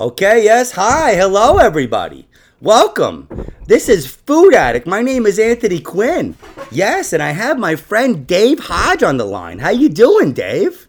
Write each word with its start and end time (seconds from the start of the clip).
Okay, 0.00 0.42
yes. 0.42 0.72
Hi. 0.72 1.14
Hello, 1.14 1.58
everybody. 1.58 2.26
Welcome. 2.60 3.28
This 3.66 3.88
is 3.88 4.06
Food 4.06 4.54
Addict. 4.54 4.86
My 4.86 5.02
name 5.02 5.26
is 5.26 5.38
Anthony 5.38 5.80
Quinn. 5.80 6.34
Yes, 6.70 7.12
and 7.12 7.22
I 7.22 7.32
have 7.32 7.58
my 7.58 7.76
friend 7.76 8.26
Dave 8.26 8.58
Hodge 8.58 9.02
on 9.02 9.18
the 9.18 9.26
line. 9.26 9.58
How 9.58 9.70
you 9.70 9.88
doing, 9.88 10.32
Dave? 10.32 10.88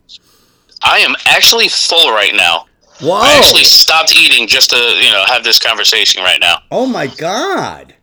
I 0.82 1.00
am 1.00 1.16
actually 1.28 1.68
full 1.68 2.12
right 2.12 2.34
now. 2.34 2.66
Whoa. 3.02 3.14
I 3.14 3.34
actually 3.34 3.66
stopped 3.66 4.16
eating 4.16 4.48
just 4.48 4.70
to, 4.70 4.78
you 4.78 5.12
know, 5.12 5.26
have 5.28 5.44
this 5.44 5.60
conversation 5.60 6.24
right 6.24 6.40
now. 6.40 6.60
Oh 6.72 6.86
my 6.86 7.08
God. 7.08 7.94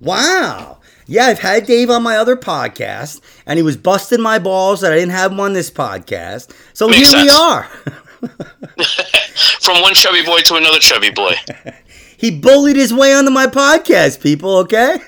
Wow. 0.00 0.78
Yeah, 1.06 1.26
I've 1.26 1.40
had 1.40 1.66
Dave 1.66 1.90
on 1.90 2.02
my 2.02 2.16
other 2.16 2.36
podcast, 2.36 3.20
and 3.46 3.58
he 3.58 3.62
was 3.62 3.76
busting 3.76 4.20
my 4.20 4.38
balls 4.38 4.82
that 4.82 4.92
I 4.92 4.96
didn't 4.96 5.12
have 5.12 5.32
him 5.32 5.40
on 5.40 5.54
this 5.54 5.70
podcast. 5.70 6.54
So 6.74 6.88
Makes 6.88 7.12
here 7.12 7.22
we 7.22 7.28
are. 7.30 7.68
From 9.60 9.80
one 9.82 9.94
chubby 9.94 10.24
boy 10.24 10.40
to 10.40 10.56
another 10.56 10.78
chubby 10.78 11.10
boy. 11.10 11.34
he 12.16 12.30
bullied 12.30 12.76
his 12.76 12.92
way 12.92 13.14
onto 13.14 13.30
my 13.30 13.46
podcast, 13.46 14.20
people, 14.22 14.56
okay? 14.58 14.98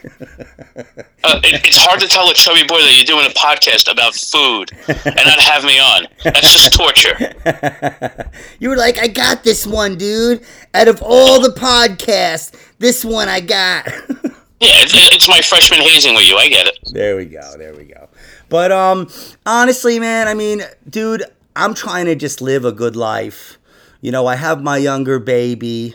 Uh, 1.25 1.41
it, 1.45 1.67
it's 1.67 1.77
hard 1.77 2.01
to 2.01 2.09
tell 2.09 2.29
a 2.31 2.35
chubby 2.35 2.65
boy 2.67 2.81
that 2.81 2.95
you're 2.97 3.05
doing 3.05 3.27
a 3.27 3.31
podcast 3.31 3.91
about 3.91 4.15
food 4.15 4.73
and 4.89 5.27
not 5.27 5.41
have 5.41 5.65
me 5.65 5.79
on. 5.79 6.07
That's 6.25 6.53
just 6.53 6.73
torture. 6.73 8.31
you 8.59 8.69
were 8.69 8.77
like, 8.77 8.99
I 8.99 9.09
got 9.09 9.45
this 9.45 9.67
one, 9.67 9.97
dude. 9.97 10.43
Out 10.75 10.89
of 10.89 11.03
all 11.03 11.41
the 11.41 11.51
podcasts, 11.51 12.55
this 12.79 13.05
one 13.05 13.29
I 13.29 13.41
got. 13.41 13.89
Yeah, 14.63 14.69
it's, 14.75 14.93
it's 14.95 15.29
my 15.29 15.41
freshman 15.41 15.81
hazing 15.81 16.15
with 16.15 16.23
you. 16.29 16.37
I 16.37 16.49
get 16.49 16.69
it. 16.69 16.79
There 16.93 17.17
we 17.17 17.25
go. 17.25 17.57
There 17.59 17.75
we 17.75 17.83
go. 17.83 18.09
But 18.49 18.71
um 18.71 19.09
honestly, 19.45 19.99
man, 19.99 20.29
I 20.29 20.35
mean, 20.35 20.63
dude, 20.89 21.25
I'm 21.55 21.75
trying 21.75 22.07
to 22.07 22.15
just 22.15 22.41
live 22.41 22.65
a 22.65 22.73
good 22.73 22.97
life. 22.97 23.59
You 24.01 24.11
know, 24.11 24.27
I 24.27 24.37
have 24.37 24.63
my 24.63 24.79
younger 24.79 25.19
baby. 25.19 25.95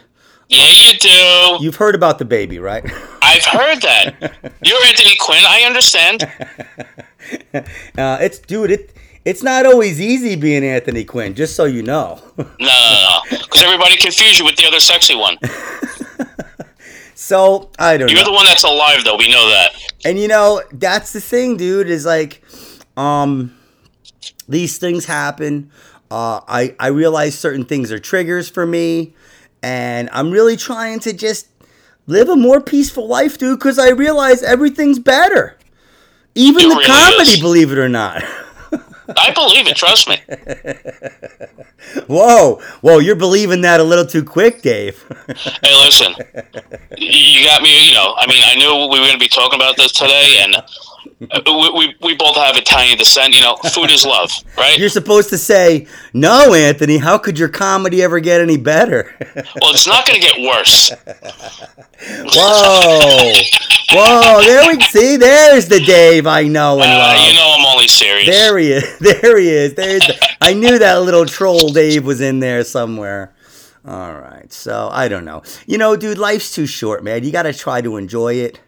Yeah, 0.49 0.67
you 0.67 0.97
do. 0.97 1.57
You've 1.63 1.75
heard 1.75 1.93
about 1.95 2.19
the 2.19 2.25
baby, 2.25 2.57
right? 2.59 2.83
I've 3.21 3.43
heard 3.45 3.81
that. 3.81 4.15
You're 4.63 4.85
Anthony 4.85 5.15
Quinn. 5.19 5.43
I 5.45 5.61
understand. 5.63 6.29
Uh, 7.97 8.17
it's 8.21 8.39
dude, 8.39 8.71
it 8.71 8.93
it's 9.25 9.43
not 9.43 9.65
always 9.65 9.99
easy 9.99 10.37
being 10.37 10.63
Anthony 10.63 11.03
Quinn, 11.03 11.33
just 11.33 11.55
so 11.57 11.65
you 11.65 11.83
know. 11.83 12.21
No, 12.37 12.45
no, 12.59 13.19
no. 13.29 13.37
Because 13.37 13.63
everybody 13.63 13.97
confused 13.97 14.39
you 14.39 14.45
with 14.45 14.55
the 14.55 14.65
other 14.65 14.79
sexy 14.79 15.15
one. 15.15 15.35
so, 17.15 17.69
I 17.77 17.97
don't 17.97 18.07
You're 18.09 18.19
know. 18.19 18.25
the 18.25 18.31
one 18.31 18.45
that's 18.45 18.63
alive, 18.63 19.03
though. 19.03 19.17
We 19.17 19.29
know 19.29 19.49
that. 19.49 19.71
And 20.05 20.17
you 20.17 20.29
know, 20.29 20.61
that's 20.71 21.11
the 21.11 21.19
thing, 21.19 21.57
dude, 21.57 21.89
is 21.89 22.05
like 22.05 22.41
um 22.95 23.56
these 24.47 24.77
things 24.77 25.05
happen. 25.05 25.71
Uh 26.11 26.41
I 26.47 26.75
I 26.79 26.87
realize 26.87 27.37
certain 27.37 27.65
things 27.65 27.91
are 27.91 27.99
triggers 27.99 28.49
for 28.49 28.65
me 28.65 29.13
and 29.63 30.09
I'm 30.13 30.31
really 30.31 30.55
trying 30.57 30.99
to 31.01 31.13
just 31.13 31.47
live 32.05 32.29
a 32.29 32.35
more 32.35 32.61
peaceful 32.61 33.07
life, 33.07 33.37
dude, 33.37 33.59
cuz 33.59 33.77
I 33.79 33.89
realize 33.89 34.43
everything's 34.43 34.99
better. 34.99 35.57
Even 36.35 36.65
It 36.65 36.69
the 36.69 36.75
really 36.75 36.85
comedy, 36.85 37.29
is. 37.31 37.39
believe 37.39 37.71
it 37.71 37.77
or 37.77 37.89
not. 37.89 38.23
I 39.17 39.31
believe 39.31 39.67
it. 39.67 39.75
Trust 39.77 40.07
me. 40.09 40.17
whoa. 42.07 42.55
Whoa, 42.81 42.99
you're 42.99 43.15
believing 43.15 43.61
that 43.61 43.79
a 43.79 43.83
little 43.83 44.05
too 44.05 44.23
quick, 44.23 44.61
Dave. 44.61 45.03
Hey, 45.63 45.73
listen. 45.85 46.13
You 46.97 47.43
got 47.45 47.61
me. 47.61 47.87
You 47.87 47.93
know, 47.93 48.13
I 48.17 48.27
mean, 48.27 48.43
I 48.45 48.55
knew 48.55 48.73
we 48.91 48.99
were 48.99 49.05
going 49.05 49.13
to 49.13 49.19
be 49.19 49.27
talking 49.27 49.59
about 49.59 49.75
this 49.77 49.91
today, 49.91 50.37
and 50.41 50.55
we, 51.19 51.71
we 51.75 51.95
we 52.01 52.15
both 52.15 52.35
have 52.35 52.55
Italian 52.57 52.97
descent. 52.97 53.33
You 53.33 53.41
know, 53.41 53.55
food 53.55 53.89
is 53.91 54.05
love, 54.05 54.31
right? 54.57 54.77
you're 54.77 54.89
supposed 54.89 55.29
to 55.29 55.37
say, 55.37 55.87
"No, 56.13 56.53
Anthony, 56.53 56.97
how 56.97 57.17
could 57.17 57.39
your 57.39 57.49
comedy 57.49 58.01
ever 58.03 58.19
get 58.19 58.41
any 58.41 58.57
better?" 58.57 59.15
Well, 59.61 59.73
it's 59.73 59.87
not 59.87 60.05
going 60.05 60.21
to 60.21 60.27
get 60.27 60.39
worse. 60.41 60.91
Whoa. 62.01 63.31
Whoa, 63.91 64.41
there 64.43 64.67
we 64.67 64.81
see. 64.83 65.15
There's 65.17 65.67
the 65.67 65.79
Dave 65.79 66.27
I 66.27 66.43
know 66.43 66.73
and 66.81 66.91
Uh, 66.91 66.97
love. 66.97 67.27
you 67.27 67.33
know, 67.33 67.55
I'm 67.57 67.65
only 67.65 67.87
serious. 67.87 68.27
There 68.27 68.57
he 68.57 68.71
is. 68.73 68.97
There 68.99 69.37
he 69.39 69.49
is. 69.49 69.73
There's 69.75 70.01
the, 70.05 70.17
I 70.41 70.53
knew 70.53 70.77
that 70.79 71.01
little 71.01 71.25
troll 71.25 71.69
Dave 71.69 72.05
was 72.05 72.21
in 72.21 72.39
there 72.39 72.63
somewhere. 72.63 73.33
All 73.85 74.13
right. 74.13 74.51
So, 74.51 74.89
I 74.91 75.07
don't 75.07 75.23
know. 75.25 75.43
You 75.65 75.77
know, 75.77 75.95
dude, 75.95 76.17
life's 76.17 76.53
too 76.53 76.65
short, 76.65 77.03
man. 77.03 77.23
You 77.23 77.31
got 77.31 77.43
to 77.43 77.53
try 77.53 77.81
to 77.81 77.95
enjoy 77.97 78.33
it. 78.35 78.59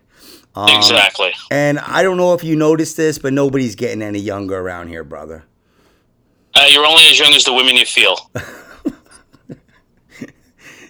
Um, 0.67 0.75
exactly. 0.77 1.31
And 1.51 1.79
I 1.79 2.03
don't 2.03 2.17
know 2.17 2.33
if 2.33 2.43
you 2.43 2.55
noticed 2.55 2.97
this, 2.97 3.17
but 3.17 3.33
nobody's 3.33 3.75
getting 3.75 4.01
any 4.01 4.19
younger 4.19 4.57
around 4.57 4.89
here, 4.89 5.03
brother. 5.03 5.45
Uh, 6.53 6.67
you're 6.69 6.85
only 6.85 7.03
as 7.05 7.19
young 7.19 7.33
as 7.33 7.43
the 7.43 7.53
women 7.53 7.75
you 7.75 7.85
feel. 7.85 8.17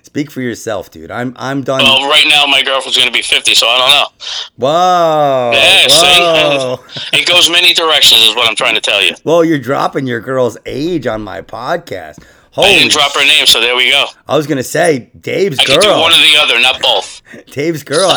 Speak 0.04 0.32
for 0.32 0.42
yourself, 0.42 0.90
dude. 0.90 1.12
I'm 1.12 1.36
I'm 1.38 1.62
done. 1.62 1.84
Well, 1.84 2.10
right 2.10 2.26
now 2.28 2.48
my 2.48 2.64
girlfriend's 2.64 2.98
going 2.98 3.10
to 3.10 3.14
be 3.14 3.22
50, 3.22 3.54
so 3.54 3.68
I 3.68 3.78
don't 3.78 3.90
know. 3.90 4.08
Whoa. 4.56 5.52
Yeah, 5.54 5.86
whoa. 5.88 6.78
see, 6.88 7.10
it 7.20 7.28
goes 7.28 7.52
many 7.52 7.76
directions, 7.76 8.22
is 8.22 8.36
what 8.36 8.50
I'm 8.50 8.56
trying 8.56 8.74
to 8.74 8.82
tell 8.82 9.04
you. 9.04 9.14
Well, 9.24 9.46
you're 9.46 9.60
dropping 9.60 10.08
your 10.08 10.20
girl's 10.20 10.58
age 10.66 11.06
on 11.06 11.22
my 11.22 11.42
podcast. 11.44 12.24
I 12.58 12.74
didn't 12.74 12.92
drop 12.92 13.14
her 13.14 13.26
name, 13.26 13.46
so 13.46 13.62
there 13.62 13.76
we 13.76 13.90
go. 13.92 14.06
I 14.28 14.36
was 14.36 14.48
gonna 14.48 14.64
say 14.64 15.12
Dave's 15.20 15.60
I 15.60 15.66
girl. 15.66 15.76
could 15.76 15.84
do 15.84 15.90
one 15.92 16.12
or 16.12 16.18
the 16.18 16.38
other, 16.42 16.60
not 16.60 16.82
both. 16.82 17.22
Dave's 17.52 17.84
girl. 17.84 18.10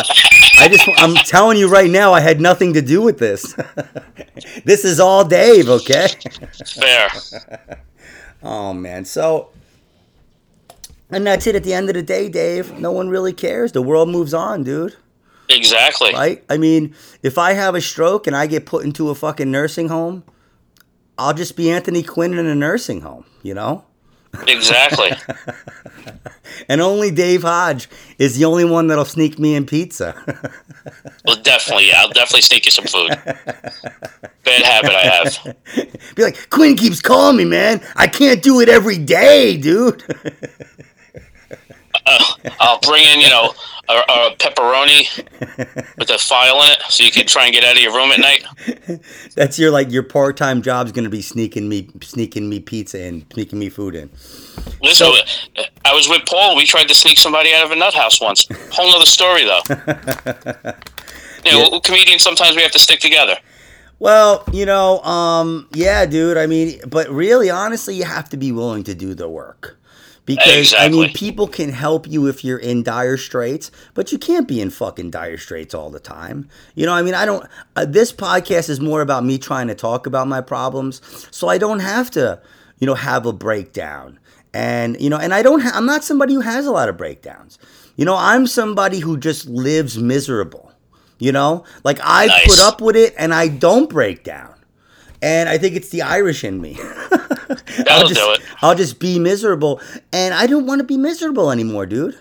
I 0.59 0.67
just 0.67 0.87
I'm 0.97 1.15
telling 1.15 1.57
you 1.57 1.69
right 1.69 1.89
now, 1.89 2.13
I 2.13 2.19
had 2.19 2.41
nothing 2.41 2.73
to 2.73 2.81
do 2.81 3.01
with 3.01 3.19
this. 3.19 3.55
this 4.65 4.83
is 4.83 4.99
all 4.99 5.23
Dave, 5.23 5.69
okay? 5.69 6.07
Fair. 6.65 7.09
Oh 8.45 8.73
man, 8.73 9.05
so 9.05 9.51
and 11.09 11.25
that's 11.25 11.47
it. 11.47 11.55
At 11.55 11.63
the 11.63 11.73
end 11.73 11.87
of 11.89 11.95
the 11.95 12.03
day, 12.03 12.27
Dave, 12.27 12.77
no 12.77 12.91
one 12.91 13.07
really 13.07 13.31
cares. 13.31 13.71
The 13.71 13.81
world 13.81 14.09
moves 14.09 14.33
on, 14.33 14.63
dude. 14.63 14.97
Exactly. 15.47 16.11
Right? 16.13 16.43
I 16.49 16.57
mean, 16.57 16.95
if 17.21 17.37
I 17.37 17.53
have 17.53 17.75
a 17.75 17.81
stroke 17.81 18.27
and 18.27 18.35
I 18.35 18.47
get 18.47 18.65
put 18.65 18.83
into 18.83 19.09
a 19.09 19.15
fucking 19.15 19.49
nursing 19.49 19.89
home, 19.89 20.23
I'll 21.17 21.33
just 21.33 21.55
be 21.55 21.69
Anthony 21.69 22.03
Quinn 22.03 22.33
in 22.33 22.45
a 22.47 22.55
nursing 22.55 23.01
home, 23.01 23.25
you 23.43 23.53
know? 23.53 23.85
Exactly. 24.47 25.11
And 26.69 26.81
only 26.81 27.11
Dave 27.11 27.43
Hodge 27.43 27.89
is 28.17 28.37
the 28.37 28.45
only 28.45 28.65
one 28.65 28.87
that'll 28.87 29.05
sneak 29.05 29.39
me 29.39 29.55
in 29.55 29.65
pizza. 29.65 30.15
Well, 31.25 31.41
definitely, 31.41 31.87
yeah. 31.87 32.01
I'll 32.01 32.09
definitely 32.09 32.41
sneak 32.41 32.65
you 32.65 32.71
some 32.71 32.83
food. 32.83 33.07
Bad 34.43 34.61
habit 34.61 34.91
I 34.91 35.03
have. 35.03 35.57
Be 36.15 36.23
like, 36.23 36.49
Quinn 36.49 36.75
keeps 36.75 36.99
calling 36.99 37.37
me, 37.37 37.45
man. 37.45 37.81
I 37.95 38.07
can't 38.07 38.43
do 38.43 38.59
it 38.59 38.67
every 38.67 38.97
day, 38.97 39.55
dude. 39.55 40.03
Uh, 42.05 42.33
I'll 42.59 42.81
bring 42.81 43.05
in, 43.05 43.21
you 43.21 43.29
know, 43.29 43.53
a, 43.89 43.93
a 43.93 44.35
pepperoni 44.37 45.07
with 45.97 46.09
a 46.09 46.17
file 46.17 46.61
in 46.63 46.71
it, 46.71 46.81
so 46.89 47.03
you 47.03 47.11
can 47.11 47.25
try 47.27 47.45
and 47.45 47.53
get 47.53 47.63
out 47.63 47.75
of 47.75 47.81
your 47.81 47.93
room 47.93 48.11
at 48.11 48.19
night. 48.19 49.01
That's 49.35 49.59
your 49.59 49.71
like 49.71 49.91
your 49.91 50.03
part 50.03 50.37
time 50.37 50.61
job's 50.61 50.91
gonna 50.91 51.09
be 51.09 51.21
sneaking 51.21 51.67
me 51.69 51.89
sneaking 52.01 52.49
me 52.49 52.59
pizza 52.59 53.01
and 53.01 53.25
sneaking 53.33 53.59
me 53.59 53.69
food 53.69 53.95
in. 53.95 54.09
Listen, 54.81 55.07
uh, 55.57 55.63
I 55.85 55.93
was 55.93 56.07
with 56.07 56.25
Paul. 56.25 56.55
We 56.55 56.65
tried 56.65 56.87
to 56.87 56.93
sneak 56.95 57.17
somebody 57.17 57.53
out 57.53 57.65
of 57.65 57.71
a 57.71 57.75
nut 57.75 57.93
house 57.93 58.21
once. 58.21 58.47
Whole 58.71 58.89
nother 58.91 59.05
story, 59.05 59.43
though. 59.43 60.73
You 61.45 61.51
know, 61.51 61.69
Yeah. 61.73 61.79
comedians 61.83 62.23
sometimes 62.23 62.55
we 62.55 62.61
have 62.61 62.71
to 62.71 62.79
stick 62.79 63.01
together. 63.01 63.35
Well, 63.99 64.45
you 64.53 64.65
know, 64.65 65.01
um, 65.01 65.67
yeah, 65.73 66.05
dude. 66.05 66.37
I 66.37 66.45
mean, 66.47 66.79
but 66.87 67.09
really, 67.09 67.49
honestly, 67.49 67.95
you 67.95 68.05
have 68.05 68.29
to 68.29 68.37
be 68.37 68.53
willing 68.53 68.83
to 68.85 68.95
do 68.95 69.13
the 69.13 69.27
work. 69.27 69.77
Because 70.25 70.73
I 70.77 70.87
mean, 70.87 71.11
people 71.13 71.47
can 71.49 71.69
help 71.73 72.07
you 72.09 72.27
if 72.27 72.45
you're 72.45 72.57
in 72.57 72.81
dire 72.81 73.17
straits, 73.17 73.71
but 73.93 74.11
you 74.13 74.17
can't 74.17 74.47
be 74.47 74.61
in 74.61 74.69
fucking 74.69 75.11
dire 75.11 75.37
straits 75.37 75.73
all 75.73 75.89
the 75.89 75.99
time. 75.99 76.47
You 76.75 76.85
know, 76.85 76.93
I 76.93 77.01
mean, 77.01 77.13
I 77.13 77.25
don't. 77.25 77.45
Uh, 77.75 77.83
this 77.85 78.13
podcast 78.13 78.69
is 78.69 78.79
more 78.79 79.01
about 79.01 79.25
me 79.25 79.37
trying 79.37 79.67
to 79.67 79.75
talk 79.75 80.05
about 80.07 80.27
my 80.29 80.39
problems, 80.39 81.01
so 81.31 81.49
I 81.49 81.57
don't 81.57 81.79
have 81.81 82.09
to, 82.11 82.41
you 82.79 82.87
know, 82.87 82.95
have 82.95 83.25
a 83.25 83.33
breakdown. 83.33 84.17
And 84.53 84.99
you 85.01 85.09
know, 85.09 85.17
and 85.17 85.33
I 85.33 85.41
don't. 85.41 85.59
Ha- 85.59 85.71
I'm 85.73 85.85
not 85.85 86.05
somebody 86.05 86.33
who 86.35 86.41
has 86.41 86.65
a 86.65 86.71
lot 86.71 86.87
of 86.87 86.95
breakdowns. 86.95 87.59
You 87.97 88.05
know, 88.05 88.15
I'm 88.17 88.47
somebody 88.47 88.99
who 88.99 89.17
just 89.17 89.47
lives 89.49 89.97
miserable. 89.97 90.71
You 91.19 91.31
know, 91.33 91.65
like 91.83 91.99
I 92.01 92.27
Nice. 92.27 92.45
put 92.47 92.59
up 92.59 92.79
with 92.81 92.95
it 92.95 93.13
and 93.17 93.33
I 93.33 93.47
don't 93.49 93.89
break 93.89 94.23
down. 94.23 94.52
And 95.23 95.49
I 95.49 95.57
think 95.57 95.75
it's 95.75 95.89
the 95.89 96.01
Irish 96.01 96.43
in 96.43 96.61
me. 96.61 96.77
I'll 96.79 97.57
That'll 97.85 98.07
just, 98.09 98.19
do 98.19 98.31
it. 98.33 98.41
I'll 98.61 98.75
just 98.75 98.99
be 98.99 99.17
miserable, 99.19 99.81
and 100.11 100.33
I 100.33 100.47
don't 100.47 100.67
want 100.67 100.79
to 100.79 100.83
be 100.83 100.97
miserable 100.97 101.49
anymore, 101.49 101.85
dude. 101.85 102.19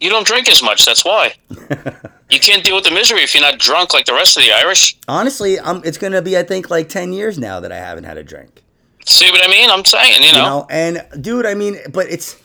You 0.00 0.10
don't 0.10 0.26
drink 0.26 0.48
as 0.50 0.62
much. 0.62 0.84
That's 0.84 1.04
why. 1.04 1.34
You 2.28 2.40
can't 2.40 2.64
deal 2.64 2.74
with 2.74 2.84
the 2.84 2.90
misery 2.90 3.20
if 3.20 3.34
you're 3.34 3.42
not 3.42 3.58
drunk 3.60 3.94
like 3.94 4.06
the 4.06 4.12
rest 4.12 4.36
of 4.36 4.42
the 4.42 4.50
Irish. 4.50 4.98
Honestly, 5.06 5.60
I'm, 5.60 5.80
it's 5.84 5.96
gonna 5.96 6.22
be 6.22 6.36
I 6.36 6.42
think 6.42 6.70
like 6.70 6.88
ten 6.88 7.12
years 7.12 7.38
now 7.38 7.60
that 7.60 7.70
I 7.70 7.76
haven't 7.76 8.02
had 8.02 8.18
a 8.18 8.24
drink. 8.24 8.64
See 9.04 9.30
what 9.30 9.46
I 9.46 9.48
mean? 9.48 9.70
I'm 9.70 9.84
saying, 9.84 10.20
you 10.20 10.32
know. 10.32 10.38
You 10.38 10.42
know, 10.42 10.66
and 10.68 11.06
dude, 11.22 11.46
I 11.46 11.54
mean, 11.54 11.78
but 11.92 12.10
it's 12.10 12.36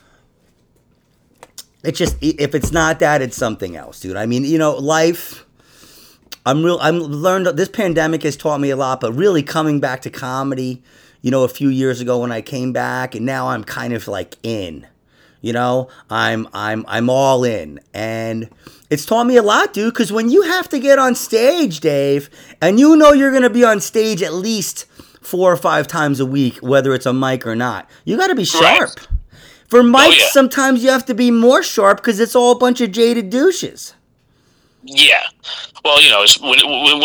it's 1.84 1.98
just 1.98 2.16
if 2.22 2.54
it's 2.54 2.72
not 2.72 3.00
that, 3.00 3.24
it's 3.24 3.36
something 3.36 3.76
else, 3.76 4.00
dude. 4.00 4.18
I 4.18 4.28
mean, 4.28 4.46
you 4.46 4.60
know, 4.60 4.76
life. 4.76 5.48
I'm 6.46 6.64
real. 6.64 6.80
I'm 6.82 7.00
learned. 7.00 7.48
This 7.48 7.70
pandemic 7.70 8.24
has 8.24 8.36
taught 8.36 8.60
me 8.60 8.70
a 8.70 8.76
lot, 8.76 9.00
but 9.02 9.14
really 9.14 9.44
coming 9.44 9.80
back 9.80 10.02
to 10.04 10.10
comedy, 10.10 10.82
you 11.22 11.30
know, 11.32 11.44
a 11.44 11.48
few 11.50 11.70
years 11.70 12.02
ago 12.02 12.20
when 12.20 12.32
I 12.32 12.42
came 12.42 12.74
back, 12.74 13.14
and 13.16 13.26
now 13.26 13.50
I'm 13.50 13.64
kind 13.64 13.94
of 13.94 14.08
like 14.08 14.38
in. 14.44 14.88
You 15.42 15.54
know, 15.54 15.90
I'm 16.10 16.48
I'm 16.54 16.86
I'm 16.88 17.10
all 17.10 17.44
in, 17.44 17.80
and 17.94 18.50
it's 18.90 19.06
taught 19.06 19.26
me 19.26 19.38
a 19.38 19.44
lot, 19.44 19.74
dude. 19.74 19.94
Because 19.94 20.12
when 20.12 20.30
you 20.30 20.44
have 20.44 20.70
to 20.70 20.80
get 20.80 21.00
on 21.00 21.16
stage, 21.16 21.80
Dave, 21.80 22.30
and 22.62 22.80
you 22.80 22.96
know 22.96 23.12
you're 23.12 23.32
gonna 23.32 23.50
be 23.50 23.64
on 23.64 23.80
stage 23.80 24.22
at 24.24 24.34
least 24.34 24.86
four 25.22 25.52
or 25.52 25.58
five 25.58 25.88
times 25.88 26.20
a 26.20 26.26
week, 26.26 26.58
whether 26.58 26.94
it's 26.94 27.06
a 27.06 27.14
mic 27.14 27.46
or 27.46 27.56
not, 27.56 27.90
you 28.06 28.18
got 28.18 28.28
to 28.28 28.36
be 28.36 28.46
sharp. 28.46 28.90
Right. 28.90 29.08
For 29.68 29.80
oh, 29.80 29.84
mics, 29.84 30.08
Oh, 30.08 30.10
yeah. 30.20 30.28
sometimes 30.32 30.84
you 30.84 30.90
have 30.90 31.06
to 31.06 31.14
be 31.14 31.30
more 31.32 31.62
sharp 31.64 31.98
because 31.98 32.20
it's 32.20 32.36
all 32.36 32.52
a 32.52 32.58
bunch 32.58 32.82
of 32.82 32.92
jaded 32.92 33.30
douches. 33.30 33.94
Yeah. 34.84 35.24
Well, 35.84 36.02
you 36.02 36.10
know, 36.10 36.24
it's, 36.24 36.40
when, 36.40 36.60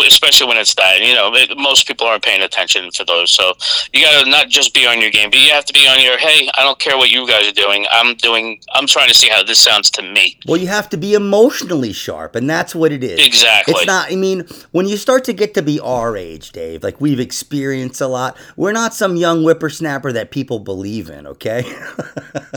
especially 0.05 0.47
when 0.47 0.57
it's 0.57 0.75
that, 0.75 1.01
you 1.01 1.13
know, 1.13 1.33
it, 1.33 1.57
most 1.57 1.87
people 1.87 2.07
aren't 2.07 2.23
paying 2.23 2.41
attention 2.41 2.91
for 2.91 3.03
those. 3.05 3.31
So 3.31 3.53
you 3.93 4.01
got 4.01 4.23
to 4.23 4.29
not 4.29 4.49
just 4.49 4.73
be 4.73 4.85
on 4.85 5.01
your 5.01 5.09
game, 5.09 5.29
but 5.29 5.39
you 5.39 5.51
have 5.51 5.65
to 5.65 5.73
be 5.73 5.87
on 5.87 6.01
your, 6.01 6.17
hey, 6.17 6.49
I 6.55 6.63
don't 6.63 6.79
care 6.79 6.97
what 6.97 7.09
you 7.09 7.27
guys 7.27 7.47
are 7.47 7.53
doing. 7.53 7.85
I'm 7.91 8.15
doing, 8.15 8.59
I'm 8.73 8.87
trying 8.87 9.09
to 9.09 9.13
see 9.13 9.29
how 9.29 9.43
this 9.43 9.59
sounds 9.59 9.89
to 9.91 10.01
me. 10.01 10.39
Well, 10.47 10.57
you 10.57 10.67
have 10.67 10.89
to 10.89 10.97
be 10.97 11.13
emotionally 11.13 11.93
sharp, 11.93 12.35
and 12.35 12.49
that's 12.49 12.75
what 12.75 12.91
it 12.91 13.03
is. 13.03 13.25
Exactly. 13.25 13.73
It's 13.75 13.87
not, 13.87 14.11
I 14.11 14.15
mean, 14.15 14.47
when 14.71 14.87
you 14.87 14.97
start 14.97 15.23
to 15.25 15.33
get 15.33 15.53
to 15.55 15.61
be 15.61 15.79
our 15.79 16.15
age, 16.15 16.51
Dave, 16.51 16.83
like 16.83 17.01
we've 17.01 17.19
experienced 17.19 18.01
a 18.01 18.07
lot, 18.07 18.37
we're 18.55 18.73
not 18.73 18.93
some 18.93 19.15
young 19.15 19.43
whippersnapper 19.43 20.11
that 20.13 20.31
people 20.31 20.59
believe 20.59 21.09
in, 21.09 21.27
okay? 21.27 21.63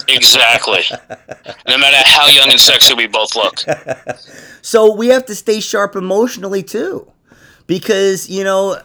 Exactly. 0.08 0.82
no 1.68 1.78
matter 1.78 1.96
how 2.04 2.26
young 2.28 2.50
and 2.50 2.60
sexy 2.60 2.94
we 2.94 3.06
both 3.06 3.34
look. 3.36 3.60
so 4.62 4.92
we 4.94 5.09
have 5.10 5.26
to 5.26 5.34
stay 5.34 5.60
sharp 5.60 5.96
emotionally 5.96 6.62
too. 6.62 7.10
Because, 7.66 8.28
you 8.28 8.42
know, 8.42 8.80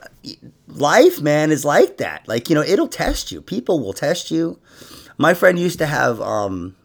life, 0.67 1.19
man, 1.21 1.51
is 1.51 1.65
like 1.65 1.97
that. 1.97 2.27
Like, 2.27 2.49
you 2.49 2.55
know, 2.55 2.61
it'll 2.61 2.87
test 2.87 3.31
you. 3.31 3.41
People 3.41 3.79
will 3.79 3.93
test 3.93 4.29
you. 4.29 4.59
My 5.17 5.33
friend 5.33 5.57
used 5.57 5.79
to 5.79 5.87
have, 5.87 6.21
um, 6.21 6.75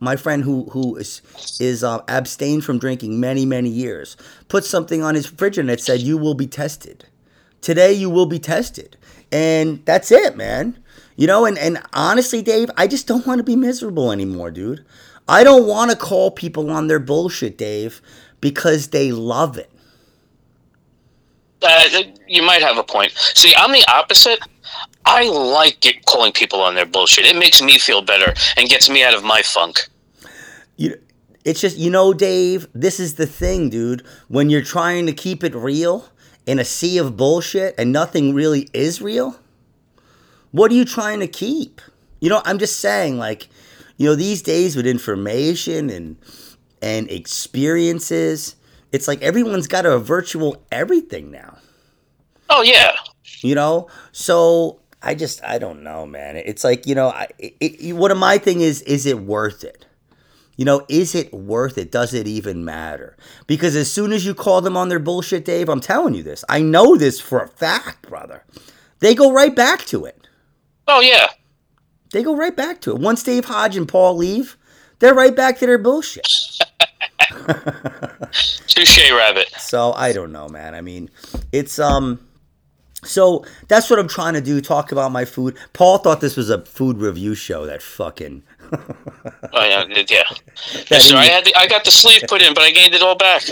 my 0.00 0.16
friend 0.16 0.44
who 0.44 0.64
who 0.70 0.96
is 0.96 1.22
is 1.60 1.82
uh, 1.82 2.00
abstained 2.08 2.64
from 2.64 2.78
drinking 2.78 3.18
many 3.18 3.44
many 3.44 3.68
years 3.68 4.16
put 4.48 4.64
something 4.64 5.02
on 5.02 5.14
his 5.14 5.26
fridge 5.26 5.58
and 5.58 5.70
it 5.70 5.80
said 5.80 6.00
you 6.00 6.16
will 6.16 6.34
be 6.34 6.46
tested 6.46 7.06
today 7.60 7.92
you 7.92 8.08
will 8.08 8.26
be 8.26 8.38
tested 8.38 8.96
and 9.32 9.84
that's 9.84 10.10
it 10.10 10.36
man 10.36 10.78
you 11.16 11.26
know 11.26 11.44
and 11.44 11.58
and 11.58 11.82
honestly 11.92 12.42
dave 12.42 12.70
i 12.76 12.86
just 12.86 13.06
don't 13.06 13.26
want 13.26 13.38
to 13.38 13.44
be 13.44 13.56
miserable 13.56 14.12
anymore 14.12 14.50
dude 14.50 14.84
i 15.26 15.42
don't 15.42 15.66
want 15.66 15.90
to 15.90 15.96
call 15.96 16.30
people 16.30 16.70
on 16.70 16.86
their 16.86 17.00
bullshit 17.00 17.58
dave 17.58 18.00
because 18.40 18.88
they 18.88 19.12
love 19.12 19.58
it 19.58 19.70
Uh, 21.62 22.02
you 22.28 22.42
might 22.42 22.62
have 22.62 22.78
a 22.78 22.84
point. 22.84 23.12
See, 23.34 23.52
I'm 23.56 23.72
the 23.72 23.84
opposite. 23.88 24.38
I 25.04 25.28
like 25.28 25.80
get, 25.80 26.04
calling 26.06 26.32
people 26.32 26.60
on 26.60 26.74
their 26.74 26.86
bullshit. 26.86 27.24
It 27.24 27.36
makes 27.36 27.60
me 27.62 27.78
feel 27.78 28.02
better 28.02 28.32
and 28.56 28.68
gets 28.68 28.88
me 28.88 29.02
out 29.02 29.14
of 29.14 29.24
my 29.24 29.42
funk. 29.42 29.88
you 30.76 30.96
it's 31.44 31.60
just 31.60 31.78
you 31.78 31.90
know 31.90 32.12
dave 32.12 32.66
this 32.74 33.00
is 33.00 33.14
the 33.14 33.26
thing 33.26 33.70
dude 33.70 34.04
when 34.28 34.50
you're 34.50 34.62
trying 34.62 35.06
to 35.06 35.12
keep 35.12 35.42
it 35.44 35.54
real 35.54 36.08
in 36.46 36.58
a 36.58 36.64
sea 36.64 36.98
of 36.98 37.16
bullshit 37.16 37.74
and 37.78 37.92
nothing 37.92 38.34
really 38.34 38.68
is 38.74 39.00
real 39.00 39.38
what 40.50 40.70
are 40.70 40.74
you 40.74 40.84
trying 40.84 41.20
to 41.20 41.28
keep 41.28 41.80
you 42.20 42.28
know 42.28 42.42
i'm 42.44 42.58
just 42.58 42.78
saying 42.80 43.18
like 43.18 43.48
you 43.96 44.06
know 44.06 44.14
these 44.14 44.42
days 44.42 44.76
with 44.76 44.86
information 44.86 45.90
and 45.90 46.16
and 46.82 47.10
experiences. 47.10 48.56
It's 48.92 49.08
like 49.08 49.22
everyone's 49.22 49.66
got 49.66 49.86
a 49.86 49.98
virtual 49.98 50.62
everything 50.72 51.30
now. 51.30 51.58
Oh 52.50 52.62
yeah, 52.62 52.96
you 53.40 53.54
know? 53.54 53.88
So 54.12 54.80
i 55.00 55.14
just 55.14 55.42
i 55.44 55.58
don't 55.58 55.84
know 55.84 56.04
man. 56.06 56.36
It's 56.36 56.64
like 56.64 56.86
you 56.86 56.94
know 56.94 57.08
I, 57.08 57.28
it, 57.38 57.54
it, 57.60 57.92
what 57.92 58.16
my 58.16 58.38
thing 58.38 58.60
is 58.60 58.82
is 58.82 59.06
it 59.06 59.20
worth 59.20 59.64
it? 59.64 59.86
You 60.56 60.64
know 60.64 60.84
is 60.88 61.14
it 61.14 61.32
worth 61.32 61.78
it? 61.78 61.92
Does 61.92 62.14
it 62.14 62.26
even 62.26 62.64
matter? 62.64 63.16
Because 63.46 63.76
as 63.76 63.92
soon 63.92 64.12
as 64.12 64.26
you 64.26 64.34
call 64.34 64.60
them 64.60 64.76
on 64.76 64.88
their 64.88 64.98
bullshit 64.98 65.44
dave 65.44 65.68
i'm 65.68 65.80
telling 65.80 66.14
you 66.14 66.22
this. 66.22 66.44
I 66.48 66.62
know 66.62 66.96
this 66.96 67.20
for 67.20 67.42
a 67.42 67.48
fact 67.48 68.08
brother. 68.08 68.44
They 69.00 69.14
go 69.14 69.32
right 69.32 69.54
back 69.54 69.84
to 69.86 70.04
it. 70.04 70.26
Oh 70.88 71.00
yeah. 71.00 71.28
they 72.12 72.22
go 72.22 72.34
right 72.34 72.56
back 72.56 72.80
to 72.82 72.90
it. 72.90 73.00
Once 73.00 73.22
dave 73.22 73.44
hodge 73.44 73.76
and 73.76 73.86
paul 73.86 74.16
leave 74.16 74.56
they're 74.98 75.14
right 75.14 75.36
back 75.36 75.58
to 75.58 75.66
their 75.66 75.78
bullshit 75.78 76.26
Touche, 78.66 79.10
rabbit. 79.10 79.50
So 79.58 79.92
I 79.92 80.12
don't 80.12 80.32
know, 80.32 80.48
man. 80.48 80.74
I 80.74 80.80
mean, 80.80 81.10
it's 81.52 81.78
um. 81.78 82.20
So 83.04 83.44
that's 83.68 83.88
what 83.90 83.98
I'm 83.98 84.08
trying 84.08 84.34
to 84.34 84.40
do. 84.40 84.60
Talk 84.60 84.90
about 84.90 85.12
my 85.12 85.24
food. 85.24 85.56
Paul 85.72 85.98
thought 85.98 86.20
this 86.20 86.36
was 86.36 86.50
a 86.50 86.64
food 86.64 86.98
review 86.98 87.34
show. 87.34 87.66
That 87.66 87.82
fucking. 87.82 88.42
Oh 89.52 89.64
yeah, 89.64 89.84
yeah. 90.08 90.98
Sir, 90.98 91.16
I 91.16 91.24
had 91.26 91.44
the, 91.44 91.52
I 91.56 91.66
got 91.66 91.84
the 91.84 91.90
sleeve 91.90 92.22
put 92.28 92.42
in, 92.42 92.54
but 92.54 92.62
I 92.62 92.70
gained 92.70 92.94
it 92.94 93.02
all 93.02 93.16
back. 93.16 93.42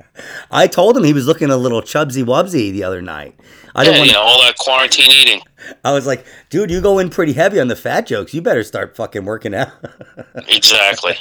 I 0.50 0.66
told 0.66 0.96
him 0.96 1.04
he 1.04 1.12
was 1.12 1.26
looking 1.26 1.50
a 1.50 1.56
little 1.56 1.82
chubsy 1.82 2.24
wubsy 2.24 2.72
the 2.72 2.84
other 2.84 3.02
night. 3.02 3.34
I 3.74 3.82
Yeah, 3.84 3.92
didn't 3.92 4.06
want. 4.14 4.16
all 4.16 4.40
that 4.42 4.56
quarantine 4.58 5.10
eating. 5.10 5.40
I 5.84 5.92
was 5.92 6.06
like, 6.06 6.24
dude, 6.48 6.70
you 6.70 6.80
go 6.80 6.98
in 6.98 7.10
pretty 7.10 7.34
heavy 7.34 7.60
on 7.60 7.68
the 7.68 7.76
fat 7.76 8.06
jokes. 8.06 8.32
You 8.32 8.40
better 8.40 8.62
start 8.64 8.96
fucking 8.96 9.24
working 9.24 9.54
out. 9.54 9.70
Exactly. 10.48 11.14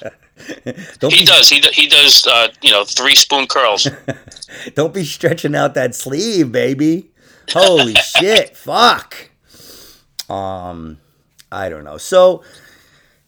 don't 1.00 1.14
He 1.14 1.22
be, 1.22 1.26
does. 1.26 1.50
He 1.50 1.60
do- 1.60 1.70
he 1.74 1.88
does. 1.88 2.26
Uh, 2.28 2.50
you 2.62 2.72
know, 2.72 2.84
three 2.84 3.16
spoon 3.16 3.48
curls. 3.48 3.88
don't 4.76 4.94
be 4.94 5.04
stretching 5.06 5.56
out 5.56 5.74
that 5.74 5.96
sleeve, 5.96 6.52
baby. 6.52 7.10
Holy 7.52 7.96
shit, 7.96 8.56
fuck. 8.56 9.30
Um, 10.30 11.00
I 11.52 11.70
don't 11.70 11.84
know. 11.84 11.98
So 11.98 12.44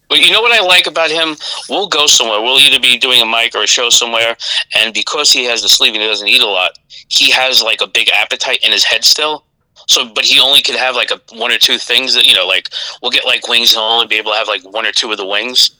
But 0.08 0.20
you 0.20 0.32
know 0.32 0.40
what 0.40 0.52
I 0.52 0.64
like 0.64 0.86
about 0.86 1.10
him? 1.10 1.36
We'll 1.68 1.88
go 1.88 2.06
somewhere. 2.06 2.40
We'll 2.40 2.58
either 2.58 2.80
be 2.80 2.96
doing 2.96 3.20
a 3.20 3.26
mic 3.26 3.54
or 3.54 3.62
a 3.62 3.66
show 3.66 3.90
somewhere, 3.90 4.36
and 4.76 4.94
because 4.94 5.30
he 5.30 5.44
has 5.44 5.62
the 5.62 5.68
sleeve 5.68 5.92
and 5.94 6.02
he 6.02 6.08
doesn't 6.08 6.28
eat 6.28 6.42
a 6.42 6.46
lot, 6.46 6.78
he 7.08 7.30
has 7.30 7.62
like 7.62 7.80
a 7.80 7.86
big 7.86 8.08
appetite 8.10 8.64
in 8.64 8.72
his 8.72 8.84
head 8.84 9.04
still. 9.04 9.44
So, 9.86 10.06
but 10.06 10.24
he 10.24 10.38
only 10.38 10.60
could 10.60 10.74
have 10.74 10.94
like 10.96 11.10
a 11.10 11.20
one 11.34 11.50
or 11.50 11.56
two 11.56 11.78
things 11.78 12.14
that 12.14 12.26
you 12.26 12.34
know, 12.34 12.46
like 12.46 12.68
we'll 13.00 13.10
get 13.10 13.24
like 13.24 13.48
wings, 13.48 13.72
and 13.72 13.80
he'll 13.80 13.90
only 13.90 14.06
be 14.06 14.16
able 14.16 14.32
to 14.32 14.36
have 14.36 14.48
like 14.48 14.62
one 14.62 14.84
or 14.86 14.92
two 14.92 15.10
of 15.10 15.16
the 15.16 15.26
wings, 15.26 15.70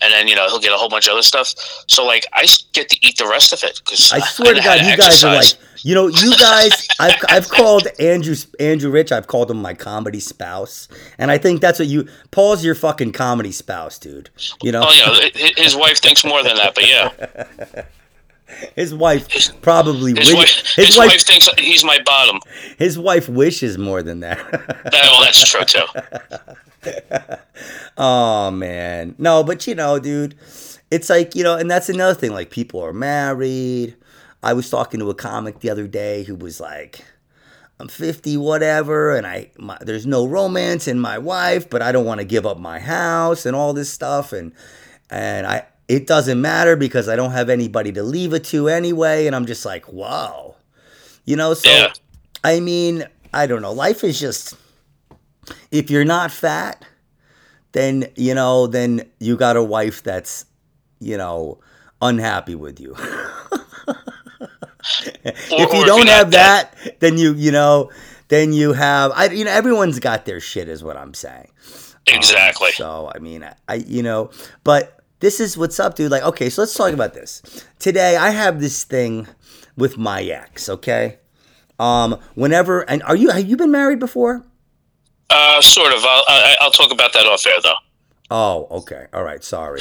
and 0.00 0.12
then 0.12 0.28
you 0.28 0.36
know 0.36 0.46
he'll 0.48 0.60
get 0.60 0.72
a 0.72 0.76
whole 0.76 0.88
bunch 0.88 1.06
of 1.06 1.12
other 1.12 1.22
stuff. 1.22 1.52
So, 1.88 2.04
like 2.04 2.26
I 2.32 2.46
get 2.72 2.88
to 2.90 3.06
eat 3.06 3.18
the 3.18 3.26
rest 3.26 3.52
of 3.52 3.62
it 3.64 3.80
because 3.84 4.12
I 4.12 4.20
swear 4.20 4.54
to 4.54 4.60
God, 4.60 4.84
you 4.86 4.96
guys 4.96 5.24
are 5.24 5.34
like, 5.34 5.54
you 5.86 5.94
know, 5.94 6.08
you 6.08 6.36
guys. 6.36 6.88
I've, 6.98 7.14
I've 7.28 7.48
called 7.48 7.86
Andrew 8.00 8.34
Andrew 8.58 8.90
Rich. 8.90 9.12
I've 9.12 9.28
called 9.28 9.52
him 9.52 9.62
my 9.62 9.72
comedy 9.72 10.18
spouse, 10.18 10.88
and 11.16 11.30
I 11.30 11.38
think 11.38 11.60
that's 11.60 11.78
what 11.78 11.86
you. 11.86 12.08
Paul's 12.32 12.64
your 12.64 12.74
fucking 12.74 13.12
comedy 13.12 13.52
spouse, 13.52 13.96
dude. 13.96 14.28
You 14.64 14.72
know, 14.72 14.82
Oh 14.84 14.92
yeah, 14.92 15.28
his 15.56 15.76
wife 15.76 15.98
thinks 15.98 16.24
more 16.24 16.42
than 16.42 16.56
that, 16.56 16.74
but 16.74 16.88
yeah, 16.88 17.84
his 18.74 18.92
wife 18.96 19.28
probably 19.62 20.12
his 20.16 20.30
wi- 20.30 20.40
wife 20.40 20.74
his, 20.74 20.88
his 20.88 20.98
wife 20.98 21.10
wife 21.10 21.22
thinks 21.22 21.48
he's 21.56 21.84
my 21.84 22.00
bottom. 22.04 22.40
his 22.78 22.98
wife 22.98 23.28
wishes 23.28 23.78
more 23.78 24.02
than 24.02 24.18
that. 24.20 24.38
That, 24.86 24.92
well, 24.92 25.22
that's 25.22 25.48
true 25.48 25.64
too. 25.64 27.36
oh 27.96 28.50
man, 28.50 29.14
no, 29.18 29.44
but 29.44 29.68
you 29.68 29.76
know, 29.76 30.00
dude, 30.00 30.34
it's 30.90 31.08
like 31.08 31.36
you 31.36 31.44
know, 31.44 31.56
and 31.56 31.70
that's 31.70 31.88
another 31.88 32.14
thing. 32.14 32.32
Like 32.32 32.50
people 32.50 32.80
are 32.84 32.92
married. 32.92 33.94
I 34.42 34.52
was 34.52 34.70
talking 34.70 35.00
to 35.00 35.10
a 35.10 35.14
comic 35.14 35.60
the 35.60 35.70
other 35.70 35.86
day 35.86 36.24
who 36.24 36.34
was 36.34 36.60
like. 36.60 37.04
I'm 37.78 37.88
50, 37.88 38.38
whatever, 38.38 39.14
and 39.14 39.26
I 39.26 39.50
my, 39.58 39.76
there's 39.82 40.06
no 40.06 40.26
romance 40.26 40.88
in 40.88 40.98
my 40.98 41.18
wife, 41.18 41.68
but 41.68 41.82
I 41.82 41.92
don't 41.92 42.06
want 42.06 42.20
to 42.20 42.24
give 42.24 42.46
up 42.46 42.58
my 42.58 42.78
house 42.78 43.44
and 43.44 43.54
all 43.54 43.74
this 43.74 43.92
stuff, 43.92 44.32
and 44.32 44.52
and 45.10 45.46
I 45.46 45.66
it 45.88 46.06
doesn't 46.06 46.40
matter 46.40 46.74
because 46.76 47.08
I 47.08 47.16
don't 47.16 47.32
have 47.32 47.48
anybody 47.48 47.92
to 47.92 48.02
leave 48.02 48.32
it 48.32 48.44
to 48.44 48.68
anyway, 48.68 49.26
and 49.26 49.36
I'm 49.36 49.46
just 49.46 49.64
like, 49.64 49.92
wow, 49.92 50.56
you 51.26 51.36
know. 51.36 51.54
So 51.54 51.68
Yeah. 51.70 51.92
I 52.42 52.60
mean, 52.60 53.04
I 53.32 53.46
don't 53.46 53.62
know. 53.62 53.72
Life 53.72 54.04
is 54.04 54.18
just 54.18 54.54
if 55.70 55.90
you're 55.90 56.04
not 56.04 56.32
fat, 56.32 56.84
then 57.72 58.06
you 58.16 58.34
know, 58.34 58.66
then 58.66 59.08
you 59.20 59.36
got 59.36 59.56
a 59.56 59.62
wife 59.62 60.02
that's 60.02 60.46
you 60.98 61.16
know 61.16 61.60
unhappy 62.00 62.54
with 62.54 62.80
you. 62.80 62.96
if 65.24 65.50
you 65.50 65.84
don't 65.86 66.08
have 66.08 66.30
that- 66.32 66.72
that, 66.82 67.00
then 67.00 67.18
you 67.18 67.34
you 67.34 67.50
know, 67.52 67.90
then 68.28 68.52
you 68.52 68.72
have 68.72 69.12
I 69.14 69.26
you 69.26 69.44
know 69.44 69.50
everyone's 69.50 69.98
got 70.00 70.24
their 70.26 70.40
shit 70.40 70.68
is 70.68 70.82
what 70.84 70.96
I'm 70.96 71.14
saying. 71.14 71.48
Exactly. 72.06 72.70
So 72.72 73.10
I 73.14 73.18
mean, 73.18 73.48
I 73.68 73.74
you 73.74 74.02
know, 74.02 74.30
but 74.64 75.00
this 75.20 75.40
is 75.40 75.56
what's 75.58 75.80
up, 75.80 75.94
dude. 75.96 76.10
Like, 76.10 76.22
okay, 76.22 76.50
so 76.50 76.62
let's 76.62 76.74
talk 76.74 76.92
about 76.92 77.14
this. 77.14 77.42
Today, 77.78 78.16
I 78.16 78.30
have 78.30 78.60
this 78.60 78.84
thing 78.84 79.26
with 79.76 79.96
my 79.98 80.22
ex. 80.22 80.68
Okay, 80.68 81.18
um, 81.78 82.18
whenever 82.34 82.82
and 82.82 83.02
are 83.04 83.16
you 83.16 83.30
have 83.30 83.46
you 83.48 83.56
been 83.56 83.70
married 83.72 83.98
before? 83.98 84.44
Uh, 85.30 85.60
sort 85.60 85.92
of. 85.92 86.04
I'll, 86.04 86.24
I- 86.28 86.56
I'll 86.60 86.70
talk 86.70 86.92
about 86.92 87.12
that 87.14 87.26
off 87.26 87.44
air, 87.46 87.54
though. 87.62 87.74
Oh, 88.30 88.66
okay, 88.70 89.06
all 89.12 89.22
right, 89.22 89.42
sorry. 89.42 89.80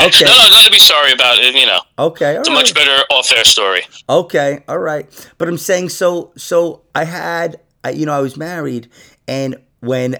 Okay, 0.00 0.24
No, 0.24 0.30
no, 0.30 0.48
nothing 0.48 0.64
to 0.64 0.70
be 0.70 0.78
sorry 0.78 1.12
about. 1.12 1.38
It, 1.38 1.54
you 1.54 1.66
know, 1.66 1.80
okay, 1.98 2.34
all 2.34 2.40
it's 2.40 2.48
a 2.48 2.52
right. 2.52 2.58
much 2.58 2.74
better 2.74 3.04
off 3.10 3.30
air 3.32 3.44
story. 3.44 3.82
Okay, 4.08 4.64
all 4.68 4.78
right. 4.78 5.06
But 5.38 5.48
I'm 5.48 5.58
saying 5.58 5.90
so 5.90 6.32
so 6.36 6.82
I 6.94 7.04
had 7.04 7.60
I, 7.84 7.90
you 7.90 8.06
know 8.06 8.12
I 8.12 8.20
was 8.20 8.36
married 8.36 8.88
and 9.28 9.56
when 9.80 10.16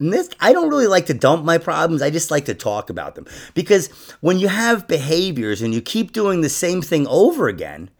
this, 0.00 0.30
I 0.40 0.52
don't 0.52 0.68
really 0.68 0.86
like 0.86 1.06
to 1.06 1.14
dump 1.14 1.44
my 1.44 1.58
problems. 1.58 2.02
I 2.02 2.10
just 2.10 2.30
like 2.30 2.44
to 2.44 2.54
talk 2.54 2.88
about 2.90 3.14
them 3.16 3.26
because 3.54 3.88
when 4.20 4.38
you 4.38 4.48
have 4.48 4.86
behaviors 4.86 5.60
and 5.60 5.74
you 5.74 5.80
keep 5.80 6.12
doing 6.12 6.40
the 6.40 6.48
same 6.48 6.82
thing 6.82 7.06
over 7.08 7.48
again, 7.48 7.90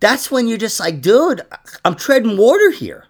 that's 0.00 0.30
when 0.30 0.46
you're 0.46 0.58
just 0.58 0.78
like, 0.78 1.00
dude, 1.00 1.40
I'm 1.84 1.94
treading 1.94 2.36
water 2.36 2.70
here. 2.70 3.06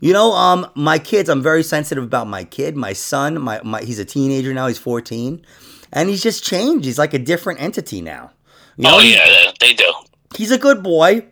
You 0.00 0.14
know, 0.14 0.32
um, 0.32 0.66
my 0.74 0.98
kids, 0.98 1.28
I'm 1.28 1.42
very 1.42 1.62
sensitive 1.62 2.02
about 2.02 2.26
my 2.26 2.44
kid, 2.44 2.74
my 2.76 2.94
son. 2.94 3.40
My, 3.40 3.60
my 3.62 3.82
he's 3.82 3.98
a 3.98 4.04
teenager 4.04 4.54
now. 4.54 4.66
He's 4.66 4.78
14, 4.78 5.44
and 5.92 6.08
he's 6.08 6.22
just 6.22 6.42
changed. 6.42 6.86
He's 6.86 6.98
like 6.98 7.12
a 7.12 7.18
different 7.18 7.60
entity 7.60 8.00
now. 8.00 8.32
You 8.76 8.84
know, 8.84 8.96
oh 8.96 9.00
yeah, 9.00 9.52
they 9.60 9.74
do. 9.74 9.92
He's 10.36 10.50
a 10.50 10.58
good 10.58 10.82
boy, 10.82 11.26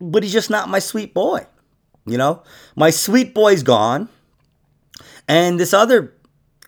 but 0.00 0.22
he's 0.22 0.32
just 0.32 0.50
not 0.50 0.68
my 0.68 0.78
sweet 0.78 1.14
boy. 1.14 1.46
You 2.06 2.16
know, 2.16 2.44
my 2.76 2.90
sweet 2.90 3.34
boy's 3.34 3.64
gone, 3.64 4.08
and 5.26 5.58
this 5.58 5.74
other 5.74 6.12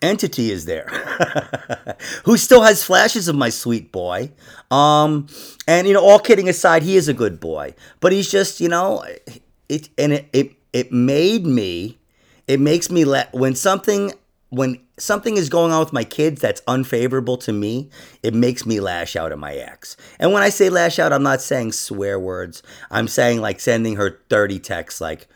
entity 0.01 0.51
is 0.51 0.65
there 0.65 0.87
who 2.25 2.37
still 2.37 2.61
has 2.61 2.83
flashes 2.83 3.27
of 3.27 3.35
my 3.35 3.49
sweet 3.49 3.91
boy 3.91 4.31
um 4.71 5.27
and 5.67 5.89
you 5.89 5.93
know 5.93 6.01
all 6.01 6.19
kidding 6.19 6.47
aside 6.47 6.83
he 6.83 6.95
is 6.95 7.09
a 7.09 7.13
good 7.13 7.37
boy 7.37 7.73
but 7.99 8.13
he's 8.13 8.31
just 8.31 8.61
you 8.61 8.69
know 8.69 9.03
it 9.67 9.89
and 9.97 10.13
it 10.13 10.29
it, 10.31 10.51
it 10.73 10.91
made 10.91 11.45
me 11.45 11.97
it 12.47 12.59
makes 12.59 12.89
me 12.89 13.05
let 13.05 13.31
when 13.33 13.55
something 13.55 14.11
when 14.49 14.79
something 14.97 15.37
is 15.37 15.49
going 15.49 15.71
on 15.71 15.79
with 15.79 15.93
my 15.93 16.03
kids 16.03 16.41
that's 16.41 16.61
unfavorable 16.67 17.37
to 17.37 17.53
me, 17.53 17.89
it 18.23 18.33
makes 18.33 18.65
me 18.65 18.79
lash 18.79 19.15
out 19.15 19.31
at 19.31 19.37
my 19.37 19.53
ex. 19.53 19.95
And 20.19 20.33
when 20.33 20.41
I 20.41 20.49
say 20.49 20.69
lash 20.69 20.97
out, 20.97 21.13
I'm 21.13 21.21
not 21.21 21.41
saying 21.41 21.73
swear 21.73 22.19
words. 22.19 22.63
I'm 22.89 23.07
saying 23.07 23.41
like 23.41 23.59
sending 23.59 23.97
her 23.97 24.19
30 24.29 24.57
texts 24.59 24.99
like 24.99 25.27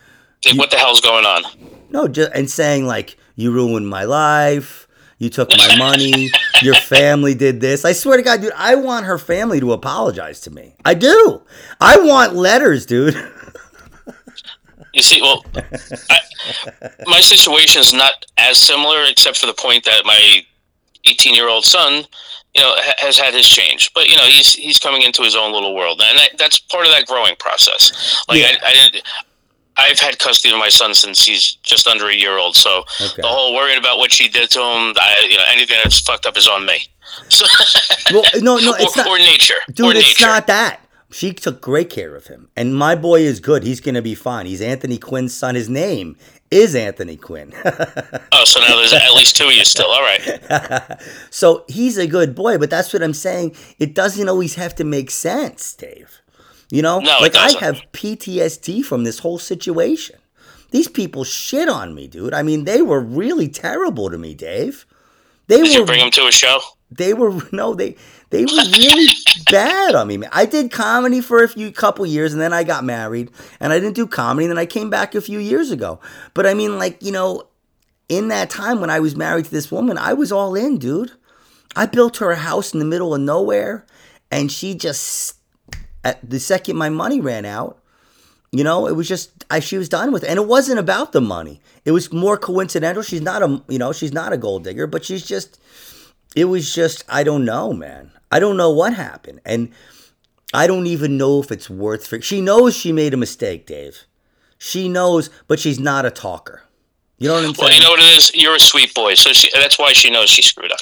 what 0.56 0.70
the 0.70 0.76
hell's 0.76 1.00
going 1.00 1.24
on? 1.24 1.42
No, 1.90 2.08
just 2.08 2.32
and 2.34 2.50
saying 2.50 2.86
like 2.86 3.16
you 3.36 3.52
ruined 3.52 3.88
my 3.88 4.04
life, 4.04 4.88
you 5.18 5.30
took 5.30 5.50
my 5.56 5.76
money, 5.78 6.30
your 6.62 6.74
family 6.74 7.34
did 7.34 7.60
this. 7.60 7.84
I 7.84 7.92
swear 7.92 8.16
to 8.16 8.22
God, 8.22 8.40
dude, 8.40 8.52
I 8.56 8.74
want 8.74 9.06
her 9.06 9.18
family 9.18 9.60
to 9.60 9.72
apologize 9.72 10.40
to 10.42 10.50
me. 10.50 10.74
I 10.84 10.94
do. 10.94 11.42
I 11.80 11.98
want 11.98 12.34
letters, 12.34 12.86
dude. 12.86 13.14
You 14.94 15.02
see, 15.02 15.20
well, 15.20 15.44
I, 16.10 16.18
my 17.06 17.20
situation 17.20 17.80
is 17.80 17.92
not 17.92 18.24
as 18.38 18.58
similar, 18.58 19.04
except 19.04 19.36
for 19.38 19.46
the 19.46 19.54
point 19.54 19.84
that 19.84 20.02
my 20.04 20.42
18 21.04 21.34
year 21.34 21.48
old 21.48 21.64
son, 21.64 22.04
you 22.54 22.62
know, 22.62 22.72
ha- 22.76 22.94
has 22.98 23.18
had 23.18 23.34
his 23.34 23.46
change. 23.46 23.92
But 23.92 24.08
you 24.08 24.16
know, 24.16 24.24
he's 24.24 24.54
he's 24.54 24.78
coming 24.78 25.02
into 25.02 25.22
his 25.22 25.34
own 25.34 25.52
little 25.52 25.74
world, 25.74 26.00
and 26.02 26.18
that, 26.18 26.38
that's 26.38 26.60
part 26.60 26.86
of 26.86 26.92
that 26.92 27.06
growing 27.06 27.34
process. 27.38 28.24
Like 28.28 28.40
yeah. 28.40 28.56
I, 28.62 28.68
I 28.70 28.72
didn't. 28.72 29.02
I've 29.76 29.98
had 29.98 30.20
custody 30.20 30.54
of 30.54 30.60
my 30.60 30.68
son 30.68 30.94
since 30.94 31.26
he's 31.26 31.54
just 31.64 31.88
under 31.88 32.08
a 32.08 32.14
year 32.14 32.38
old. 32.38 32.54
So 32.54 32.84
okay. 33.00 33.22
the 33.22 33.26
whole 33.26 33.54
worrying 33.54 33.78
about 33.78 33.98
what 33.98 34.12
she 34.12 34.28
did 34.28 34.48
to 34.50 34.60
him, 34.60 34.94
I, 34.96 35.26
you 35.28 35.36
know, 35.36 35.44
anything 35.50 35.76
that's 35.82 35.98
fucked 35.98 36.26
up 36.26 36.36
is 36.36 36.46
on 36.46 36.64
me. 36.64 36.78
So, 37.28 37.44
well, 38.12 38.22
no, 38.36 38.58
no, 38.58 38.74
it's 38.78 38.96
or, 38.96 39.02
not. 39.02 39.08
Or 39.08 39.18
nature, 39.18 39.54
dude. 39.72 39.86
Or 39.86 39.90
it's 39.90 40.20
nature. 40.20 40.26
not 40.26 40.46
that. 40.46 40.80
She 41.14 41.32
took 41.32 41.60
great 41.60 41.90
care 41.90 42.16
of 42.16 42.26
him. 42.26 42.48
And 42.56 42.74
my 42.74 42.96
boy 42.96 43.20
is 43.20 43.38
good. 43.38 43.62
He's 43.62 43.80
going 43.80 43.94
to 43.94 44.02
be 44.02 44.16
fine. 44.16 44.46
He's 44.46 44.60
Anthony 44.60 44.98
Quinn's 44.98 45.32
son. 45.32 45.54
His 45.54 45.68
name 45.68 46.16
is 46.50 46.74
Anthony 46.74 47.16
Quinn. 47.16 47.52
oh, 47.64 48.44
so 48.44 48.58
now 48.58 48.74
there's 48.74 48.92
at 48.92 49.14
least 49.14 49.36
two 49.36 49.46
of 49.46 49.52
you 49.52 49.64
still. 49.64 49.86
All 49.86 50.02
right. 50.02 51.00
so 51.30 51.64
he's 51.68 51.98
a 51.98 52.08
good 52.08 52.34
boy, 52.34 52.58
but 52.58 52.68
that's 52.68 52.92
what 52.92 53.00
I'm 53.00 53.14
saying. 53.14 53.54
It 53.78 53.94
doesn't 53.94 54.28
always 54.28 54.56
have 54.56 54.74
to 54.74 54.82
make 54.82 55.12
sense, 55.12 55.76
Dave. 55.76 56.20
You 56.68 56.82
know, 56.82 56.98
no, 56.98 57.18
like 57.20 57.36
I 57.36 57.52
have 57.60 57.80
PTSD 57.92 58.84
from 58.84 59.04
this 59.04 59.20
whole 59.20 59.38
situation. 59.38 60.16
These 60.72 60.88
people 60.88 61.22
shit 61.22 61.68
on 61.68 61.94
me, 61.94 62.08
dude. 62.08 62.34
I 62.34 62.42
mean, 62.42 62.64
they 62.64 62.82
were 62.82 62.98
really 62.98 63.46
terrible 63.46 64.10
to 64.10 64.18
me, 64.18 64.34
Dave. 64.34 64.84
They 65.46 65.58
Did 65.58 65.62
were, 65.62 65.78
you 65.78 65.86
bring 65.86 66.00
them 66.00 66.10
to 66.10 66.26
a 66.26 66.32
show? 66.32 66.58
They 66.96 67.14
were 67.14 67.40
no, 67.52 67.74
they 67.74 67.96
they 68.30 68.44
were 68.44 68.62
really 68.72 69.08
bad 69.50 69.94
on 69.94 70.08
me. 70.08 70.18
I 70.32 70.46
did 70.46 70.70
comedy 70.70 71.20
for 71.20 71.42
a 71.42 71.48
few 71.48 71.70
couple 71.72 72.06
years 72.06 72.32
and 72.32 72.40
then 72.40 72.52
I 72.52 72.64
got 72.64 72.84
married 72.84 73.30
and 73.60 73.72
I 73.72 73.78
didn't 73.78 73.96
do 73.96 74.06
comedy 74.06 74.46
and 74.46 74.52
then 74.52 74.58
I 74.58 74.66
came 74.66 74.90
back 74.90 75.14
a 75.14 75.20
few 75.20 75.38
years 75.38 75.70
ago. 75.70 76.00
But 76.34 76.46
I 76.46 76.54
mean 76.54 76.78
like, 76.78 77.02
you 77.02 77.12
know, 77.12 77.48
in 78.08 78.28
that 78.28 78.50
time 78.50 78.80
when 78.80 78.90
I 78.90 79.00
was 79.00 79.16
married 79.16 79.46
to 79.46 79.50
this 79.50 79.70
woman, 79.70 79.98
I 79.98 80.12
was 80.12 80.32
all 80.32 80.54
in, 80.54 80.78
dude. 80.78 81.12
I 81.76 81.86
built 81.86 82.18
her 82.18 82.30
a 82.30 82.36
house 82.36 82.72
in 82.72 82.78
the 82.78 82.84
middle 82.84 83.14
of 83.14 83.20
nowhere 83.20 83.86
and 84.30 84.50
she 84.50 84.74
just 84.74 85.36
at 86.04 86.28
the 86.28 86.38
second 86.38 86.76
my 86.76 86.88
money 86.88 87.20
ran 87.20 87.44
out, 87.44 87.82
you 88.52 88.62
know, 88.62 88.86
it 88.86 88.92
was 88.92 89.08
just 89.08 89.44
I, 89.50 89.60
she 89.60 89.78
was 89.78 89.88
done 89.88 90.12
with 90.12 90.24
it. 90.24 90.28
And 90.28 90.38
it 90.38 90.46
wasn't 90.46 90.78
about 90.78 91.12
the 91.12 91.20
money. 91.20 91.60
It 91.84 91.92
was 91.92 92.12
more 92.12 92.36
coincidental. 92.36 93.02
She's 93.02 93.20
not 93.20 93.42
a, 93.42 93.62
you 93.68 93.78
know, 93.78 93.92
she's 93.92 94.12
not 94.12 94.32
a 94.32 94.36
gold 94.36 94.64
digger, 94.64 94.86
but 94.86 95.04
she's 95.04 95.24
just 95.26 95.60
it 96.34 96.46
was 96.46 96.74
just 96.74 97.04
I 97.08 97.24
don't 97.24 97.44
know, 97.44 97.72
man. 97.72 98.10
I 98.30 98.40
don't 98.40 98.56
know 98.56 98.70
what 98.70 98.94
happened, 98.94 99.40
and 99.44 99.70
I 100.52 100.66
don't 100.66 100.86
even 100.86 101.16
know 101.16 101.40
if 101.40 101.50
it's 101.50 101.70
worth. 101.70 102.06
For, 102.06 102.20
she 102.20 102.40
knows 102.40 102.76
she 102.76 102.92
made 102.92 103.14
a 103.14 103.16
mistake, 103.16 103.66
Dave. 103.66 104.04
She 104.58 104.88
knows, 104.88 105.30
but 105.46 105.58
she's 105.58 105.78
not 105.78 106.06
a 106.06 106.10
talker. 106.10 106.62
You 107.18 107.28
know 107.28 107.34
what 107.34 107.44
I'm 107.44 107.54
saying? 107.54 107.68
Well, 107.68 107.74
you 107.74 107.84
know 107.84 107.90
what 107.90 108.00
it 108.00 108.16
is. 108.16 108.34
You're 108.34 108.56
a 108.56 108.60
sweet 108.60 108.94
boy, 108.94 109.14
so 109.14 109.32
she, 109.32 109.50
that's 109.52 109.78
why 109.78 109.92
she 109.92 110.10
knows 110.10 110.28
she 110.28 110.42
screwed 110.42 110.72
up. 110.72 110.80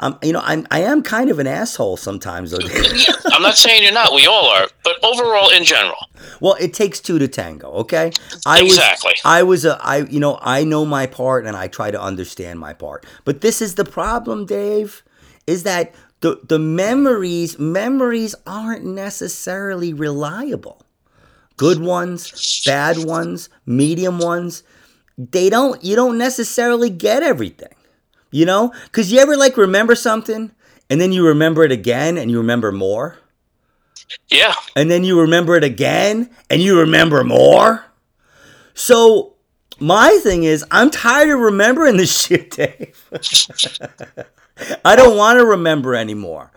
Um, 0.00 0.18
you 0.22 0.32
know, 0.32 0.40
I'm 0.42 0.66
I 0.70 0.80
am 0.80 1.02
kind 1.02 1.30
of 1.30 1.38
an 1.38 1.46
asshole 1.46 1.96
sometimes, 1.96 2.50
though. 2.50 2.58
I'm 3.32 3.42
not 3.42 3.56
saying 3.56 3.82
you're 3.82 3.92
not. 3.92 4.14
We 4.14 4.26
all 4.26 4.46
are, 4.46 4.68
but 4.84 5.02
overall, 5.02 5.50
in 5.50 5.64
general. 5.64 5.96
Well, 6.40 6.56
it 6.60 6.74
takes 6.74 7.00
two 7.00 7.18
to 7.18 7.28
tango. 7.28 7.70
Okay. 7.72 8.12
I 8.46 8.60
exactly. 8.60 9.10
Was, 9.10 9.20
I 9.24 9.42
was 9.42 9.64
a 9.64 9.78
I 9.82 9.98
you 9.98 10.20
know 10.20 10.38
I 10.40 10.64
know 10.64 10.84
my 10.84 11.06
part 11.06 11.46
and 11.46 11.56
I 11.56 11.68
try 11.68 11.90
to 11.90 12.00
understand 12.00 12.58
my 12.60 12.72
part, 12.72 13.06
but 13.24 13.40
this 13.40 13.60
is 13.60 13.74
the 13.74 13.84
problem, 13.84 14.46
Dave, 14.46 15.02
is 15.46 15.62
that 15.64 15.94
the 16.20 16.40
the 16.46 16.58
memories 16.58 17.58
memories 17.58 18.34
aren't 18.46 18.84
necessarily 18.84 19.92
reliable. 19.92 20.82
Good 21.56 21.80
ones, 21.80 22.62
bad 22.66 23.04
ones, 23.04 23.48
medium 23.64 24.18
ones, 24.18 24.64
they 25.16 25.50
don't 25.50 25.82
you 25.84 25.96
don't 25.96 26.18
necessarily 26.18 26.90
get 26.90 27.22
everything. 27.22 27.73
You 28.34 28.46
know? 28.46 28.74
Because 28.86 29.12
you 29.12 29.20
ever 29.20 29.36
like 29.36 29.56
remember 29.56 29.94
something 29.94 30.50
and 30.90 31.00
then 31.00 31.12
you 31.12 31.24
remember 31.24 31.62
it 31.62 31.70
again 31.70 32.18
and 32.18 32.32
you 32.32 32.38
remember 32.38 32.72
more? 32.72 33.16
Yeah. 34.26 34.54
And 34.74 34.90
then 34.90 35.04
you 35.04 35.20
remember 35.20 35.54
it 35.54 35.62
again 35.62 36.30
and 36.50 36.60
you 36.60 36.80
remember 36.80 37.22
more? 37.22 37.84
So 38.74 39.34
my 39.78 40.18
thing 40.20 40.42
is, 40.42 40.64
I'm 40.72 40.90
tired 40.90 41.30
of 41.30 41.38
remembering 41.38 41.96
this 41.96 42.22
shit, 42.26 42.50
Dave. 42.50 43.08
I 44.84 44.96
don't 44.96 45.16
want 45.16 45.38
to 45.38 45.46
remember 45.46 45.94
anymore. 45.94 46.50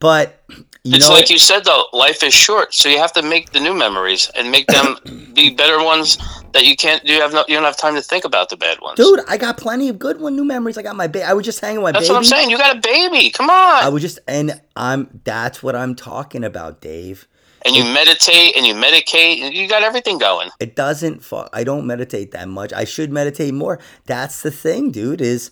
But 0.00 0.42
you 0.84 0.96
it's 0.96 1.08
know, 1.08 1.14
like 1.14 1.30
you 1.30 1.38
said 1.38 1.64
though, 1.64 1.86
life 1.94 2.22
is 2.22 2.34
short, 2.34 2.74
so 2.74 2.90
you 2.90 2.98
have 2.98 3.12
to 3.14 3.22
make 3.22 3.52
the 3.52 3.60
new 3.60 3.72
memories 3.72 4.30
and 4.36 4.50
make 4.50 4.66
them 4.66 4.96
be 5.32 5.54
better 5.54 5.82
ones 5.82 6.18
that 6.52 6.66
you 6.66 6.76
can't. 6.76 7.04
You 7.04 7.20
have 7.20 7.32
no, 7.32 7.44
you 7.48 7.54
don't 7.54 7.64
have 7.64 7.76
time 7.76 7.94
to 7.94 8.02
think 8.02 8.24
about 8.24 8.48
the 8.48 8.56
bad 8.56 8.80
ones. 8.80 8.96
Dude, 8.96 9.20
I 9.28 9.36
got 9.36 9.56
plenty 9.56 9.88
of 9.88 9.98
good 9.98 10.20
one 10.20 10.36
new 10.36 10.44
memories. 10.44 10.78
I 10.78 10.82
got 10.82 10.96
my 10.96 11.06
baby. 11.06 11.24
I 11.24 11.32
was 11.32 11.44
just 11.44 11.60
hanging 11.60 11.82
with 11.82 11.94
my 11.94 12.00
that's 12.00 12.08
baby. 12.08 12.12
what 12.12 12.18
I'm 12.18 12.24
saying. 12.24 12.50
You 12.50 12.58
got 12.58 12.76
a 12.76 12.80
baby. 12.80 13.30
Come 13.30 13.50
on. 13.50 13.82
I 13.82 13.88
was 13.88 14.02
just, 14.02 14.18
and 14.26 14.60
I'm. 14.76 15.20
That's 15.24 15.62
what 15.62 15.76
I'm 15.76 15.94
talking 15.94 16.44
about, 16.44 16.80
Dave. 16.80 17.26
And 17.64 17.76
you 17.76 17.84
it, 17.84 17.94
meditate 17.94 18.56
and 18.56 18.66
you 18.66 18.74
medicate 18.74 19.40
and 19.40 19.54
you 19.54 19.68
got 19.68 19.82
everything 19.82 20.18
going. 20.18 20.50
It 20.58 20.74
doesn't. 20.74 21.24
I 21.52 21.64
don't 21.64 21.86
meditate 21.86 22.32
that 22.32 22.48
much. 22.48 22.72
I 22.72 22.84
should 22.84 23.12
meditate 23.12 23.54
more. 23.54 23.78
That's 24.06 24.42
the 24.42 24.50
thing, 24.50 24.90
dude. 24.90 25.20
Is 25.20 25.50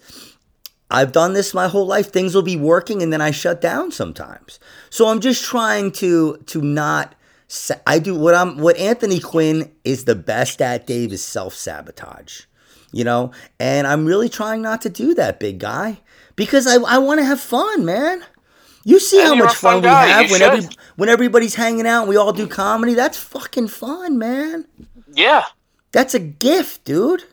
I've 0.90 1.12
done 1.12 1.34
this 1.34 1.54
my 1.54 1.68
whole 1.68 1.86
life. 1.86 2.10
Things 2.12 2.34
will 2.34 2.42
be 2.42 2.56
working 2.56 3.02
and 3.02 3.12
then 3.12 3.20
I 3.20 3.30
shut 3.30 3.60
down 3.60 3.92
sometimes. 3.92 4.58
So 4.90 5.06
I'm 5.08 5.20
just 5.20 5.44
trying 5.44 5.92
to 5.92 6.38
to 6.46 6.60
not 6.60 7.14
I 7.86 7.98
do 7.98 8.14
what 8.14 8.34
I'm 8.34 8.58
what 8.58 8.76
Anthony 8.76 9.20
Quinn 9.20 9.72
is 9.84 10.04
the 10.04 10.14
best 10.14 10.62
at 10.62 10.86
Dave 10.86 11.12
is 11.12 11.24
self-sabotage. 11.24 12.42
You 12.92 13.04
know? 13.04 13.32
And 13.58 13.86
I'm 13.86 14.06
really 14.06 14.28
trying 14.28 14.62
not 14.62 14.82
to 14.82 14.88
do 14.88 15.14
that, 15.14 15.40
big 15.40 15.58
guy, 15.58 16.00
because 16.36 16.66
I 16.66 16.76
I 16.76 16.98
want 16.98 17.20
to 17.20 17.24
have 17.24 17.40
fun, 17.40 17.84
man. 17.84 18.24
You 18.84 18.98
see 18.98 19.20
and 19.20 19.28
how 19.28 19.34
much 19.34 19.54
fun, 19.54 19.82
fun 19.82 19.82
we 19.82 19.88
have 19.88 20.26
you 20.26 20.32
when 20.32 20.42
every 20.42 20.68
when 20.96 21.08
everybody's 21.08 21.54
hanging 21.54 21.86
out 21.86 22.02
and 22.02 22.08
we 22.08 22.16
all 22.16 22.32
do 22.32 22.46
comedy. 22.46 22.94
That's 22.94 23.18
fucking 23.18 23.68
fun, 23.68 24.18
man. 24.18 24.66
Yeah. 25.12 25.44
That's 25.92 26.14
a 26.14 26.20
gift, 26.20 26.84
dude. 26.84 27.24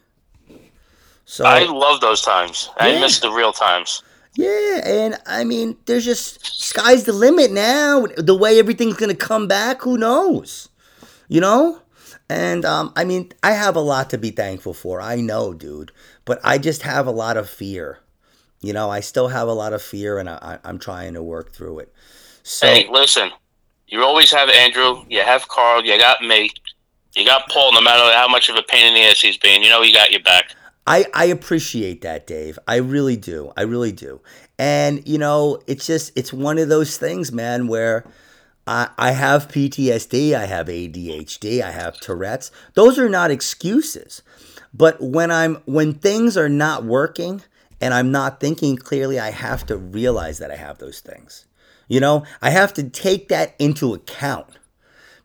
So 1.26 1.46
I 1.46 1.64
love 1.64 2.02
those 2.02 2.22
times. 2.22 2.70
Yeah. 2.78 2.86
I 2.86 3.00
miss 3.00 3.20
the 3.20 3.32
real 3.32 3.54
times. 3.54 4.02
Yeah, 4.38 4.82
and 4.86 5.18
I 5.26 5.44
mean, 5.44 5.78
there's 5.88 6.06
just 6.06 6.46
sky's 6.46 7.06
the 7.06 7.12
limit 7.12 7.52
now. 7.52 8.06
The 8.18 8.38
way 8.38 8.60
everything's 8.60 8.96
gonna 8.96 9.16
come 9.16 9.48
back, 9.48 9.82
who 9.82 9.98
knows? 9.98 10.70
You 11.28 11.42
know? 11.42 11.82
And 12.30 12.64
um, 12.64 12.94
I 12.96 13.04
mean, 13.04 13.32
I 13.42 13.54
have 13.54 13.76
a 13.76 13.82
lot 13.82 14.12
to 14.12 14.18
be 14.20 14.30
thankful 14.30 14.76
for. 14.76 15.02
I 15.02 15.16
know, 15.16 15.56
dude, 15.56 15.92
but 16.24 16.40
I 16.44 16.60
just 16.60 16.84
have 16.84 17.08
a 17.08 17.12
lot 17.12 17.36
of 17.36 17.50
fear. 17.50 18.00
You 18.62 18.74
know, 18.74 18.92
I 18.92 19.00
still 19.00 19.30
have 19.30 19.48
a 19.48 19.54
lot 19.54 19.74
of 19.74 19.82
fear, 19.82 20.20
and 20.20 20.30
I, 20.30 20.60
I'm 20.64 20.78
trying 20.78 21.16
to 21.16 21.24
work 21.24 21.52
through 21.52 21.80
it. 21.80 21.94
So, 22.44 22.68
hey, 22.68 22.88
listen, 22.92 23.32
you 23.88 24.04
always 24.04 24.32
have 24.32 24.50
Andrew. 24.50 25.04
You 25.10 25.22
have 25.22 25.48
Carl. 25.48 25.84
You 25.84 25.98
got 25.98 26.22
me. 26.22 26.52
You 27.16 27.26
got 27.26 27.50
Paul. 27.50 27.74
No 27.74 27.82
matter 27.82 28.16
how 28.16 28.28
much 28.28 28.50
of 28.50 28.56
a 28.56 28.62
pain 28.62 28.86
in 28.86 28.94
the 28.94 29.02
ass 29.02 29.20
he's 29.20 29.38
been, 29.38 29.64
you 29.64 29.70
know 29.70 29.82
he 29.82 29.92
got 29.92 30.12
your 30.12 30.22
back. 30.22 30.54
I, 30.88 31.06
I 31.14 31.26
appreciate 31.26 32.02
that, 32.02 32.26
Dave. 32.26 32.58
I 32.66 32.78
really 32.78 33.18
do. 33.18 33.52
I 33.58 33.64
really 33.64 33.92
do. 33.92 34.22
And, 34.58 35.06
you 35.08 35.18
know, 35.18 35.60
it's 35.68 35.86
just, 35.86 36.18
it's 36.18 36.32
one 36.32 36.58
of 36.58 36.70
those 36.70 36.98
things, 36.98 37.30
man, 37.32 37.68
where 37.68 38.06
I, 38.66 38.90
I 38.98 39.12
have 39.12 39.50
PTSD, 39.50 40.34
I 40.34 40.46
have 40.46 40.68
ADHD, 40.68 41.62
I 41.62 41.72
have 41.72 42.00
Tourette's. 42.00 42.52
Those 42.74 42.98
are 42.98 43.10
not 43.10 43.32
excuses. 43.32 44.22
But 44.74 45.02
when 45.02 45.30
I'm, 45.30 45.56
when 45.66 45.94
things 45.94 46.38
are 46.38 46.50
not 46.50 46.86
working 46.86 47.42
and 47.82 47.94
I'm 47.94 48.12
not 48.12 48.40
thinking 48.40 48.78
clearly, 48.78 49.20
I 49.20 49.32
have 49.32 49.66
to 49.66 49.78
realize 49.78 50.38
that 50.40 50.52
I 50.52 50.56
have 50.56 50.78
those 50.78 51.02
things. 51.02 51.46
You 51.90 52.00
know, 52.00 52.26
I 52.42 52.50
have 52.50 52.74
to 52.76 52.84
take 52.90 53.28
that 53.28 53.56
into 53.60 53.94
account 53.94 54.58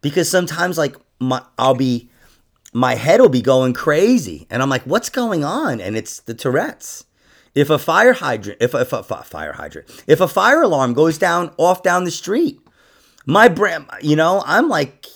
because 0.01 0.29
sometimes, 0.29 0.77
like, 0.77 0.97
my, 1.21 1.43
I'll 1.57 1.75
be, 1.75 2.11
my 2.73 2.95
head 2.95 3.21
will 3.21 3.29
be 3.29 3.43
going 3.43 3.73
crazy. 3.73 4.47
And 4.51 4.63
i'm 4.63 4.71
like 4.71 4.83
what's 4.83 5.09
going 5.09 5.45
on? 5.45 5.81
And 5.81 5.97
it's 5.97 6.21
the 6.21 6.35
tourette's. 6.35 7.05
If 7.55 7.69
a 7.69 7.79
fire 7.79 8.15
hydrant 8.15 8.63
if 8.63 8.75
a, 8.75 8.79
if 8.79 8.93
a 8.93 9.03
fire 9.03 9.53
hydrant 9.53 10.05
if 10.07 10.21
a 10.21 10.29
fire 10.29 10.63
alarm 10.63 10.95
goes 10.95 11.19
down 11.19 11.53
off 11.59 11.83
down 11.83 12.05
the 12.05 12.11
street 12.11 12.61
my 13.27 13.47
brain 13.47 13.87
you 14.01 14.17
know 14.17 14.43
i'm 14.47 14.69
like 14.69 15.07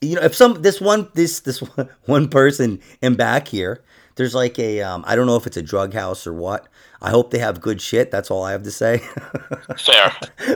you 0.00 0.16
know 0.16 0.22
if 0.22 0.34
some 0.34 0.62
this 0.62 0.80
one 0.80 1.08
this 1.14 1.40
this 1.40 1.58
one 2.06 2.28
person 2.28 2.80
in 3.02 3.14
back 3.14 3.48
here 3.48 3.84
there's 4.16 4.34
like 4.34 4.58
a 4.58 4.82
um, 4.82 5.04
I 5.06 5.14
don't 5.14 5.26
know 5.26 5.36
if 5.36 5.46
it's 5.46 5.58
a 5.58 5.62
drug 5.62 5.92
house 5.94 6.26
or 6.26 6.32
what. 6.32 6.68
I 7.00 7.10
hope 7.10 7.30
they 7.30 7.38
have 7.38 7.60
good 7.60 7.80
shit. 7.80 8.10
That's 8.10 8.30
all 8.30 8.42
i 8.42 8.52
have 8.52 8.62
to 8.64 8.70
say. 8.70 8.98
Fair. 9.78 10.12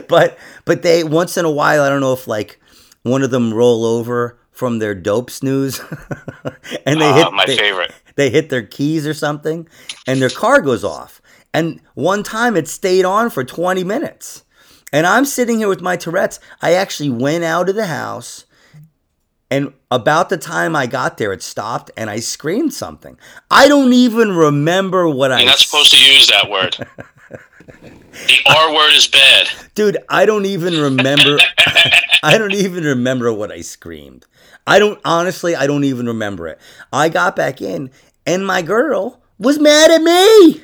But 0.09 0.37
but 0.65 0.81
they 0.81 1.03
once 1.03 1.37
in 1.37 1.45
a 1.45 1.51
while 1.51 1.83
i 1.83 1.89
don't 1.89 2.01
know 2.01 2.13
if 2.13 2.27
like 2.27 2.59
one 3.03 3.23
of 3.23 3.31
them 3.31 3.53
roll 3.53 3.85
over 3.85 4.39
from 4.61 4.77
their 4.77 4.93
dope 4.93 5.31
snooze, 5.31 5.79
and 6.85 7.01
they 7.01 7.09
uh, 7.09 7.15
hit 7.15 7.33
my 7.33 7.47
they, 7.47 7.57
favorite. 7.57 7.91
They 8.13 8.29
hit 8.29 8.51
their 8.51 8.61
keys 8.61 9.07
or 9.07 9.13
something, 9.15 9.67
and 10.05 10.21
their 10.21 10.29
car 10.29 10.61
goes 10.61 10.83
off. 10.83 11.19
And 11.51 11.81
one 11.95 12.21
time 12.21 12.55
it 12.55 12.67
stayed 12.67 13.03
on 13.03 13.31
for 13.31 13.43
20 13.43 13.83
minutes. 13.83 14.43
And 14.93 15.07
I'm 15.07 15.25
sitting 15.25 15.57
here 15.57 15.67
with 15.67 15.81
my 15.81 15.95
Tourette's. 15.95 16.39
I 16.61 16.73
actually 16.73 17.09
went 17.09 17.43
out 17.43 17.69
of 17.69 17.75
the 17.75 17.87
house, 17.87 18.45
and 19.49 19.73
about 19.89 20.29
the 20.29 20.37
time 20.37 20.75
I 20.75 20.85
got 20.85 21.17
there, 21.17 21.33
it 21.33 21.41
stopped, 21.41 21.89
and 21.97 22.07
I 22.07 22.19
screamed 22.19 22.75
something. 22.75 23.17
I 23.49 23.67
don't 23.67 23.93
even 23.93 24.29
remember 24.29 25.09
what 25.09 25.31
You're 25.31 25.37
I. 25.37 25.39
You're 25.39 25.49
not 25.49 25.57
supposed 25.57 25.89
to 25.89 25.97
use 25.97 26.27
that 26.27 26.51
word. 26.51 26.77
the 27.81 28.39
R 28.47 28.75
word 28.75 28.93
is 28.93 29.07
bad. 29.07 29.49
Dude, 29.73 29.97
I 30.07 30.27
don't 30.27 30.45
even 30.45 30.79
remember. 30.79 31.39
I 32.23 32.37
don't 32.37 32.53
even 32.53 32.83
remember 32.83 33.33
what 33.33 33.51
I 33.51 33.61
screamed. 33.61 34.27
I 34.67 34.79
don't 34.79 34.99
honestly, 35.03 35.55
I 35.55 35.67
don't 35.67 35.83
even 35.83 36.07
remember 36.07 36.47
it. 36.47 36.59
I 36.93 37.09
got 37.09 37.35
back 37.35 37.61
in 37.61 37.91
and 38.25 38.45
my 38.45 38.61
girl 38.61 39.21
was 39.39 39.59
mad 39.59 39.91
at 39.91 40.01
me. 40.01 40.63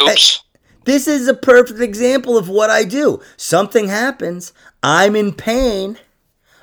Oops. 0.00 0.44
This 0.84 1.06
is 1.06 1.28
a 1.28 1.34
perfect 1.34 1.80
example 1.80 2.38
of 2.38 2.48
what 2.48 2.70
I 2.70 2.84
do. 2.84 3.20
Something 3.36 3.88
happens, 3.88 4.52
I'm 4.82 5.14
in 5.16 5.34
pain, 5.34 5.98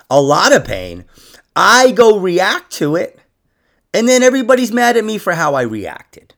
a 0.10 0.20
lot 0.20 0.52
of 0.52 0.66
pain. 0.66 1.06
I 1.56 1.92
go 1.92 2.18
react 2.18 2.72
to 2.74 2.96
it, 2.96 3.20
and 3.94 4.10
then 4.10 4.24
everybody's 4.24 4.72
mad 4.72 4.98
at 4.98 5.06
me 5.06 5.18
for 5.18 5.34
how 5.34 5.54
I 5.54 5.62
reacted. 5.62 6.34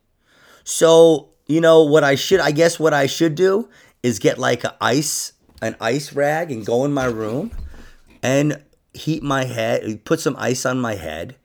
So, 0.64 1.30
you 1.46 1.62
know 1.62 1.82
what 1.82 2.04
I 2.04 2.14
should 2.14 2.40
I 2.40 2.50
guess 2.50 2.78
what 2.78 2.92
I 2.92 3.06
should 3.06 3.34
do 3.34 3.68
is 4.02 4.18
get 4.18 4.38
like 4.38 4.64
a 4.64 4.76
ice 4.80 5.32
an 5.62 5.74
ice 5.80 6.12
rag 6.12 6.52
and 6.52 6.64
go 6.64 6.84
in 6.84 6.92
my 6.92 7.06
room 7.06 7.50
and 8.22 8.62
heat 8.94 9.22
my 9.22 9.44
head, 9.44 10.04
put 10.04 10.20
some 10.20 10.36
ice 10.38 10.66
on 10.66 10.80
my 10.80 10.94
head, 10.94 11.36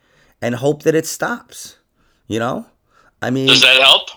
and 0.42 0.56
hope 0.56 0.84
that 0.84 0.96
it 0.96 1.06
stops. 1.06 1.78
You 2.28 2.40
know, 2.40 2.66
I 3.22 3.30
mean, 3.30 3.48
does 3.48 3.62
that 3.62 3.82
help? 3.82 4.10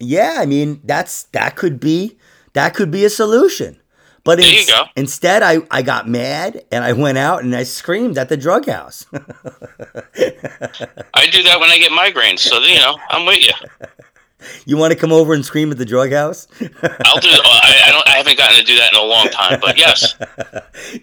Yeah, 0.00 0.36
I 0.38 0.46
mean 0.46 0.80
that's 0.84 1.24
that 1.32 1.56
could 1.56 1.80
be 1.80 2.18
that 2.52 2.74
could 2.74 2.90
be 2.90 3.04
a 3.04 3.10
solution. 3.10 3.80
But 4.24 4.38
go. 4.38 4.84
instead, 4.96 5.42
I, 5.42 5.58
I 5.70 5.82
got 5.82 6.08
mad 6.08 6.64
and 6.72 6.82
I 6.82 6.94
went 6.94 7.18
out 7.18 7.44
and 7.44 7.54
I 7.54 7.64
screamed 7.64 8.16
at 8.16 8.30
the 8.30 8.38
drug 8.38 8.64
house. 8.66 9.04
I 9.12 9.18
do 11.30 11.42
that 11.42 11.60
when 11.60 11.68
I 11.68 11.76
get 11.78 11.92
migraines, 11.92 12.38
so 12.38 12.58
you 12.60 12.78
know 12.78 12.96
I'm 13.10 13.26
with 13.26 13.44
you. 13.44 13.52
You 14.66 14.76
want 14.76 14.92
to 14.92 14.98
come 14.98 15.12
over 15.12 15.34
and 15.34 15.44
scream 15.44 15.70
at 15.70 15.78
the 15.78 15.84
drug 15.84 16.12
house? 16.12 16.46
I'll 16.60 17.20
do. 17.20 17.28
I, 17.30 17.82
I, 17.86 17.90
don't. 17.90 18.08
I 18.08 18.16
haven't 18.16 18.38
gotten 18.38 18.58
to 18.58 18.64
do 18.64 18.76
that 18.76 18.92
in 18.92 18.98
a 18.98 19.02
long 19.02 19.28
time, 19.28 19.60
but 19.60 19.78
yes. 19.78 20.14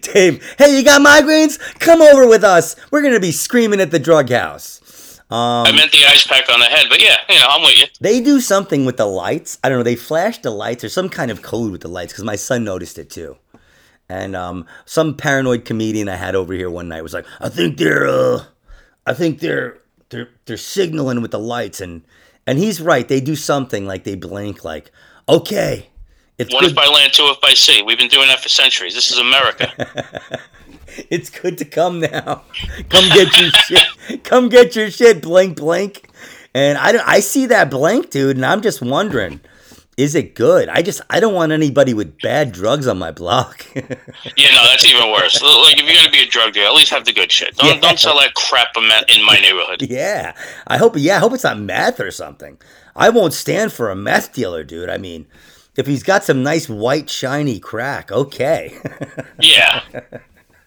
Dave, 0.00 0.42
hey, 0.58 0.76
you 0.76 0.84
got 0.84 1.00
migraines? 1.00 1.58
Come 1.78 2.02
over 2.02 2.26
with 2.26 2.44
us. 2.44 2.76
We're 2.90 3.02
gonna 3.02 3.20
be 3.20 3.32
screaming 3.32 3.80
at 3.80 3.90
the 3.90 3.98
drug 3.98 4.30
house. 4.30 4.80
Um, 5.32 5.66
I 5.66 5.72
meant 5.72 5.90
the 5.92 6.04
ice 6.04 6.26
pack 6.26 6.52
on 6.52 6.60
the 6.60 6.66
head, 6.66 6.88
but 6.90 7.00
yeah, 7.00 7.16
you 7.26 7.36
know, 7.36 7.46
I'm 7.48 7.62
with 7.62 7.78
you. 7.78 7.86
They 8.02 8.20
do 8.20 8.38
something 8.38 8.84
with 8.84 8.98
the 8.98 9.06
lights. 9.06 9.58
I 9.64 9.70
don't 9.70 9.78
know. 9.78 9.82
They 9.82 9.96
flash 9.96 10.36
the 10.42 10.50
lights 10.50 10.84
or 10.84 10.90
some 10.90 11.08
kind 11.08 11.30
of 11.30 11.40
code 11.40 11.72
with 11.72 11.80
the 11.80 11.88
lights 11.88 12.12
because 12.12 12.24
my 12.24 12.36
son 12.36 12.64
noticed 12.64 12.98
it 12.98 13.08
too. 13.08 13.38
And 14.10 14.36
um, 14.36 14.66
some 14.84 15.16
paranoid 15.16 15.64
comedian 15.64 16.10
I 16.10 16.16
had 16.16 16.34
over 16.34 16.52
here 16.52 16.68
one 16.68 16.88
night 16.88 17.02
was 17.02 17.14
like, 17.14 17.24
"I 17.40 17.48
think 17.48 17.78
they're, 17.78 18.06
uh, 18.06 18.44
I 19.06 19.14
think 19.14 19.40
they're, 19.40 19.78
they're, 20.10 20.28
they're 20.44 20.58
signaling 20.58 21.22
with 21.22 21.30
the 21.30 21.38
lights." 21.38 21.80
And 21.80 22.02
and 22.46 22.58
he's 22.58 22.80
right. 22.80 23.06
They 23.06 23.20
do 23.20 23.36
something 23.36 23.86
like 23.86 24.04
they 24.04 24.14
blink, 24.14 24.64
like, 24.64 24.90
okay. 25.28 25.88
It's 26.38 26.52
One 26.52 26.62
good. 26.62 26.70
if 26.70 26.76
by 26.76 26.86
land, 26.86 27.12
two 27.12 27.24
if 27.24 27.40
by 27.40 27.54
sea. 27.54 27.82
We've 27.82 27.98
been 27.98 28.08
doing 28.08 28.28
that 28.28 28.40
for 28.40 28.48
centuries. 28.48 28.94
This 28.94 29.10
is 29.10 29.18
America. 29.18 29.70
it's 31.10 31.30
good 31.30 31.58
to 31.58 31.64
come 31.64 32.00
now. 32.00 32.42
Come 32.88 33.08
get 33.10 33.36
your 33.38 33.50
shit. 33.66 34.24
Come 34.24 34.48
get 34.48 34.74
your 34.74 34.90
shit. 34.90 35.22
Blink, 35.22 35.56
blink. 35.56 36.08
And 36.54 36.78
I, 36.78 36.98
I 37.06 37.20
see 37.20 37.46
that 37.46 37.70
blank, 37.70 38.10
dude, 38.10 38.36
and 38.36 38.44
I'm 38.44 38.60
just 38.62 38.82
wondering 38.82 39.40
is 39.96 40.14
it 40.14 40.34
good? 40.34 40.68
I 40.68 40.82
just 40.82 41.02
I 41.10 41.20
don't 41.20 41.34
want 41.34 41.52
anybody 41.52 41.92
with 41.92 42.18
bad 42.20 42.52
drugs 42.52 42.86
on 42.86 42.98
my 42.98 43.10
block. 43.10 43.66
yeah, 43.74 43.84
no, 43.84 44.64
that's 44.64 44.84
even 44.86 45.10
worse. 45.12 45.40
Like 45.42 45.78
if 45.78 45.84
you're 45.84 45.94
gonna 45.94 46.10
be 46.10 46.22
a 46.22 46.26
drug 46.26 46.54
dealer, 46.54 46.66
at 46.66 46.74
least 46.74 46.90
have 46.90 47.04
the 47.04 47.12
good 47.12 47.30
shit. 47.30 47.56
Don't 47.56 47.74
yeah. 47.74 47.80
don't 47.80 47.98
sell 47.98 48.18
that 48.18 48.34
crap 48.34 48.68
in 48.76 49.24
my 49.24 49.38
neighborhood. 49.40 49.82
Yeah, 49.82 50.34
I 50.66 50.78
hope. 50.78 50.94
Yeah, 50.96 51.16
I 51.16 51.18
hope 51.18 51.34
it's 51.34 51.44
not 51.44 51.58
meth 51.58 52.00
or 52.00 52.10
something. 52.10 52.58
I 52.96 53.10
won't 53.10 53.32
stand 53.32 53.72
for 53.72 53.90
a 53.90 53.96
meth 53.96 54.32
dealer, 54.32 54.64
dude. 54.64 54.88
I 54.88 54.98
mean, 54.98 55.26
if 55.76 55.86
he's 55.86 56.02
got 56.02 56.24
some 56.24 56.42
nice 56.42 56.68
white 56.68 57.08
shiny 57.08 57.58
crack, 57.58 58.12
okay. 58.12 58.74
yeah. 59.40 59.82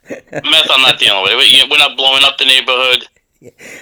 Meth, 0.07 0.67
I'm 0.69 0.81
not 0.81 0.99
dealing 0.99 1.23
with. 1.23 1.69
We're 1.69 1.77
not 1.77 1.97
blowing 1.97 2.23
up 2.23 2.37
the 2.37 2.45
neighborhood. 2.45 3.07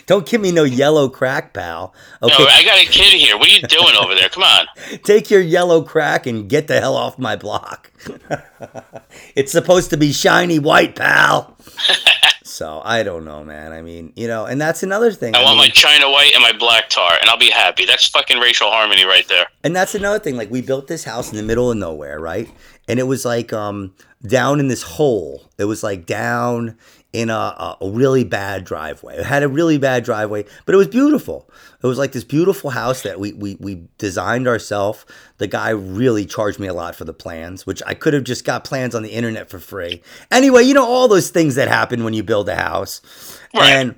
Don't 0.06 0.26
give 0.26 0.42
me 0.42 0.52
no 0.52 0.64
yellow 0.64 1.10
crack, 1.10 1.54
pal. 1.54 1.94
Okay. 2.22 2.44
No, 2.44 2.50
I 2.50 2.64
got 2.64 2.82
a 2.82 2.86
kid 2.86 3.20
here. 3.20 3.38
What 3.38 3.48
are 3.48 3.52
you 3.52 3.62
doing 3.62 3.96
over 4.02 4.16
there? 4.16 4.30
Come 4.30 4.44
on. 4.44 4.68
Take 5.04 5.30
your 5.30 5.42
yellow 5.42 5.82
crack 5.82 6.26
and 6.28 6.50
get 6.50 6.68
the 6.68 6.80
hell 6.80 6.96
off 6.96 7.18
my 7.18 7.36
block. 7.36 7.92
it's 9.36 9.52
supposed 9.52 9.90
to 9.92 9.98
be 9.98 10.12
shiny 10.12 10.60
white, 10.60 10.96
pal. 10.96 11.58
so 12.44 12.82
I 12.84 13.04
don't 13.04 13.26
know, 13.26 13.44
man. 13.44 13.72
I 13.72 13.82
mean, 13.82 14.14
you 14.16 14.28
know, 14.28 14.46
and 14.46 14.60
that's 14.60 14.84
another 14.84 15.12
thing. 15.12 15.36
I, 15.36 15.40
I 15.40 15.44
want 15.44 15.58
mean, 15.58 15.68
my 15.68 15.70
China 15.70 16.10
white 16.10 16.32
and 16.34 16.44
my 16.44 16.54
black 16.54 16.90
tar, 16.90 17.18
and 17.20 17.30
I'll 17.30 17.38
be 17.38 17.52
happy. 17.52 17.86
That's 17.86 18.08
fucking 18.08 18.40
racial 18.40 18.70
harmony 18.70 19.06
right 19.06 19.28
there. 19.28 19.48
And 19.64 19.76
that's 19.76 19.96
another 19.96 20.20
thing. 20.20 20.36
Like 20.36 20.52
we 20.52 20.62
built 20.62 20.88
this 20.88 21.04
house 21.04 21.32
in 21.32 21.38
the 21.38 21.44
middle 21.44 21.72
of 21.72 21.78
nowhere, 21.78 22.20
right? 22.20 22.50
And 22.88 23.00
it 23.00 23.04
was 23.04 23.26
like 23.26 23.54
um 23.54 23.94
down 24.26 24.60
in 24.60 24.68
this 24.68 24.84
hole. 24.84 25.50
It 25.58 25.66
was 25.66 25.84
like 25.84 26.06
down 26.06 26.78
in 27.14 27.30
a, 27.30 27.78
a, 27.80 27.90
really 27.90 28.24
bad 28.24 28.66
driveway. 28.66 29.18
It 29.18 29.26
had 29.26 29.44
a 29.44 29.48
really 29.48 29.78
bad 29.78 30.04
driveway, 30.04 30.46
but 30.66 30.74
it 30.74 30.78
was 30.80 30.88
beautiful. 30.88 31.48
It 31.82 31.86
was 31.86 32.00
like 32.00 32.12
this 32.12 32.24
beautiful 32.24 32.72
house 32.72 33.04
that 33.04 33.20
we, 33.20 33.34
we, 33.34 33.56
we 33.60 33.88
designed 34.00 34.48
ourselves. 34.48 35.06
The 35.38 35.46
guy 35.46 35.70
really 35.70 36.26
charged 36.26 36.60
me 36.60 36.66
a 36.66 36.74
lot 36.74 36.96
for 36.96 37.06
the 37.06 37.14
plans, 37.14 37.68
which 37.68 37.84
I 37.86 37.94
could 37.94 38.16
have 38.16 38.24
just 38.24 38.46
got 38.46 38.64
plans 38.64 38.96
on 38.96 39.04
the 39.04 39.12
internet 39.12 39.52
for 39.52 39.60
free. 39.60 40.02
Anyway, 40.32 40.64
you 40.64 40.74
know, 40.74 40.86
all 40.86 41.08
those 41.08 41.30
things 41.30 41.54
that 41.56 41.68
happen 41.68 42.04
when 42.04 42.16
you 42.16 42.24
build 42.24 42.50
a 42.50 42.56
house. 42.56 43.40
Right. 43.54 43.96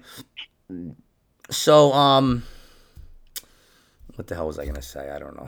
And 0.69 0.95
so, 1.49 1.93
um, 1.93 2.43
what 4.15 4.27
the 4.27 4.35
hell 4.35 4.47
was 4.47 4.59
I 4.59 4.63
going 4.63 4.75
to 4.75 4.81
say? 4.81 5.09
I 5.09 5.19
don't 5.19 5.37
know. 5.37 5.47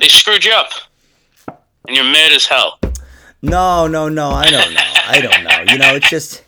they 0.00 0.08
screwed 0.08 0.44
you 0.44 0.52
up. 0.52 0.70
And 1.86 1.96
you're 1.96 2.04
mad 2.04 2.32
as 2.32 2.46
hell. 2.46 2.80
No, 3.42 3.86
no, 3.86 4.08
no. 4.08 4.30
I 4.30 4.50
don't 4.50 4.74
know. 4.74 4.91
I 5.06 5.20
don't 5.20 5.44
know. 5.44 5.72
You 5.72 5.78
know, 5.78 5.94
it's 5.94 6.08
just, 6.08 6.44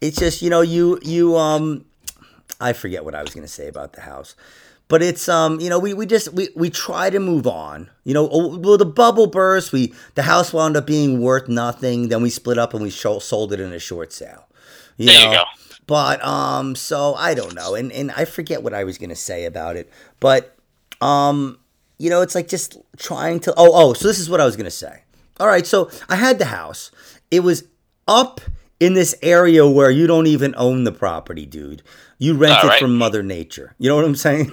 it's 0.00 0.18
just, 0.18 0.42
you 0.42 0.50
know, 0.50 0.60
you, 0.60 0.98
you, 1.02 1.36
um, 1.36 1.84
I 2.60 2.72
forget 2.72 3.04
what 3.04 3.14
I 3.14 3.22
was 3.22 3.34
going 3.34 3.46
to 3.46 3.52
say 3.52 3.68
about 3.68 3.92
the 3.92 4.02
house, 4.02 4.34
but 4.88 5.02
it's, 5.02 5.28
um, 5.28 5.60
you 5.60 5.70
know, 5.70 5.78
we, 5.78 5.94
we 5.94 6.06
just, 6.06 6.32
we, 6.32 6.48
we 6.54 6.70
try 6.70 7.10
to 7.10 7.18
move 7.18 7.46
on. 7.46 7.90
You 8.04 8.14
know, 8.14 8.28
oh, 8.30 8.58
well, 8.58 8.78
the 8.78 8.86
bubble 8.86 9.26
burst. 9.26 9.72
We, 9.72 9.94
the 10.14 10.22
house 10.22 10.52
wound 10.52 10.76
up 10.76 10.86
being 10.86 11.20
worth 11.20 11.48
nothing. 11.48 12.08
Then 12.08 12.22
we 12.22 12.30
split 12.30 12.58
up 12.58 12.74
and 12.74 12.82
we 12.82 12.90
sold 12.90 13.52
it 13.52 13.60
in 13.60 13.72
a 13.72 13.78
short 13.78 14.12
sale. 14.12 14.46
You 14.96 15.06
there 15.06 15.24
know? 15.24 15.30
you 15.30 15.38
go. 15.38 15.44
But, 15.86 16.24
um, 16.24 16.74
so 16.74 17.14
I 17.14 17.34
don't 17.34 17.54
know. 17.54 17.74
And, 17.74 17.90
and 17.92 18.10
I 18.12 18.24
forget 18.24 18.62
what 18.62 18.74
I 18.74 18.84
was 18.84 18.98
going 18.98 19.10
to 19.10 19.16
say 19.16 19.46
about 19.46 19.76
it, 19.76 19.90
but, 20.20 20.56
um, 21.00 21.58
you 21.98 22.08
know, 22.08 22.22
it's 22.22 22.34
like 22.34 22.48
just 22.48 22.76
trying 22.96 23.40
to, 23.40 23.54
oh, 23.56 23.70
oh, 23.72 23.92
so 23.92 24.06
this 24.06 24.18
is 24.18 24.30
what 24.30 24.40
I 24.40 24.44
was 24.44 24.56
going 24.56 24.64
to 24.64 24.70
say 24.70 25.02
all 25.42 25.48
right, 25.48 25.66
so 25.66 25.90
I 26.08 26.14
had 26.14 26.38
the 26.38 26.46
house. 26.46 26.92
It 27.30 27.40
was 27.40 27.64
up 28.06 28.40
in 28.80 28.94
this 28.94 29.14
area 29.22 29.66
where 29.66 29.90
you 29.90 30.06
don't 30.06 30.26
even 30.26 30.54
own 30.56 30.84
the 30.84 30.92
property, 30.92 31.46
dude. 31.46 31.82
You 32.18 32.34
rent 32.34 32.58
All 32.58 32.64
it 32.64 32.68
right. 32.68 32.80
from 32.80 32.96
Mother 32.96 33.22
Nature. 33.22 33.74
You 33.78 33.88
know 33.88 33.96
what 33.96 34.04
I'm 34.04 34.16
saying? 34.16 34.52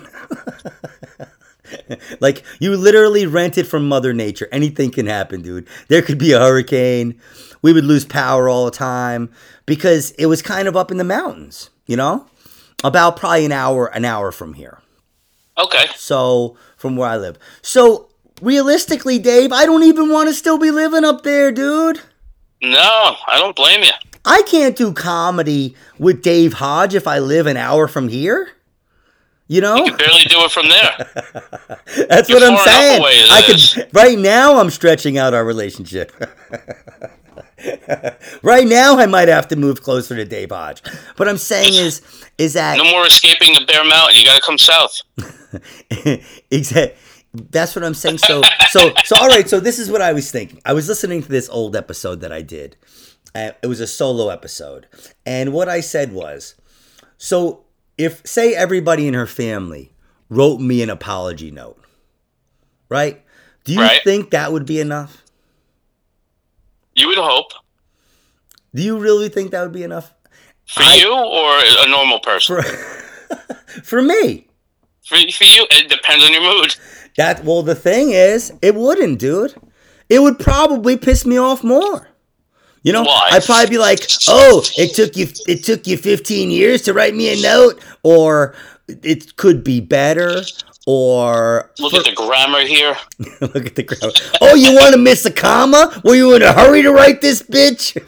like 2.20 2.44
you 2.60 2.76
literally 2.76 3.26
rent 3.26 3.58
it 3.58 3.66
from 3.66 3.88
Mother 3.88 4.14
Nature. 4.14 4.48
Anything 4.52 4.92
can 4.92 5.08
happen, 5.08 5.42
dude. 5.42 5.68
There 5.88 6.02
could 6.02 6.18
be 6.18 6.32
a 6.32 6.40
hurricane. 6.40 7.20
We 7.62 7.74
would 7.74 7.86
lose 7.86 8.06
power 8.06 8.48
all 8.48 8.66
the 8.66 8.72
time 8.72 9.32
because 9.66 10.12
it 10.12 10.28
was 10.28 10.42
kind 10.42 10.68
of 10.68 10.78
up 10.78 10.92
in 10.92 10.98
the 10.98 11.04
mountains, 11.04 11.70
you 11.86 11.96
know? 11.96 12.26
About 12.84 13.18
probably 13.18 13.46
an 13.46 13.52
hour 13.52 13.88
an 13.88 14.06
hour 14.06 14.32
from 14.32 14.54
here. 14.54 14.80
Okay. 15.58 15.88
So, 15.96 16.56
from 16.78 16.96
where 16.96 17.10
I 17.10 17.18
live. 17.18 17.38
So, 17.62 18.10
realistically, 18.42 19.20
Dave, 19.20 19.52
I 19.52 19.66
don't 19.66 19.84
even 19.84 20.10
want 20.10 20.30
to 20.30 20.34
still 20.34 20.58
be 20.58 20.72
living 20.72 21.04
up 21.04 21.24
there, 21.24 21.52
dude. 21.52 22.00
No, 22.62 23.16
I 23.28 23.38
don't 23.38 23.56
blame 23.56 23.84
you. 23.84 23.92
I 24.26 24.42
can't 24.44 24.76
do 24.76 24.94
comedy 24.94 25.76
with 25.98 26.22
Dave 26.22 26.54
Hodge 26.54 26.94
if 26.94 27.08
I 27.08 27.20
live 27.20 27.48
an 27.48 27.58
hour 27.58 27.88
from 27.88 28.10
here. 28.10 28.50
You 29.48 29.62
know? 29.62 29.78
You 29.78 29.86
can 29.86 29.98
barely 29.98 30.24
do 30.26 30.42
it 30.42 30.52
from 30.52 30.68
there. 30.70 31.10
That's 32.08 32.30
You're 32.30 32.40
what 32.40 32.52
I'm 32.52 32.58
saying. 32.60 33.02
I 33.32 33.42
could 33.42 33.96
right 33.96 34.20
now 34.20 34.60
I'm 34.60 34.70
stretching 34.70 35.18
out 35.18 35.34
our 35.34 35.44
relationship. 35.44 36.12
right 38.44 38.68
now 38.68 39.00
I 39.00 39.08
might 39.08 39.28
have 39.28 39.48
to 39.48 39.56
move 39.56 39.82
closer 39.82 40.16
to 40.16 40.26
Dave 40.26 40.52
Hodge. 40.52 40.84
What 41.18 41.28
I'm 41.28 41.38
saying 41.38 41.74
is 41.74 42.02
is 42.38 42.54
that 42.54 42.78
No 42.78 42.84
more 42.84 43.08
escaping 43.08 43.56
the 43.56 43.66
Bear 43.66 43.84
Mountain. 43.84 44.18
You 44.18 44.26
got 44.26 44.36
to 44.36 44.42
come 44.42 44.60
south. 44.60 45.02
exactly. 46.52 46.96
That's 47.52 47.76
what 47.76 47.84
I'm 47.86 47.94
saying. 47.94 48.18
So, 48.20 48.42
so, 48.70 48.92
so. 49.06 49.16
All 49.20 49.28
right. 49.28 49.48
So 49.50 49.60
this 49.60 49.80
is 49.80 49.90
what 49.92 50.02
I 50.02 50.14
was 50.14 50.32
thinking. 50.32 50.62
I 50.66 50.74
was 50.74 50.88
listening 50.88 51.22
to 51.24 51.30
this 51.30 51.50
old 51.50 51.76
episode 51.76 52.22
that 52.22 52.32
I 52.32 52.42
did. 52.42 52.76
Uh, 53.36 53.52
it 53.62 53.68
was 53.68 53.80
a 53.80 53.88
solo 53.88 54.30
episode, 54.30 54.88
and 55.26 55.54
what 55.54 55.70
I 55.70 55.82
said 55.82 56.12
was, 56.14 56.56
so 57.18 57.66
if 57.98 58.26
say 58.26 58.56
everybody 58.56 59.08
in 59.08 59.14
her 59.14 59.28
family 59.28 59.92
wrote 60.30 60.60
me 60.60 60.82
an 60.82 60.90
apology 60.90 61.52
note, 61.52 61.80
right? 62.90 63.24
Do 63.66 63.74
you 63.74 63.82
Right. 63.82 64.02
think 64.04 64.32
that 64.32 64.52
would 64.52 64.66
be 64.66 64.80
enough? 64.80 65.24
You 66.96 67.08
would 67.08 67.18
hope. 67.20 67.52
Do 68.74 68.82
you 68.82 68.98
really 68.98 69.30
think 69.30 69.52
that 69.52 69.62
would 69.62 69.72
be 69.74 69.84
enough 69.84 70.14
For 70.68 70.82
I- 70.84 70.96
you 70.96 71.14
or 71.14 71.86
a 71.86 71.90
normal 71.90 72.20
person? 72.20 72.62
for 72.62 73.46
for 73.84 74.02
me? 74.02 74.48
For, 75.06 75.18
for 75.32 75.44
you, 75.44 75.66
it 75.72 75.90
depends 75.90 76.24
on 76.26 76.34
your 76.34 76.42
mood. 76.42 76.76
That 77.20 77.44
well, 77.44 77.64
the 77.64 77.76
thing 77.76 78.12
is, 78.12 78.54
it 78.62 78.76
wouldn't, 78.76 79.20
dude. 79.20 79.54
It 80.08 80.22
would 80.22 80.40
probably 80.40 80.96
piss 80.96 81.26
me 81.26 81.38
off 81.38 81.66
more. 81.66 82.08
You 82.82 82.94
know, 82.94 83.04
Why? 83.04 83.28
I'd 83.34 83.44
probably 83.44 83.70
be 83.70 83.78
like, 83.78 84.08
"Oh, 84.30 84.64
it 84.78 84.96
took 84.96 85.18
you 85.18 85.28
it 85.46 85.66
took 85.66 85.86
you 85.86 85.98
15 85.98 86.50
years 86.50 86.82
to 86.84 86.94
write 86.94 87.14
me 87.14 87.38
a 87.38 87.42
note," 87.42 87.84
or 88.04 88.56
"It 88.88 89.36
could 89.36 89.66
be 89.66 89.82
better," 89.82 90.44
or 90.88 91.72
Look 91.78 91.94
at 91.94 92.06
the 92.06 92.14
grammar 92.14 92.62
here. 92.62 92.96
look 93.42 93.66
at 93.66 93.76
the 93.76 93.84
crowd. 93.84 94.14
Oh, 94.40 94.56
you 94.56 94.74
want 94.74 94.94
to 94.94 94.98
miss 94.98 95.26
a 95.26 95.32
comma? 95.32 96.02
Were 96.06 96.16
you 96.16 96.34
in 96.36 96.42
a 96.42 96.54
hurry 96.54 96.84
to 96.84 96.94
write 96.94 97.20
this, 97.20 97.44
bitch? 97.44 98.00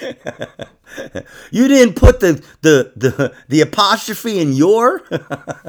you 1.50 1.68
didn't 1.68 1.94
put 1.94 2.20
the 2.20 2.42
the 2.62 2.92
the, 2.96 3.34
the 3.48 3.60
apostrophe 3.60 4.38
in 4.40 4.52
your. 4.52 5.02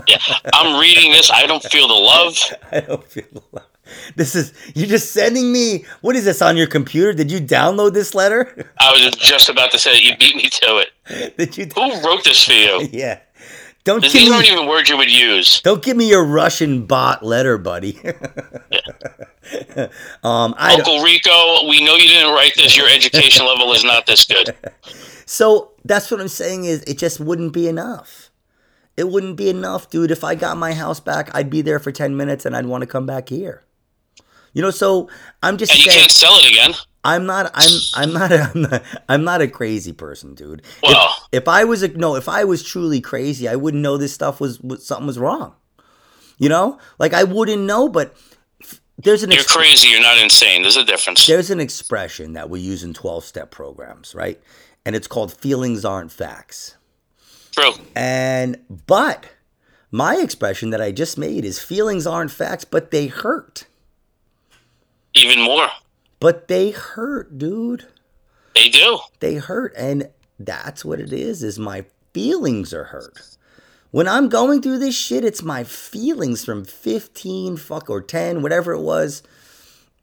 Yeah, 0.07 0.17
I'm 0.53 0.79
reading 0.79 1.11
this. 1.11 1.31
I 1.31 1.45
don't 1.45 1.63
feel 1.63 1.87
the 1.87 1.93
love. 1.93 2.37
I 2.71 2.79
don't 2.81 3.07
feel 3.07 3.25
love. 3.51 3.65
This 4.15 4.35
is 4.35 4.53
you're 4.73 4.87
just 4.87 5.11
sending 5.11 5.51
me. 5.51 5.85
What 6.01 6.15
is 6.15 6.25
this 6.25 6.41
on 6.41 6.57
your 6.57 6.67
computer? 6.67 7.13
Did 7.13 7.31
you 7.31 7.39
download 7.39 7.93
this 7.93 8.15
letter? 8.15 8.69
I 8.79 8.91
was 8.91 9.15
just 9.15 9.49
about 9.49 9.71
to 9.71 9.79
say 9.79 9.91
that 9.91 10.03
you 10.03 10.15
beat 10.17 10.35
me 10.35 10.49
to 10.49 10.85
it. 10.85 11.37
Did 11.37 11.57
you? 11.57 11.65
Who 11.75 12.01
wrote 12.07 12.23
this 12.23 12.43
for 12.43 12.53
you? 12.53 12.87
Yeah. 12.91 13.19
Don't 13.83 14.01
These 14.03 14.13
give 14.13 14.31
aren't 14.31 14.47
even 14.47 14.67
words 14.67 14.89
you 14.89 14.97
would 14.97 15.09
use. 15.09 15.59
Don't 15.61 15.81
give 15.81 15.97
me 15.97 16.07
your 16.07 16.23
Russian 16.23 16.85
bot 16.85 17.23
letter, 17.23 17.57
buddy. 17.57 17.97
um, 20.23 20.53
I 20.57 20.75
Uncle 20.75 21.01
Rico, 21.01 21.67
we 21.67 21.83
know 21.83 21.95
you 21.95 22.07
didn't 22.07 22.31
write 22.33 22.53
this. 22.55 22.77
Your 22.77 22.87
education 22.87 23.43
level 23.45 23.73
is 23.73 23.83
not 23.83 24.05
this 24.05 24.23
good. 24.25 24.55
So 25.31 25.71
that's 25.85 26.11
what 26.11 26.19
I'm 26.19 26.27
saying 26.27 26.65
is 26.65 26.81
it 26.83 26.97
just 26.97 27.21
wouldn't 27.21 27.53
be 27.53 27.69
enough. 27.69 28.31
It 28.97 29.07
wouldn't 29.07 29.37
be 29.37 29.49
enough, 29.49 29.89
dude. 29.89 30.11
If 30.11 30.25
I 30.25 30.35
got 30.35 30.57
my 30.57 30.73
house 30.73 30.99
back, 30.99 31.33
I'd 31.33 31.49
be 31.49 31.61
there 31.61 31.79
for 31.79 31.89
ten 31.93 32.17
minutes 32.17 32.45
and 32.45 32.53
I'd 32.53 32.65
want 32.65 32.81
to 32.81 32.85
come 32.85 33.05
back 33.05 33.29
here. 33.29 33.63
You 34.51 34.61
know, 34.61 34.71
so 34.71 35.09
I'm 35.41 35.55
just 35.57 35.71
And 35.71 35.79
you 35.85 35.89
can't 35.89 36.11
sell 36.11 36.33
it 36.33 36.51
again. 36.51 36.73
I'm 37.05 37.25
not. 37.25 37.49
I'm. 37.53 37.79
I'm 37.95 38.11
not. 38.11 38.31
A, 38.33 38.51
I'm 38.53 38.61
not. 38.61 38.83
I'm 39.07 39.23
not 39.23 39.41
a 39.41 39.47
crazy 39.47 39.93
person, 39.93 40.35
dude. 40.35 40.59
If- 40.59 40.83
Well- 40.83 41.15
if, 41.31 41.47
I 41.47 41.63
was 41.63 41.81
a 41.81 41.87
no, 41.87 42.15
if 42.17 42.27
I 42.27 42.43
was 42.43 42.61
truly 42.61 42.99
crazy, 42.99 43.47
I 43.47 43.55
wouldn't 43.55 43.81
know 43.81 43.95
this 43.95 44.13
stuff 44.13 44.41
was, 44.41 44.59
was 44.59 44.85
something 44.85 45.07
was 45.07 45.17
wrong. 45.17 45.55
You 46.37 46.49
know, 46.49 46.77
like 46.99 47.13
I 47.13 47.23
wouldn't 47.23 47.63
know. 47.63 47.87
But 47.87 48.17
there's 48.97 49.23
an 49.23 49.31
You're 49.31 49.45
crazy. 49.45 49.87
You're 49.87 50.01
not 50.01 50.21
insane. 50.21 50.61
There's 50.63 50.75
a 50.75 50.83
difference. 50.83 51.25
there's 51.25 51.49
an 51.49 51.61
expression 51.61 52.33
that 52.33 52.49
we 52.49 52.59
use 52.59 52.83
in 52.83 52.93
twelve 52.93 53.23
step 53.23 53.49
programs, 53.49 54.13
right? 54.13 54.37
And 54.85 54.95
it's 54.95 55.07
called 55.07 55.33
feelings 55.33 55.85
aren't 55.85 56.11
facts. 56.11 56.75
True. 57.51 57.73
And 57.95 58.57
but 58.87 59.27
my 59.91 60.15
expression 60.17 60.69
that 60.71 60.81
I 60.81 60.91
just 60.91 61.17
made 61.17 61.45
is 61.45 61.59
feelings 61.59 62.07
aren't 62.07 62.31
facts, 62.31 62.65
but 62.65 62.91
they 62.91 63.07
hurt. 63.07 63.65
Even 65.13 65.41
more. 65.41 65.67
But 66.19 66.47
they 66.47 66.71
hurt, 66.71 67.37
dude. 67.37 67.85
They 68.55 68.69
do. 68.69 68.99
they 69.21 69.35
hurt 69.35 69.73
and 69.77 70.09
that's 70.37 70.83
what 70.83 70.99
it 70.99 71.13
is 71.13 71.41
is 71.41 71.57
my 71.57 71.85
feelings 72.13 72.73
are 72.73 72.83
hurt 72.85 73.37
when 73.91 74.07
i'm 74.09 74.27
going 74.27 74.61
through 74.61 74.77
this 74.77 74.95
shit 74.97 75.23
it's 75.23 75.41
my 75.41 75.63
feelings 75.63 76.43
from 76.43 76.65
15 76.65 77.55
fuck 77.55 77.89
or 77.89 78.01
10 78.01 78.41
whatever 78.41 78.73
it 78.73 78.81
was 78.81 79.23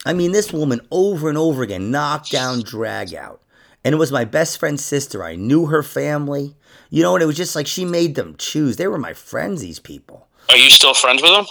i 0.06 0.12
mean 0.14 0.32
this 0.32 0.50
woman 0.52 0.80
over 0.90 1.28
and 1.28 1.36
over 1.36 1.62
again 1.62 1.90
knocked 1.90 2.30
down 2.30 2.62
drag 2.62 3.12
out 3.14 3.42
and 3.88 3.94
it 3.94 3.98
was 3.98 4.12
my 4.12 4.24
best 4.24 4.58
friend's 4.60 4.84
sister 4.84 5.24
i 5.24 5.34
knew 5.34 5.66
her 5.66 5.82
family 5.82 6.54
you 6.90 7.02
know 7.02 7.14
and 7.16 7.22
it 7.22 7.26
was 7.26 7.36
just 7.36 7.56
like 7.56 7.66
she 7.66 7.84
made 7.84 8.14
them 8.16 8.34
choose 8.36 8.76
they 8.76 8.86
were 8.86 8.98
my 8.98 9.14
friends 9.14 9.62
these 9.62 9.78
people 9.80 10.28
Are 10.50 10.56
you 10.58 10.68
still 10.70 10.92
friends 10.94 11.22
with 11.22 11.32
them? 11.32 11.46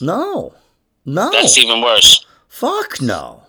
no 0.00 0.54
no 1.04 1.30
That's 1.30 1.56
even 1.58 1.80
worse. 1.80 2.26
fuck 2.48 3.00
no 3.00 3.42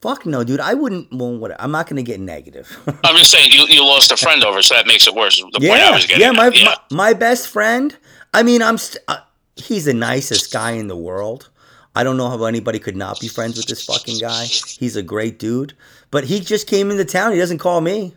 fuck 0.00 0.24
no 0.24 0.44
dude 0.44 0.60
i 0.60 0.74
wouldn't 0.74 1.12
well 1.12 1.36
what 1.36 1.50
i'm 1.60 1.70
not 1.72 1.88
gonna 1.88 2.02
get 2.02 2.20
negative 2.20 2.68
I'm 3.04 3.16
just 3.16 3.30
saying 3.30 3.50
you, 3.52 3.66
you 3.68 3.84
lost 3.84 4.10
a 4.12 4.16
friend 4.16 4.44
over, 4.44 4.62
so 4.62 4.74
that 4.74 4.86
makes 4.86 5.06
it 5.08 5.14
worse. 5.14 5.36
The 5.52 5.60
point 5.60 5.72
I 5.72 5.90
was 5.90 6.06
getting. 6.06 6.22
yeah, 6.22 6.30
my, 6.32 6.48
yeah. 6.48 6.64
my 6.90 6.96
my 7.08 7.12
best 7.14 7.48
friend. 7.48 7.96
I 8.32 8.42
mean, 8.42 8.62
I'm 8.62 8.78
st- 8.78 9.02
uh, 9.08 9.18
he's 9.56 9.84
the 9.86 9.94
nicest 9.94 10.52
guy 10.52 10.72
in 10.72 10.86
the 10.88 10.96
world. 10.96 11.50
I 11.94 12.04
don't 12.04 12.16
know 12.16 12.28
how 12.28 12.44
anybody 12.44 12.78
could 12.78 12.96
not 12.96 13.20
be 13.20 13.28
friends 13.28 13.56
with 13.56 13.66
this 13.66 13.84
fucking 13.84 14.18
guy. 14.18 14.44
He's 14.44 14.96
a 14.96 15.02
great 15.02 15.38
dude, 15.38 15.74
but 16.10 16.24
he 16.24 16.40
just 16.40 16.66
came 16.66 16.90
into 16.90 17.04
town. 17.04 17.32
He 17.32 17.38
doesn't 17.38 17.58
call 17.58 17.80
me. 17.80 18.14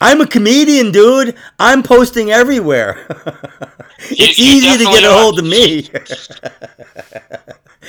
I'm 0.00 0.20
a 0.20 0.26
comedian, 0.26 0.90
dude. 0.90 1.36
I'm 1.58 1.82
posting 1.82 2.30
everywhere. 2.30 3.06
it's 3.98 4.38
you 4.38 4.56
easy 4.56 4.84
to 4.84 4.90
get 4.90 5.04
a 5.04 5.12
hold 5.12 5.38
of 5.38 5.44
me. 5.44 5.88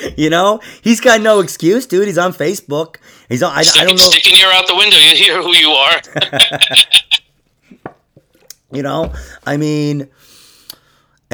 you 0.17 0.29
know, 0.29 0.61
he's 0.83 1.01
got 1.01 1.21
no 1.21 1.39
excuse, 1.39 1.87
dude. 1.87 2.05
He's 2.05 2.19
on 2.19 2.31
Facebook. 2.31 2.97
He's 3.27 3.41
on. 3.41 3.51
I, 3.51 3.63
I 3.75 3.85
don't 3.85 3.97
know. 3.97 4.09
Sticking 4.09 4.37
your 4.37 4.51
out 4.51 4.67
the 4.67 4.75
window, 4.75 4.97
you 4.97 5.15
hear 5.15 5.41
who 5.41 5.55
you 5.55 5.69
are. 5.69 6.01
You 8.75 8.81
know, 8.81 9.13
I 9.45 9.55
mean, 9.55 10.09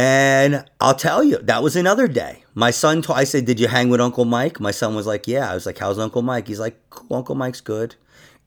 and 0.01 0.65
I'll 0.79 0.95
tell 0.95 1.23
you, 1.23 1.37
that 1.37 1.61
was 1.61 1.75
another 1.75 2.07
day. 2.07 2.43
My 2.55 2.71
son, 2.71 3.03
t- 3.03 3.13
I 3.13 3.23
said, 3.23 3.45
Did 3.45 3.59
you 3.59 3.67
hang 3.67 3.89
with 3.89 4.01
Uncle 4.01 4.25
Mike? 4.25 4.59
My 4.59 4.71
son 4.71 4.95
was 4.95 5.05
like, 5.05 5.27
Yeah. 5.27 5.51
I 5.51 5.53
was 5.53 5.67
like, 5.67 5.77
How's 5.77 5.99
Uncle 5.99 6.23
Mike? 6.23 6.47
He's 6.47 6.59
like, 6.59 6.75
"Cool, 6.89 7.17
Uncle 7.17 7.35
Mike's 7.35 7.61
good. 7.61 7.93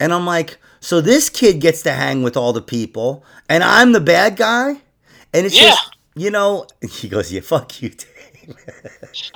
And 0.00 0.12
I'm 0.12 0.26
like, 0.26 0.58
So 0.80 1.00
this 1.00 1.28
kid 1.30 1.60
gets 1.60 1.82
to 1.82 1.92
hang 1.92 2.24
with 2.24 2.36
all 2.36 2.52
the 2.52 2.60
people, 2.60 3.24
and 3.48 3.62
I'm 3.62 3.92
the 3.92 4.00
bad 4.00 4.36
guy? 4.36 4.70
And 5.32 5.46
it's 5.46 5.54
Yeah. 5.54 5.68
just, 5.68 5.96
you 6.16 6.30
know, 6.32 6.66
he 6.90 7.08
goes, 7.08 7.32
Yeah, 7.32 7.40
fuck 7.42 7.80
you, 7.80 7.88
Dave. 8.02 8.56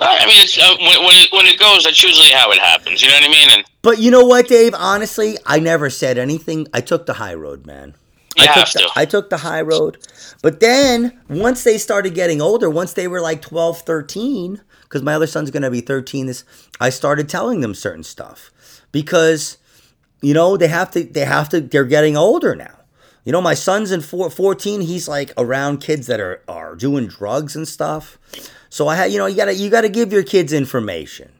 I 0.01 0.25
mean, 0.27 0.43
it's, 0.43 0.57
uh, 0.57 0.75
when, 0.77 0.99
when, 1.05 1.15
it, 1.15 1.31
when 1.31 1.45
it 1.45 1.57
goes, 1.57 1.85
that's 1.85 2.03
usually 2.03 2.31
how 2.31 2.51
it 2.51 2.59
happens. 2.59 3.01
You 3.01 3.07
know 3.07 3.15
what 3.15 3.23
I 3.23 3.29
mean? 3.29 3.49
And 3.49 3.63
But 3.81 3.99
you 3.99 4.11
know 4.11 4.25
what, 4.25 4.47
Dave? 4.49 4.75
Honestly, 4.77 5.37
I 5.45 5.59
never 5.59 5.89
said 5.89 6.17
anything. 6.17 6.67
I 6.73 6.81
took 6.81 7.05
the 7.05 7.13
high 7.13 7.33
road, 7.33 7.65
man. 7.65 7.95
You 8.39 8.47
I 8.49 8.53
took, 8.53 8.73
the. 8.73 8.91
I 8.95 9.05
took 9.05 9.29
the 9.29 9.37
high 9.37 9.61
road. 9.61 9.97
But 10.41 10.59
then 10.59 11.19
once 11.29 11.63
they 11.63 11.77
started 11.77 12.13
getting 12.15 12.41
older, 12.41 12.69
once 12.69 12.93
they 12.93 13.07
were 13.07 13.21
like 13.21 13.41
12, 13.41 13.81
13, 13.81 14.61
because 14.83 15.03
my 15.03 15.13
other 15.13 15.27
son's 15.27 15.51
going 15.51 15.63
to 15.63 15.71
be 15.71 15.81
13, 15.81 16.25
this 16.27 16.43
I 16.79 16.89
started 16.89 17.29
telling 17.29 17.61
them 17.61 17.73
certain 17.75 18.03
stuff 18.03 18.51
because 18.91 19.57
you 20.21 20.33
know, 20.33 20.57
they 20.57 20.67
have 20.67 20.91
to 20.91 21.03
they 21.03 21.23
have 21.25 21.47
to 21.49 21.61
they're 21.61 21.85
getting 21.85 22.17
older 22.17 22.55
now. 22.55 22.75
You 23.23 23.31
know, 23.31 23.41
my 23.41 23.53
son's 23.53 23.91
in 23.91 24.01
four, 24.01 24.29
14, 24.29 24.81
he's 24.81 25.07
like 25.07 25.31
around 25.37 25.79
kids 25.79 26.07
that 26.07 26.19
are 26.19 26.41
are 26.47 26.75
doing 26.75 27.07
drugs 27.07 27.55
and 27.55 27.67
stuff. 27.67 28.17
So 28.69 28.87
I 28.87 28.95
had, 28.95 29.11
you 29.11 29.17
know, 29.17 29.25
you 29.27 29.35
got 29.35 29.45
to 29.45 29.53
you 29.53 29.69
got 29.69 29.81
to 29.81 29.89
give 29.89 30.11
your 30.11 30.23
kids 30.23 30.51
information. 30.53 31.31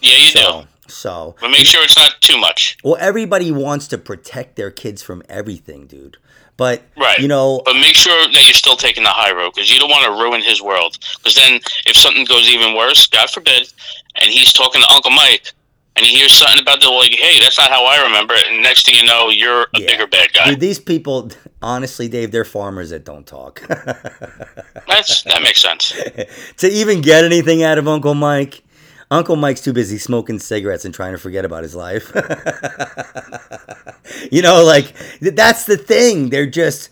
yeah, 0.00 0.16
you 0.18 0.30
So 0.30 0.40
do. 0.62 0.68
So, 0.88 1.34
But 1.40 1.50
make 1.50 1.66
sure 1.66 1.82
it's 1.82 1.96
not 1.96 2.20
too 2.20 2.38
much. 2.38 2.76
well, 2.84 2.96
everybody 3.00 3.50
wants 3.50 3.88
to 3.88 3.98
protect 3.98 4.54
their 4.56 4.70
kids 4.70 5.02
from 5.02 5.22
everything, 5.28 5.86
dude. 5.88 6.16
But 6.56 6.82
Right. 6.96 7.18
you 7.18 7.28
know, 7.28 7.60
But 7.64 7.74
make 7.74 7.94
sure 7.94 8.16
that 8.32 8.44
you're 8.44 8.54
still 8.54 8.76
taking 8.76 9.02
the 9.04 9.10
high 9.10 9.32
road 9.32 9.52
because 9.54 9.70
you 9.72 9.78
don't 9.78 9.90
want 9.90 10.04
to 10.04 10.10
ruin 10.12 10.40
his 10.42 10.62
world. 10.62 10.96
Because 11.18 11.34
then, 11.34 11.60
if 11.86 11.96
something 11.96 12.24
goes 12.24 12.48
even 12.48 12.74
worse, 12.74 13.06
God 13.08 13.28
forbid, 13.30 13.68
and 14.16 14.30
he's 14.32 14.52
talking 14.52 14.80
to 14.80 14.88
Uncle 14.92 15.10
Mike, 15.10 15.52
and 15.96 16.04
he 16.06 16.16
hears 16.16 16.32
something 16.32 16.60
about 16.60 16.80
the 16.80 16.88
like, 16.88 17.10
hey, 17.12 17.40
that's 17.40 17.58
not 17.58 17.70
how 17.70 17.84
I 17.84 18.02
remember 18.02 18.34
it, 18.34 18.46
and 18.50 18.62
next 18.62 18.86
thing 18.86 18.94
you 18.94 19.04
know, 19.04 19.28
you're 19.28 19.62
a 19.74 19.80
Yeah. 19.80 19.86
bigger 19.86 20.06
bad 20.06 20.32
guy. 20.32 20.50
dude, 20.50 20.60
these 20.60 20.78
people, 20.78 21.30
honestly, 21.62 22.08
Dave, 22.08 22.30
they're 22.32 22.44
farmers 22.44 22.90
that 22.90 23.04
don't 23.04 23.26
talk. 23.26 23.60
That's 24.88 25.22
that 25.24 25.42
makes 25.42 25.60
sense. 25.60 25.92
to 26.58 26.68
even 26.68 27.00
get 27.00 27.24
anything 27.24 27.62
out 27.62 27.78
of 27.78 27.88
Uncle 27.88 28.14
Mike, 28.14 28.62
Uncle 29.10 29.36
Mike's 29.36 29.60
too 29.60 29.72
busy 29.72 29.98
smoking 29.98 30.38
cigarettes 30.38 30.84
and 30.84 30.92
trying 30.92 31.12
to 31.12 31.18
forget 31.18 31.44
about 31.44 31.62
his 31.62 31.76
life. 31.76 32.10
you 34.32 34.42
know, 34.42 34.64
like 34.64 34.92
that's 35.20 35.64
the 35.64 35.76
thing. 35.76 36.30
They're 36.30 36.46
just 36.46 36.88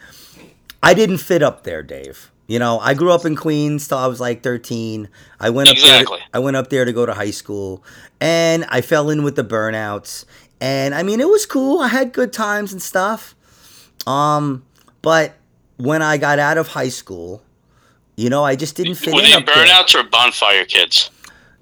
I 0.82 0.94
didn't 0.94 1.18
fit 1.18 1.42
up 1.42 1.64
there, 1.64 1.82
Dave. 1.82 2.30
You 2.46 2.58
know, 2.58 2.78
I 2.78 2.94
grew 2.94 3.10
up 3.10 3.24
in 3.24 3.36
Queens 3.36 3.88
till 3.88 3.98
I 3.98 4.06
was 4.06 4.20
like 4.20 4.42
13. 4.42 5.08
I 5.40 5.50
went 5.50 5.68
up 5.70 5.76
Exactly. 5.76 6.18
there 6.18 6.26
I 6.34 6.38
went 6.40 6.56
up 6.56 6.68
there 6.70 6.84
to 6.84 6.92
go 6.92 7.06
to 7.06 7.14
high 7.14 7.30
school 7.30 7.82
and 8.20 8.64
I 8.68 8.80
fell 8.82 9.10
in 9.10 9.24
with 9.24 9.36
the 9.36 9.44
burnouts. 9.44 10.24
And 10.60 10.94
I 10.94 11.02
mean, 11.02 11.20
it 11.20 11.28
was 11.28 11.46
cool. 11.46 11.80
I 11.80 11.88
had 11.88 12.12
good 12.12 12.32
times 12.32 12.72
and 12.72 12.82
stuff. 12.82 13.34
Um, 14.06 14.64
but 15.02 15.34
when 15.78 16.02
I 16.02 16.18
got 16.18 16.38
out 16.38 16.58
of 16.58 16.68
high 16.68 16.88
school, 16.90 17.42
you 18.16 18.28
know, 18.30 18.44
I 18.44 18.54
just 18.56 18.76
didn't 18.76 18.94
fit 18.96 19.14
Were 19.14 19.20
in 19.20 19.26
they 19.30 19.32
up 19.32 19.46
there. 19.46 19.54
burnouts 19.56 19.94
or 19.98 20.04
bonfire 20.08 20.64
kids? 20.66 21.10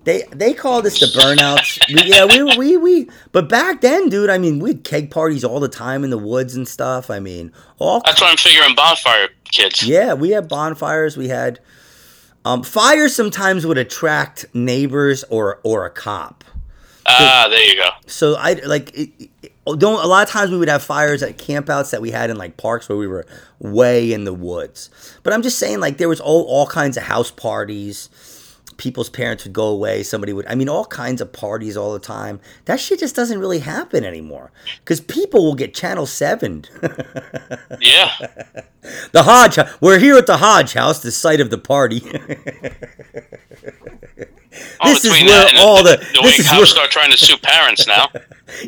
They 0.04 0.24
they 0.30 0.52
called 0.52 0.84
us 0.86 0.98
the 0.98 1.06
burnouts. 1.06 1.78
We- 1.88 2.10
yeah, 2.10 2.24
we 2.24 2.56
we 2.56 2.76
we. 2.76 3.10
But 3.30 3.48
back 3.48 3.80
then, 3.80 4.08
dude, 4.08 4.30
I 4.30 4.38
mean, 4.38 4.58
we 4.58 4.70
had 4.70 4.84
keg 4.84 5.10
parties 5.10 5.44
all 5.44 5.60
the 5.60 5.68
time 5.68 6.02
in 6.04 6.10
the 6.10 6.18
woods 6.18 6.54
and 6.56 6.66
stuff. 6.66 7.10
I 7.10 7.20
mean, 7.20 7.52
all 7.78 8.00
That's 8.04 8.20
what 8.20 8.30
I'm 8.30 8.36
figuring. 8.36 8.74
Bonfire 8.74 9.28
kids. 9.44 9.82
yeah, 9.82 10.14
we 10.14 10.30
had 10.30 10.48
bonfires. 10.48 11.16
We 11.16 11.28
had 11.28 11.60
um, 12.44 12.62
fires. 12.64 13.14
Sometimes 13.14 13.64
would 13.66 13.78
attract 13.78 14.46
neighbors 14.54 15.24
or 15.30 15.60
or 15.62 15.86
a 15.86 15.90
cop. 15.90 16.42
Ah, 17.06 17.48
there 17.50 17.64
you 17.68 17.76
go. 17.76 17.90
So 18.06 18.34
I 18.36 18.54
like 18.64 18.92
it, 18.98 19.10
it- 19.20 19.28
don't 19.78 20.02
a 20.04 20.08
lot 20.08 20.24
of 20.26 20.28
times 20.28 20.50
we 20.50 20.58
would 20.58 20.68
have 20.68 20.82
fires 20.82 21.22
at 21.22 21.38
campouts 21.38 21.90
that 21.92 22.00
we 22.02 22.10
had 22.10 22.30
in 22.30 22.36
like 22.36 22.56
parks 22.56 22.88
where 22.88 22.98
we 22.98 23.06
were 23.06 23.24
way 23.60 24.12
in 24.12 24.24
the 24.24 24.34
woods. 24.34 24.90
But 25.22 25.32
I'm 25.32 25.42
just 25.42 25.56
saying 25.60 25.78
like 25.78 25.98
there 25.98 26.08
was 26.08 26.20
all 26.20 26.42
all 26.44 26.66
kinds 26.66 26.96
of 26.96 27.04
house 27.04 27.30
parties. 27.30 28.08
People's 28.76 29.08
parents 29.10 29.44
would 29.44 29.52
go 29.52 29.66
away. 29.66 30.02
Somebody 30.02 30.32
would. 30.32 30.46
I 30.46 30.54
mean, 30.54 30.68
all 30.68 30.84
kinds 30.84 31.20
of 31.20 31.32
parties 31.32 31.76
all 31.76 31.92
the 31.92 31.98
time. 31.98 32.40
That 32.64 32.80
shit 32.80 33.00
just 33.00 33.14
doesn't 33.16 33.38
really 33.38 33.60
happen 33.60 34.04
anymore 34.04 34.50
because 34.80 35.00
people 35.00 35.44
will 35.44 35.54
get 35.54 35.74
Channel 35.74 36.06
Seven. 36.06 36.64
Yeah. 37.80 38.10
the 39.12 39.22
Hodge. 39.24 39.58
We're 39.80 39.98
here 39.98 40.16
at 40.16 40.26
the 40.26 40.36
Hodge 40.38 40.72
House, 40.74 41.00
the 41.00 41.10
site 41.10 41.40
of 41.40 41.50
the 41.50 41.58
party. 41.58 42.00
Oh, 44.84 44.88
This 44.92 45.04
is 45.06 45.10
where 45.12 45.48
all 45.58 45.82
the- 45.82 45.96
the 45.96 46.20
this 46.22 46.40
is 46.40 46.50
where- 46.50 46.66
start 46.66 46.90
trying 46.90 47.10
to 47.10 47.16
sue 47.16 47.36
parents 47.38 47.86
now. 47.86 48.08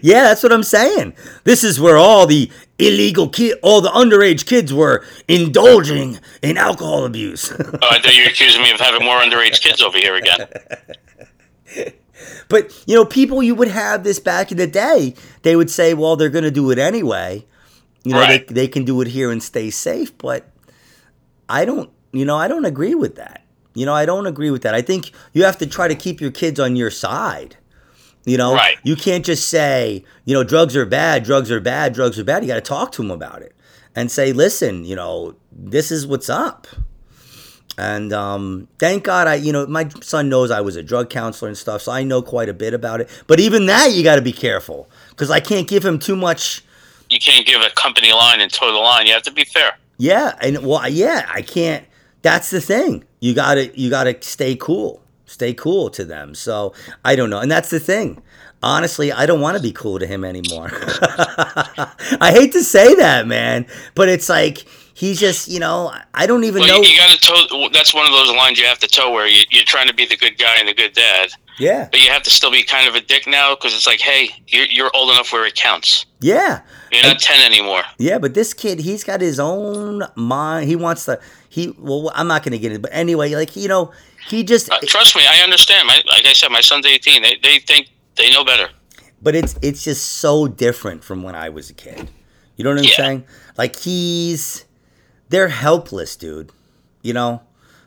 Yeah, 0.02 0.22
that's 0.22 0.42
what 0.42 0.50
I'm 0.50 0.62
saying. 0.62 1.12
This 1.44 1.62
is 1.62 1.78
where 1.78 1.98
all 1.98 2.26
the 2.26 2.50
illegal 2.78 3.28
kid, 3.28 3.58
all 3.62 3.80
the 3.80 3.90
underage 3.90 4.46
kids 4.46 4.72
were 4.72 5.04
indulging 5.28 6.18
in 6.42 6.56
alcohol 6.56 7.04
abuse. 7.04 7.52
Oh, 7.82 7.88
I 7.90 7.98
thought 8.00 8.14
you 8.14 8.22
were 8.24 8.30
accusing 8.30 8.62
me 8.62 8.72
of 8.72 8.80
having 8.80 9.04
more 9.04 9.18
underage 9.20 9.60
kids 9.60 9.82
over 9.82 9.98
here 9.98 10.14
again. 10.16 10.46
but 12.48 12.82
you 12.86 12.94
know, 12.94 13.04
people 13.04 13.42
you 13.42 13.54
would 13.54 13.68
have 13.68 14.04
this 14.04 14.18
back 14.18 14.50
in 14.50 14.58
the 14.58 14.66
day, 14.66 15.14
they 15.42 15.56
would 15.56 15.70
say, 15.70 15.94
"Well, 15.94 16.16
they're 16.16 16.30
going 16.30 16.44
to 16.44 16.50
do 16.50 16.70
it 16.70 16.78
anyway. 16.78 17.44
You 18.04 18.12
know, 18.12 18.20
Right. 18.20 18.46
they 18.48 18.54
they 18.54 18.68
can 18.68 18.84
do 18.84 19.00
it 19.00 19.08
here 19.08 19.30
and 19.30 19.42
stay 19.42 19.70
safe." 19.70 20.16
But 20.18 20.48
I 21.48 21.64
don't, 21.64 21.90
you 22.12 22.24
know, 22.24 22.36
I 22.36 22.48
don't 22.48 22.64
agree 22.64 22.94
with 22.94 23.16
that. 23.16 23.42
You 23.74 23.86
know, 23.86 23.94
I 23.94 24.06
don't 24.06 24.26
agree 24.26 24.50
with 24.50 24.62
that. 24.62 24.74
I 24.74 24.82
think 24.82 25.10
you 25.32 25.44
have 25.44 25.58
to 25.58 25.66
try 25.66 25.88
to 25.88 25.94
keep 25.94 26.20
your 26.20 26.30
kids 26.30 26.60
on 26.60 26.76
your 26.76 26.90
side. 26.90 27.56
You 28.24 28.38
know, 28.38 28.54
Right. 28.54 28.78
you 28.82 28.96
can't 28.96 29.24
just 29.24 29.48
say, 29.48 30.02
you 30.24 30.32
know, 30.34 30.42
drugs 30.44 30.74
are 30.76 30.86
bad, 30.86 31.24
drugs 31.24 31.50
are 31.50 31.60
bad, 31.60 31.92
drugs 31.92 32.18
are 32.18 32.24
bad. 32.24 32.42
You 32.42 32.48
got 32.48 32.54
to 32.54 32.60
talk 32.62 32.90
to 32.92 33.02
them 33.02 33.10
about 33.10 33.42
it 33.42 33.54
and 33.94 34.10
say, 34.10 34.32
listen, 34.32 34.84
you 34.84 34.96
know, 34.96 35.34
this 35.52 35.90
is 35.90 36.06
what's 36.06 36.30
up. 36.30 36.66
And 37.76 38.12
um, 38.12 38.68
thank 38.78 39.02
God, 39.04 39.26
I, 39.26 39.34
you 39.34 39.52
know, 39.52 39.66
my 39.66 39.88
son 40.00 40.28
knows 40.28 40.50
I 40.50 40.60
was 40.60 40.76
a 40.76 40.82
drug 40.82 41.10
counselor 41.10 41.48
and 41.48 41.58
stuff, 41.58 41.82
so 41.82 41.90
I 41.92 42.04
know 42.04 42.22
quite 42.22 42.48
a 42.48 42.54
bit 42.54 42.72
about 42.72 43.00
it. 43.00 43.10
But 43.26 43.40
even 43.40 43.66
that, 43.66 43.92
you 43.92 44.04
got 44.04 44.14
to 44.16 44.22
be 44.22 44.32
careful 44.32 44.88
because 45.10 45.30
I 45.30 45.40
can't 45.40 45.66
give 45.66 45.84
him 45.84 45.98
too 45.98 46.14
much. 46.16 46.64
You 47.10 47.18
can't 47.18 47.44
give 47.44 47.60
a 47.60 47.70
company 47.70 48.12
line 48.12 48.40
and 48.40 48.50
toe 48.52 48.72
the 48.72 48.78
line. 48.78 49.06
You 49.06 49.12
have 49.14 49.22
to 49.24 49.32
be 49.32 49.44
fair. 49.44 49.72
Yeah, 49.98 50.34
and 50.40 50.64
well, 50.64 50.88
yeah, 50.88 51.28
I 51.32 51.42
can't. 51.42 51.84
That's 52.22 52.50
the 52.50 52.60
thing. 52.60 53.04
You 53.20 53.34
gotta, 53.34 53.76
you 53.78 53.90
gotta 53.90 54.16
stay 54.22 54.56
cool, 54.56 55.02
stay 55.26 55.54
cool 55.54 55.90
to 55.90 56.04
them. 56.04 56.34
So 56.34 56.74
I 57.04 57.16
don't 57.16 57.30
know, 57.30 57.40
and 57.40 57.50
that's 57.50 57.70
the 57.70 57.80
thing. 57.80 58.22
Honestly, 58.62 59.12
I 59.12 59.26
don't 59.26 59.40
want 59.42 59.56
to 59.58 59.62
be 59.62 59.72
cool 59.72 59.98
to 59.98 60.06
him 60.06 60.24
anymore. 60.24 60.70
I 62.20 62.30
hate 62.34 62.52
to 62.52 62.62
say 62.62 62.94
that, 62.94 63.26
man, 63.26 63.66
but 63.94 64.08
it's 64.08 64.28
like 64.28 64.64
he's 64.94 65.20
just, 65.20 65.48
you 65.48 65.60
know, 65.60 65.92
I 66.14 66.26
don't 66.26 66.44
even 66.44 66.60
Well, 66.60 66.68
know. 66.68 66.82
you, 66.82 66.88
you 66.88 66.96
got 66.98 67.10
to 67.10 67.18
toe. 67.20 67.68
That's 67.72 67.92
one 67.92 68.06
of 68.06 68.12
those 68.12 68.30
lines 68.34 68.58
you 68.58 68.66
have 68.66 68.78
to 68.78 68.88
toe 68.88 69.12
where 69.12 69.26
you, 69.26 69.42
you're 69.50 69.64
trying 69.64 69.88
to 69.88 69.94
be 69.94 70.06
the 70.06 70.16
good 70.16 70.38
guy 70.38 70.56
and 70.58 70.68
the 70.68 70.74
good 70.74 70.92
dad, 70.94 71.30
yeah, 71.58 71.88
but 71.90 72.00
you 72.02 72.10
have 72.10 72.22
to 72.22 72.30
still 72.30 72.50
be 72.50 72.62
kind 72.62 72.88
of 72.88 72.94
a 72.94 73.00
dick 73.00 73.26
now 73.26 73.54
because 73.54 73.74
it's 73.74 73.86
like, 73.86 74.00
hey, 74.00 74.30
you're, 74.48 74.66
you're 74.66 74.90
old 74.94 75.10
enough 75.10 75.32
where 75.32 75.44
it 75.46 75.54
counts. 75.54 76.06
yeah. 76.20 76.62
You're 76.92 77.02
not 77.02 77.18
ten 77.18 77.44
anymore. 77.44 77.82
Yeah, 77.98 78.18
but 78.18 78.34
this 78.34 78.54
kid, 78.54 78.78
he's 78.78 79.02
got 79.02 79.20
his 79.20 79.40
own 79.40 80.04
mind. 80.14 80.68
He 80.68 80.76
wants 80.76 81.06
to. 81.06 81.18
He 81.48 81.74
well, 81.76 82.12
I'm 82.14 82.28
not 82.28 82.44
going 82.44 82.52
to 82.52 82.58
get 82.58 82.70
it, 82.70 82.80
but 82.82 82.92
anyway, 82.94 83.34
like 83.34 83.56
you 83.56 83.66
know, 83.66 83.90
he 84.28 84.42
just. 84.44 84.70
Uh, 84.70 84.78
trust 84.86 85.16
me, 85.16 85.22
I 85.28 85.38
understand. 85.42 85.86
My, 85.86 86.02
like 86.06 86.26
I 86.26 86.32
said, 86.32 86.50
my 86.50 86.60
son's 86.60 86.86
18. 86.86 87.22
They, 87.22 87.36
they 87.42 87.58
think 87.58 87.88
they 88.16 88.30
know 88.30 88.44
better. 88.44 88.68
But 89.22 89.34
it's 89.34 89.56
it's 89.62 89.84
just 89.84 90.04
so 90.18 90.46
different 90.46 91.02
from 91.04 91.22
when 91.22 91.34
I 91.34 91.48
was 91.48 91.70
a 91.70 91.74
kid. 91.74 92.10
You 92.56 92.64
know 92.64 92.70
what 92.70 92.78
I'm 92.80 92.84
Yeah. 92.84 92.90
saying? 92.96 93.24
Like 93.56 93.76
he's, 93.76 94.64
they're 95.28 95.48
helpless, 95.48 96.14
dude. 96.16 96.52
You 97.02 97.12
know, 97.14 97.42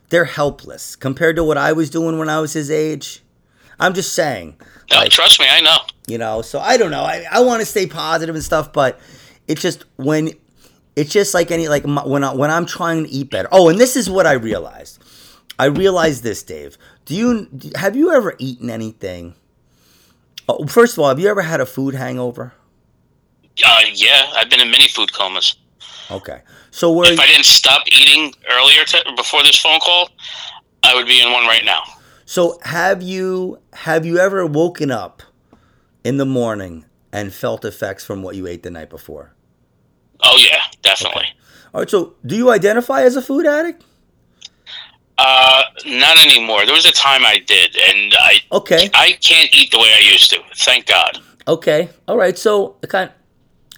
they're 0.10 0.26
helpless 0.26 0.96
compared 0.96 1.36
to 1.38 1.44
what 1.44 1.58
I 1.58 1.74
was 1.74 1.90
doing 1.90 2.18
when 2.20 2.30
I 2.30 2.40
was 2.40 2.54
his 2.54 2.70
age. 2.72 3.22
I'm 3.80 3.94
just 3.94 4.14
saying. 4.14 4.56
No, 4.92 4.98
Like, 4.98 5.12
trust 5.12 5.40
me, 5.40 5.46
I 5.50 5.62
know. 5.62 5.78
you 6.08 6.18
know 6.18 6.42
so 6.42 6.60
i 6.60 6.78
don't 6.78 6.90
know 6.92 7.04
i, 7.04 7.26
I 7.30 7.42
want 7.42 7.60
to 7.60 7.66
stay 7.66 7.86
positive 7.88 8.34
and 8.34 8.44
stuff 8.44 8.72
but 8.72 8.98
it's 9.50 9.62
just 9.62 9.84
when 9.98 10.32
it's 10.96 11.12
just 11.12 11.34
like 11.34 11.52
any 11.52 11.68
like 11.68 11.86
my, 11.86 12.08
when, 12.08 12.24
I, 12.24 12.34
when 12.34 12.50
i'm 12.50 12.66
trying 12.66 13.04
to 13.04 13.10
eat 13.10 13.30
better 13.30 13.50
oh 13.52 13.68
and 13.68 13.78
this 13.78 13.98
is 13.98 14.10
what 14.10 14.26
i 14.26 14.32
realized 14.32 14.97
i 15.60 15.66
realized 15.66 16.24
this 16.24 16.44
dave. 16.44 16.78
Do 17.06 17.16
you 17.16 17.50
have 17.76 17.96
you 17.96 18.12
ever 18.14 18.36
eaten 18.40 18.70
anything? 18.70 19.36
Oh, 20.50 20.66
first 20.68 20.94
of 20.94 21.00
all 21.00 21.10
have 21.10 21.20
you 21.20 21.28
ever 21.30 21.42
had 21.42 21.60
a 21.62 21.66
food 21.66 21.94
hangover? 21.96 22.54
Uh, 23.66 23.82
yeah, 23.94 24.32
I've 24.36 24.50
been 24.50 24.62
in 24.62 24.70
many 24.72 24.88
food 24.88 25.12
comas. 25.14 25.56
okay. 26.12 26.42
So 26.72 26.92
where 26.92 27.12
If 27.12 27.20
I 27.20 27.26
didn't 27.26 27.46
stop 27.46 27.84
eating 27.88 28.34
earlier 28.52 28.84
t- 28.86 29.02
before 29.16 29.42
this 29.42 29.58
phone 29.60 29.80
call, 29.80 30.10
I 30.84 30.94
would 30.94 31.08
be 31.08 31.20
in 31.22 31.32
one 31.32 31.46
right 31.48 31.66
now. 31.66 31.82
so 32.26 32.60
have 32.64 33.02
you 33.02 33.60
have 33.74 34.06
you 34.06 34.20
ever 34.20 34.46
woken 34.46 34.92
up 34.92 35.24
in 36.04 36.18
the 36.18 36.26
morning 36.26 36.86
and 37.12 37.34
felt 37.34 37.66
effects 37.66 38.04
from 38.06 38.22
what 38.22 38.36
you 38.36 38.46
ate 38.46 38.62
the 38.64 38.70
night 38.70 38.90
before? 38.92 39.34
Oh 40.24 40.38
yeah, 40.50 40.62
definitely. 40.84 41.28
all 41.74 41.82
right 41.82 41.90
so 41.90 42.14
do 42.26 42.36
you 42.36 42.52
identify 42.52 43.02
as 43.02 43.16
a 43.16 43.22
food 43.22 43.46
addict 43.48 43.84
Uh, 45.18 45.64
not 45.86 46.18
anymore. 46.24 46.66
There 46.66 46.76
was 46.76 46.86
a 46.86 46.92
time 46.92 47.26
I 47.26 47.40
did, 47.40 47.76
and 47.90 48.14
I 48.20 48.40
okay 48.52 48.90
I 48.94 49.14
can't 49.22 49.50
eat 49.54 49.72
the 49.72 49.80
way 49.80 49.92
I 49.96 50.12
used 50.12 50.30
to. 50.32 50.40
Thank 50.58 50.86
God. 50.86 51.20
Okay. 51.48 51.90
All 52.08 52.18
right. 52.18 52.38
So 52.38 52.76
kind, 52.88 53.12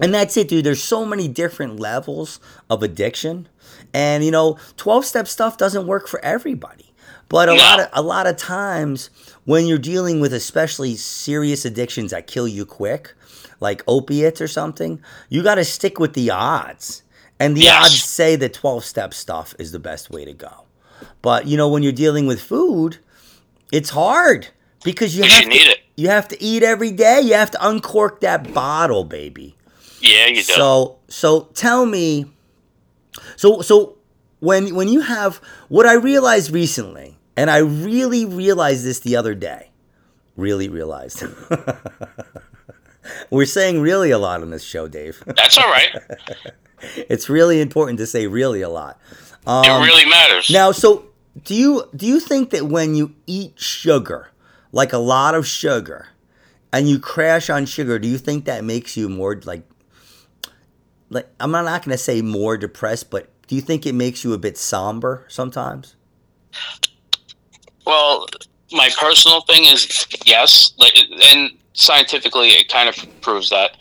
and 0.02 0.14
that's 0.14 0.36
it, 0.38 0.50
dude. 0.50 0.66
There's 0.66 0.84
so 0.84 1.06
many 1.06 1.28
different 1.30 1.80
levels 1.80 2.40
of 2.70 2.84
addiction, 2.84 3.48
and 3.94 4.24
you 4.26 4.32
know, 4.32 4.58
twelve 4.76 5.06
step 5.06 5.28
stuff 5.28 5.58
doesn't 5.58 5.88
work 5.88 6.08
for 6.08 6.20
everybody. 6.26 6.92
But 7.30 7.48
a 7.48 7.54
No. 7.54 7.58
lot 7.58 7.80
of 7.80 7.88
a 7.94 8.02
lot 8.02 8.28
of 8.28 8.36
times 8.36 9.10
when 9.46 9.66
you're 9.66 9.78
dealing 9.78 10.20
with 10.20 10.34
especially 10.34 10.96
serious 10.98 11.64
addictions 11.64 12.12
that 12.12 12.28
kill 12.28 12.48
you 12.50 12.66
quick, 12.66 13.14
like 13.62 13.82
opiates 13.88 14.42
or 14.42 14.48
something, 14.50 15.02
you 15.30 15.42
got 15.44 15.56
to 15.56 15.64
stick 15.64 16.00
with 16.00 16.14
the 16.14 16.32
odds. 16.32 17.04
And 17.40 17.56
the 17.56 17.62
Yes. 17.62 17.86
odds 17.86 18.04
say 18.04 18.36
that 18.36 18.54
12 18.54 18.84
step 18.84 19.14
stuff 19.14 19.56
is 19.58 19.72
the 19.72 19.80
best 19.80 20.10
way 20.10 20.26
to 20.26 20.34
go. 20.34 20.66
But 21.22 21.48
you 21.48 21.58
know, 21.58 21.70
when 21.70 21.84
you're 21.84 21.92
dealing 21.92 22.28
with 22.28 22.42
food, 22.42 22.98
it's 23.72 23.90
hard 23.90 24.48
because 24.84 25.16
you 25.16 25.24
have 25.24 25.46
you 25.46 25.52
to, 25.52 25.56
it. 25.56 25.80
you 25.96 26.10
have 26.10 26.28
to 26.30 26.42
eat 26.42 26.64
every 26.64 26.92
day. 26.92 27.22
You 27.22 27.34
have 27.34 27.52
to 27.52 27.68
uncork 27.68 28.22
that 28.22 28.54
bottle, 28.54 29.04
baby. 29.04 29.56
Yeah, 30.02 30.28
you 30.28 30.36
do. 30.36 30.54
So 30.54 31.00
so 31.08 31.50
tell 31.54 31.86
me 31.86 32.26
so 33.36 33.62
so 33.62 33.98
when 34.40 34.76
when 34.76 34.88
you 34.88 35.02
have 35.02 35.38
what 35.68 35.86
I 35.86 35.94
realized 35.94 36.52
recently, 36.52 37.18
and 37.36 37.50
I 37.50 37.58
really 37.58 38.26
realized 38.26 38.86
this 38.86 39.00
the 39.00 39.16
other 39.16 39.36
day, 39.36 39.72
really 40.36 40.70
realized. 40.70 41.24
We're 43.32 43.46
saying 43.46 43.82
really 43.82 44.12
a 44.12 44.20
lot 44.20 44.42
on 44.42 44.52
this 44.52 44.64
show, 44.64 44.88
Dave. 44.88 45.24
That's 45.26 45.58
all 45.58 45.70
right. 45.70 45.90
it's 46.96 47.30
really 47.30 47.60
important 47.60 47.98
to 48.00 48.06
say 48.06 48.28
really 48.28 48.62
a 48.62 48.70
lot. 48.70 49.00
Um, 49.46 49.66
it 49.66 49.86
really 49.86 50.10
matters. 50.10 50.50
Now, 50.50 50.72
so 50.72 51.06
do 51.44 51.56
you 51.56 51.90
do 51.96 52.06
you 52.06 52.20
think 52.20 52.50
that 52.52 52.68
when 52.68 52.96
you 52.96 53.16
eat 53.26 53.60
sugar, 53.60 54.30
like 54.72 54.94
a 54.94 54.98
lot 54.98 55.36
of 55.36 55.48
sugar, 55.48 56.08
and 56.72 56.90
you 56.90 57.00
crash 57.00 57.50
on 57.50 57.66
sugar, 57.66 58.00
do 58.00 58.08
you 58.08 58.18
think 58.18 58.46
that 58.46 58.64
makes 58.64 58.96
you 58.98 59.10
more 59.10 59.40
like 59.44 59.64
like 61.10 61.28
I'm 61.40 61.52
not 61.52 61.84
going 61.84 61.96
to 61.96 61.98
say 61.98 62.22
more 62.22 62.58
depressed, 62.58 63.10
but 63.10 63.30
do 63.48 63.56
you 63.56 63.62
think 63.62 63.86
it 63.86 63.94
makes 63.96 64.24
you 64.24 64.34
a 64.34 64.38
bit 64.38 64.58
somber 64.58 65.26
sometimes? 65.28 65.96
Well, 67.86 68.28
my 68.72 68.90
personal 69.00 69.42
thing 69.42 69.66
is 69.66 70.06
yes, 70.26 70.74
like, 70.78 70.94
and 71.34 71.52
scientifically, 71.74 72.50
it 72.50 72.70
kind 72.70 72.88
of 72.90 73.22
proves 73.22 73.50
that. 73.50 73.72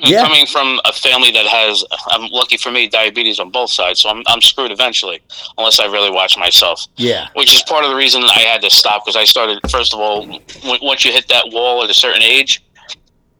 Yeah. 0.00 0.22
Coming 0.22 0.46
from 0.46 0.80
a 0.84 0.92
family 0.92 1.32
that 1.32 1.46
has, 1.46 1.84
I'm 2.06 2.30
lucky 2.30 2.56
for 2.56 2.70
me, 2.70 2.88
diabetes 2.88 3.40
on 3.40 3.50
both 3.50 3.70
sides, 3.70 4.00
so 4.00 4.08
I'm, 4.10 4.22
I'm 4.26 4.40
screwed 4.40 4.70
eventually, 4.70 5.20
unless 5.56 5.80
I 5.80 5.86
really 5.86 6.10
watch 6.10 6.38
myself. 6.38 6.86
Yeah. 6.96 7.28
Which 7.34 7.52
is 7.54 7.62
part 7.62 7.84
of 7.84 7.90
the 7.90 7.96
reason 7.96 8.22
I 8.22 8.40
had 8.40 8.62
to 8.62 8.70
stop 8.70 9.04
because 9.04 9.16
I 9.16 9.24
started, 9.24 9.58
first 9.68 9.92
of 9.92 9.98
all, 9.98 10.24
w- 10.24 10.40
once 10.82 11.04
you 11.04 11.10
hit 11.12 11.26
that 11.28 11.46
wall 11.50 11.82
at 11.82 11.90
a 11.90 11.94
certain 11.94 12.22
age, 12.22 12.62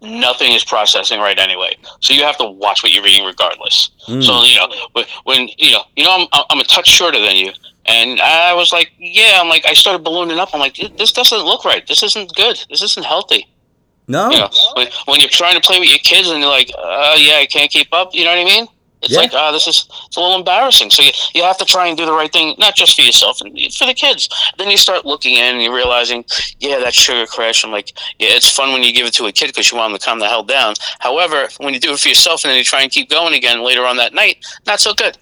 nothing 0.02 0.52
is 0.52 0.64
processing 0.64 1.20
right 1.20 1.38
anyway. 1.38 1.76
So 2.00 2.12
you 2.12 2.22
have 2.24 2.36
to 2.38 2.46
watch 2.46 2.82
what 2.82 2.92
you're 2.92 3.06
eating 3.06 3.24
regardless. 3.24 3.90
Mm. 4.08 4.24
So, 4.24 4.42
you 4.42 4.56
know, 4.56 4.88
when, 4.92 5.04
when, 5.24 5.48
you 5.58 5.72
know, 5.72 5.82
you 5.96 6.04
know, 6.04 6.26
I'm, 6.32 6.42
I'm 6.50 6.58
a 6.58 6.64
touch 6.64 6.88
shorter 6.88 7.20
than 7.20 7.36
you. 7.36 7.52
And 7.86 8.20
I 8.20 8.52
was 8.52 8.72
like, 8.72 8.90
yeah, 8.98 9.38
I'm 9.40 9.48
like, 9.48 9.64
I 9.64 9.72
started 9.72 10.04
ballooning 10.04 10.38
up. 10.38 10.50
I'm 10.52 10.60
like, 10.60 10.76
this 10.98 11.12
doesn't 11.12 11.44
look 11.44 11.64
right. 11.64 11.86
This 11.86 12.02
isn't 12.02 12.34
good. 12.34 12.62
This 12.68 12.82
isn't 12.82 13.06
healthy. 13.06 13.48
No. 14.08 14.30
You 14.30 14.38
know, 14.38 14.50
when, 14.74 14.88
when 15.06 15.20
you're 15.20 15.28
trying 15.28 15.54
to 15.54 15.60
play 15.60 15.78
with 15.78 15.88
your 15.88 15.98
kids 15.98 16.28
and 16.28 16.40
you're 16.40 16.48
like, 16.50 16.70
uh, 16.76 17.14
yeah, 17.18 17.36
I 17.36 17.46
can't 17.46 17.70
keep 17.70 17.88
up. 17.92 18.10
You 18.14 18.24
know 18.24 18.30
what 18.30 18.40
I 18.40 18.44
mean? 18.44 18.66
It's 19.02 19.12
Yeah. 19.12 19.20
like, 19.20 19.32
ah, 19.32 19.52
this 19.52 19.68
is 19.68 19.86
it's 20.06 20.16
a 20.16 20.20
little 20.20 20.36
embarrassing. 20.36 20.90
So 20.90 21.02
you, 21.04 21.12
you 21.34 21.42
have 21.44 21.58
to 21.58 21.64
try 21.64 21.86
and 21.86 21.96
do 21.96 22.04
the 22.04 22.12
right 22.12 22.32
thing, 22.32 22.54
not 22.58 22.74
just 22.74 22.96
for 22.96 23.02
yourself 23.02 23.40
and 23.40 23.52
for 23.72 23.86
the 23.86 23.94
kids. 23.94 24.28
Then 24.56 24.70
you 24.70 24.76
start 24.76 25.06
looking 25.06 25.36
in 25.36 25.54
and 25.54 25.62
you're 25.62 25.74
realizing, 25.74 26.24
yeah, 26.58 26.78
that 26.80 26.94
sugar 26.94 27.26
crash. 27.26 27.64
I'm 27.64 27.70
like, 27.70 27.92
yeah, 28.18 28.30
it's 28.30 28.50
fun 28.50 28.72
when 28.72 28.82
you 28.82 28.92
give 28.92 29.06
it 29.06 29.12
to 29.14 29.26
a 29.26 29.32
kid 29.32 29.48
because 29.48 29.70
you 29.70 29.76
want 29.78 29.92
them 29.92 29.98
to 30.00 30.04
calm 30.04 30.18
the 30.18 30.26
hell 30.26 30.42
down. 30.42 30.74
However, 30.98 31.48
when 31.58 31.74
you 31.74 31.80
do 31.80 31.92
it 31.92 32.00
for 32.00 32.08
yourself 32.08 32.42
and 32.44 32.50
then 32.50 32.58
you 32.58 32.64
try 32.64 32.82
and 32.82 32.90
keep 32.90 33.08
going 33.08 33.34
again 33.34 33.62
later 33.62 33.84
on 33.84 33.98
that 33.98 34.14
night, 34.14 34.44
not 34.66 34.80
so 34.80 34.94
good. 34.94 35.16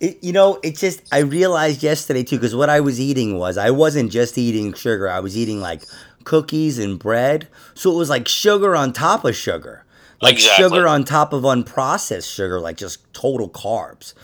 It, 0.00 0.22
you 0.22 0.32
know, 0.32 0.58
it 0.62 0.76
just 0.76 1.02
I 1.12 1.18
realized 1.20 1.82
yesterday 1.82 2.22
too 2.24 2.36
because 2.36 2.54
what 2.54 2.68
I 2.68 2.80
was 2.80 3.00
eating 3.00 3.38
was 3.38 3.56
I 3.56 3.70
wasn't 3.70 4.10
just 4.12 4.36
eating 4.36 4.72
sugar. 4.74 5.08
I 5.08 5.20
was 5.20 5.36
eating 5.36 5.60
like 5.60 5.82
cookies 6.24 6.78
and 6.78 6.98
bread. 6.98 7.48
So 7.74 7.92
it 7.92 7.96
was 7.96 8.10
like 8.10 8.28
sugar 8.28 8.74
on 8.74 8.92
top 8.92 9.24
of 9.24 9.36
sugar. 9.36 9.84
Like 10.20 10.34
Exactly. 10.36 10.64
sugar 10.64 10.88
on 10.88 11.04
top 11.04 11.32
of 11.32 11.42
unprocessed 11.42 12.32
sugar, 12.32 12.60
like 12.60 12.76
just 12.76 13.12
total 13.14 13.48
carbs. 13.48 14.14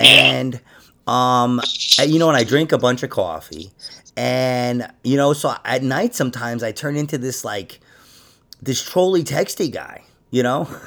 And 0.00 0.60
um 1.06 1.60
you 2.04 2.18
know, 2.18 2.28
and 2.28 2.36
I 2.36 2.44
drink 2.44 2.72
a 2.72 2.78
bunch 2.78 3.02
of 3.02 3.10
coffee. 3.10 3.70
And 4.16 4.90
you 5.04 5.16
know, 5.16 5.32
so 5.32 5.54
at 5.64 5.82
night 5.82 6.14
sometimes 6.14 6.62
I 6.62 6.72
turn 6.72 6.96
into 6.96 7.16
this 7.18 7.44
like 7.44 7.80
this 8.60 8.82
trolley 8.82 9.24
texty 9.24 9.72
guy, 9.72 10.02
you 10.32 10.42
know? 10.42 10.68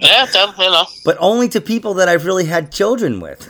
Yeah, 0.00 0.26
that, 0.26 0.58
you 0.58 0.70
know. 0.70 0.84
but 1.04 1.16
only 1.20 1.48
to 1.50 1.60
people 1.60 1.94
that 1.94 2.08
I've 2.08 2.24
really 2.26 2.44
had 2.44 2.72
children 2.72 3.20
with. 3.20 3.46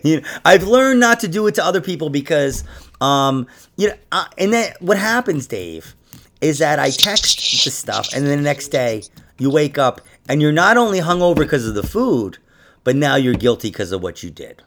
you 0.04 0.20
know, 0.20 0.26
I've 0.44 0.64
learned 0.64 0.98
not 0.98 1.20
to 1.20 1.28
do 1.28 1.46
it 1.46 1.54
to 1.54 1.64
other 1.64 1.80
people 1.80 2.10
because, 2.10 2.64
um, 3.00 3.46
you 3.76 3.88
know, 3.88 3.94
uh, 4.10 4.24
and 4.38 4.52
then 4.52 4.72
what 4.80 4.98
happens, 4.98 5.46
Dave, 5.46 5.94
is 6.40 6.58
that 6.58 6.80
I 6.80 6.90
text 6.90 7.64
the 7.64 7.70
stuff, 7.70 8.12
and 8.12 8.26
then 8.26 8.38
the 8.38 8.44
next 8.44 8.68
day 8.68 9.04
you 9.38 9.50
wake 9.50 9.78
up 9.78 10.00
and 10.28 10.42
you're 10.42 10.50
not 10.52 10.76
only 10.76 10.98
hungover 10.98 11.36
because 11.36 11.66
of 11.66 11.74
the 11.74 11.84
food, 11.84 12.38
but 12.82 12.96
now 12.96 13.14
you're 13.14 13.34
guilty 13.34 13.70
because 13.70 13.92
of 13.92 14.02
what 14.02 14.24
you 14.24 14.30
did. 14.30 14.62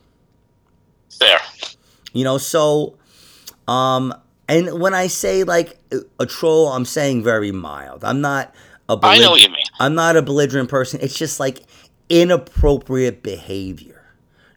There. 1.19 1.39
You 2.13 2.23
know, 2.23 2.38
so 2.38 2.97
um 3.67 4.13
and 4.48 4.80
when 4.80 4.94
I 4.94 5.08
say 5.08 5.44
like 5.44 5.80
a 6.20 6.26
troll, 6.26 6.68
I'm 6.70 6.86
saying 6.86 7.24
very 7.24 7.52
mild. 7.52 8.04
I'm 8.04 8.22
not 8.22 8.54
a 8.88 8.98
I 9.02 9.18
know 9.18 9.32
what 9.32 9.42
you 9.42 9.50
mean. 9.50 9.66
I'm 9.80 9.96
not 9.96 10.16
a 10.16 10.22
belligerent 10.22 10.70
person. 10.70 11.00
It's 11.02 11.18
just 11.18 11.40
like 11.40 11.64
inappropriate 12.10 13.24
behavior. 13.24 14.04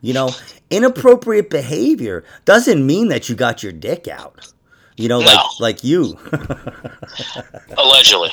You 0.01 0.13
know, 0.13 0.31
inappropriate 0.71 1.51
behavior 1.51 2.25
doesn't 2.45 2.87
mean 2.87 3.09
that 3.09 3.29
you 3.29 3.35
got 3.35 3.63
your 3.63 3.73
dick 3.73 4.09
out. 4.09 4.53
You 4.97 5.09
know, 5.09 5.21
like 5.21 5.61
like 5.61 5.85
you. 5.85 6.19
Allegedly. 7.79 8.31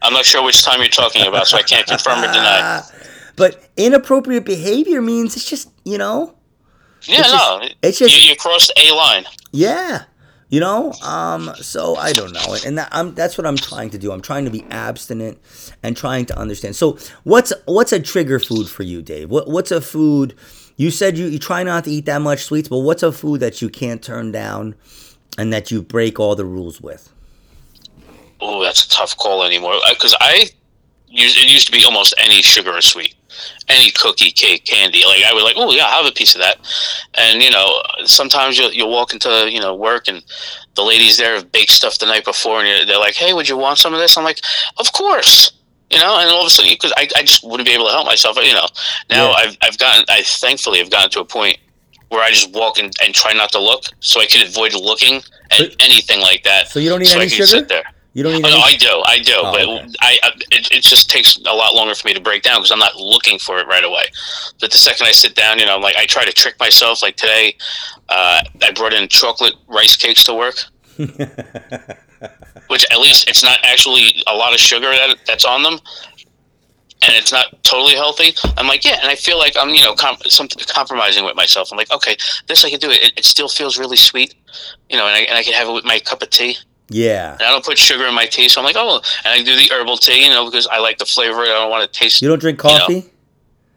I'm 0.00 0.14
not 0.14 0.24
sure 0.24 0.42
which 0.42 0.64
time 0.64 0.80
you're 0.80 0.88
talking 0.88 1.26
about, 1.26 1.46
so 1.46 1.58
I 1.58 1.62
can't 1.62 1.86
confirm 1.86 2.20
or 2.20 2.28
deny. 2.28 2.82
but 3.36 3.68
inappropriate 3.76 4.46
behavior 4.46 5.02
means 5.02 5.36
it's 5.36 5.48
just, 5.48 5.70
you 5.84 5.98
know, 5.98 6.35
Yeah, 7.02 7.20
It's 7.20 7.30
just- 7.30 7.34
no. 7.62 7.68
it's 7.82 7.98
just- 7.98 8.14
you, 8.24 8.30
you 8.30 8.36
crossed 8.36 8.72
a 8.76 8.92
line. 8.94 9.24
Yeah. 9.52 10.04
You 10.48 10.60
know, 10.60 10.92
um, 11.02 11.52
so 11.60 11.96
I 11.96 12.12
don't 12.12 12.32
know, 12.32 12.56
and 12.64 12.78
that, 12.78 12.88
I'm, 12.92 13.16
that's 13.16 13.36
what 13.36 13.48
I'm 13.48 13.56
trying 13.56 13.90
to 13.90 13.98
do. 13.98 14.12
I'm 14.12 14.20
trying 14.22 14.44
to 14.44 14.50
be 14.52 14.64
abstinent 14.70 15.38
and 15.82 15.96
trying 15.96 16.24
to 16.26 16.38
understand. 16.38 16.76
So, 16.76 16.98
what's 17.24 17.52
what's 17.64 17.92
a 17.92 17.98
trigger 17.98 18.38
food 18.38 18.68
for 18.68 18.84
you, 18.84 19.02
Dave? 19.02 19.28
What 19.28 19.48
what's 19.48 19.72
a 19.72 19.80
food? 19.80 20.36
You 20.76 20.92
said 20.92 21.18
you, 21.18 21.26
you 21.26 21.40
try 21.40 21.64
not 21.64 21.82
to 21.84 21.90
eat 21.90 22.04
that 22.06 22.22
much 22.22 22.44
sweets, 22.44 22.68
but 22.68 22.78
what's 22.78 23.02
a 23.02 23.10
food 23.10 23.40
that 23.40 23.60
you 23.60 23.68
can't 23.68 24.00
turn 24.00 24.30
down, 24.30 24.76
and 25.36 25.52
that 25.52 25.72
you 25.72 25.82
break 25.82 26.20
all 26.20 26.36
the 26.36 26.44
rules 26.44 26.80
with? 26.80 27.12
Oh, 28.40 28.62
that's 28.62 28.84
a 28.84 28.88
tough 28.88 29.16
call 29.16 29.42
anymore. 29.42 29.74
Because 29.90 30.14
I, 30.20 30.48
used, 31.08 31.38
it 31.38 31.50
used 31.50 31.66
to 31.66 31.72
be 31.72 31.84
almost 31.84 32.14
any 32.18 32.40
sugar 32.42 32.70
or 32.70 32.82
sweet, 32.82 33.15
any 33.68 33.90
cookie, 33.90 34.30
cake, 34.30 34.64
candy. 34.64 35.02
Like 35.06 35.22
I 35.24 35.32
would 35.32 35.42
like, 35.42 35.56
oh 35.56 35.72
yeah, 35.72 35.84
I 35.86 35.96
have 36.02 36.06
a 36.06 36.12
piece 36.12 36.34
of 36.34 36.40
that. 36.40 36.56
And 37.14 37.42
you 37.42 37.50
know, 37.50 37.82
sometimes 38.04 38.58
you'll 38.58 38.72
you'll 38.72 38.90
walk 38.90 39.12
into 39.12 39.48
you 39.50 39.60
know 39.60 39.74
work 39.74 40.08
and 40.08 40.22
the 40.74 40.82
ladies 40.82 41.16
there 41.16 41.34
have 41.36 41.50
baked 41.52 41.70
stuff 41.72 41.98
the 41.98 42.06
night 42.06 42.24
before, 42.24 42.60
and 42.60 42.68
you're, 42.68 42.84
they're 42.86 42.98
like, 42.98 43.14
hey, 43.14 43.32
would 43.32 43.48
you 43.48 43.56
want 43.56 43.78
some 43.78 43.94
of 43.94 43.98
this? 44.00 44.16
I'm 44.18 44.24
like, 44.24 44.40
of 44.78 44.92
course. 44.92 45.52
You 45.90 45.98
know, 45.98 46.18
and 46.18 46.28
all 46.30 46.40
of 46.40 46.48
a 46.48 46.50
sudden, 46.50 46.72
because 46.72 46.92
I, 46.96 47.08
I 47.16 47.22
just 47.22 47.44
wouldn't 47.44 47.66
be 47.66 47.72
able 47.72 47.86
to 47.86 47.92
help 47.92 48.06
myself. 48.06 48.36
You 48.42 48.52
know, 48.54 48.66
now 49.08 49.28
Yeah. 49.28 49.34
I've 49.36 49.56
I've 49.62 49.78
gotten, 49.78 50.04
I 50.08 50.22
thankfully 50.22 50.78
have 50.80 50.90
gotten 50.90 51.10
to 51.12 51.20
a 51.20 51.24
point 51.24 51.58
where 52.08 52.22
I 52.22 52.30
just 52.30 52.52
walk 52.52 52.78
and, 52.78 52.92
and 53.02 53.14
try 53.14 53.32
not 53.32 53.50
to 53.52 53.58
look, 53.60 53.84
so 54.00 54.20
I 54.20 54.26
can 54.26 54.44
avoid 54.46 54.74
looking 54.74 55.16
at 55.50 55.58
But- 55.58 55.76
anything 55.80 56.20
like 56.20 56.42
that. 56.44 56.68
So 56.68 56.80
you 56.80 56.88
don't 56.90 57.02
eat 57.02 57.06
so 57.06 57.16
any 57.18 57.26
I 57.26 57.28
can 57.28 57.36
sugar. 57.36 57.46
sit 57.46 57.68
there. 57.68 57.84
You 58.16 58.22
don't 58.22 58.32
eat 58.32 58.46
Oh, 58.46 58.48
no, 58.48 58.60
I 58.60 58.74
do, 58.76 59.02
I 59.04 59.18
do, 59.18 59.34
Oh, 59.36 59.52
but 59.52 59.68
okay. 59.68 59.92
I, 60.00 60.18
I 60.22 60.30
it, 60.50 60.72
it 60.72 60.82
just 60.82 61.10
takes 61.10 61.36
a 61.36 61.52
lot 61.52 61.74
longer 61.74 61.94
for 61.94 62.08
me 62.08 62.14
to 62.14 62.20
break 62.20 62.42
down 62.42 62.60
because 62.60 62.72
I'm 62.72 62.78
not 62.78 62.96
looking 62.96 63.38
for 63.38 63.58
it 63.58 63.66
right 63.66 63.84
away. 63.84 64.04
But 64.58 64.70
the 64.70 64.78
second 64.78 65.06
I 65.06 65.10
sit 65.12 65.34
down, 65.34 65.58
you 65.58 65.66
know, 65.66 65.76
I'm 65.76 65.82
like 65.82 65.96
I 65.96 66.06
try 66.06 66.24
to 66.24 66.32
trick 66.32 66.58
myself. 66.58 67.02
Like 67.02 67.16
today, 67.16 67.54
uh, 68.08 68.40
I 68.62 68.70
brought 68.72 68.94
in 68.94 69.06
chocolate 69.08 69.52
rice 69.68 69.96
cakes 69.96 70.24
to 70.24 70.34
work, 70.34 70.54
which 70.96 72.86
at 72.90 72.98
least 72.98 73.28
it's 73.28 73.44
not 73.44 73.58
actually 73.64 74.06
a 74.26 74.34
lot 74.34 74.54
of 74.54 74.60
sugar 74.60 74.90
that 74.92 75.18
that's 75.26 75.44
on 75.44 75.62
them, 75.62 75.74
and 75.74 77.12
it's 77.12 77.32
not 77.32 77.62
totally 77.64 77.96
healthy. 77.96 78.32
I'm 78.56 78.66
like, 78.66 78.82
yeah, 78.82 78.96
and 79.02 79.10
I 79.10 79.14
feel 79.14 79.36
like 79.36 79.58
I'm, 79.58 79.74
you 79.74 79.82
know, 79.82 79.94
com- 79.94 80.16
something 80.24 80.62
compromising 80.66 81.26
with 81.26 81.36
myself. 81.36 81.68
I'm 81.70 81.76
like, 81.76 81.92
okay, 81.92 82.16
this 82.46 82.64
I 82.64 82.70
can 82.70 82.78
do 82.78 82.88
it. 82.88 83.02
It, 83.02 83.18
it 83.18 83.24
still 83.26 83.48
feels 83.48 83.78
really 83.78 83.98
sweet, 83.98 84.34
you 84.88 84.96
know, 84.96 85.06
and 85.06 85.14
I, 85.14 85.20
and 85.20 85.36
I 85.36 85.42
can 85.42 85.52
have 85.52 85.68
it 85.68 85.72
with 85.72 85.84
my 85.84 85.98
cup 85.98 86.22
of 86.22 86.30
tea. 86.30 86.56
Yeah. 86.88 87.32
And 87.34 87.42
I 87.42 87.50
don't 87.50 87.64
put 87.64 87.78
sugar 87.78 88.04
in 88.06 88.14
my 88.14 88.26
tea, 88.26 88.48
so 88.48 88.60
I'm 88.60 88.64
like, 88.64 88.76
oh, 88.78 88.96
and 89.24 89.32
I 89.32 89.42
do 89.42 89.56
the 89.56 89.68
herbal 89.72 89.96
tea, 89.98 90.24
you 90.24 90.30
know, 90.30 90.44
because 90.44 90.66
I 90.66 90.78
like 90.78 90.98
the 90.98 91.06
flavor. 91.06 91.40
I 91.42 91.46
don't 91.46 91.70
want 91.70 91.90
to 91.90 91.98
taste. 91.98 92.22
You 92.22 92.28
don't 92.28 92.38
drink 92.40 92.62
You 92.62 92.70
know, 92.70 92.78
coffee. 92.78 93.04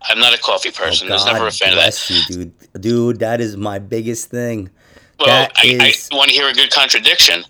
I'm 0.03 0.19
not 0.19 0.33
a 0.33 0.41
coffee 0.41 0.71
person. 0.71 1.07
Oh, 1.09 1.11
I 1.11 1.13
was 1.15 1.25
never 1.25 1.47
a 1.47 1.51
fan 1.51 1.69
of 1.69 1.75
that. 1.75 1.81
bless 1.83 2.09
you, 2.09 2.35
dude. 2.35 2.81
Dude, 2.81 3.19
that 3.19 3.41
is 3.41 3.57
my 3.57 3.79
biggest 3.79 4.29
thing. 4.29 4.69
Well, 5.19 5.27
that 5.27 5.51
I, 5.57 5.67
is- 5.67 6.09
I 6.11 6.15
want 6.15 6.29
to 6.29 6.35
hear 6.35 6.47
a 6.47 6.53
good 6.53 6.71
contradiction. 6.71 7.43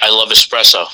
I 0.00 0.08
love 0.10 0.28
espresso. 0.30 0.86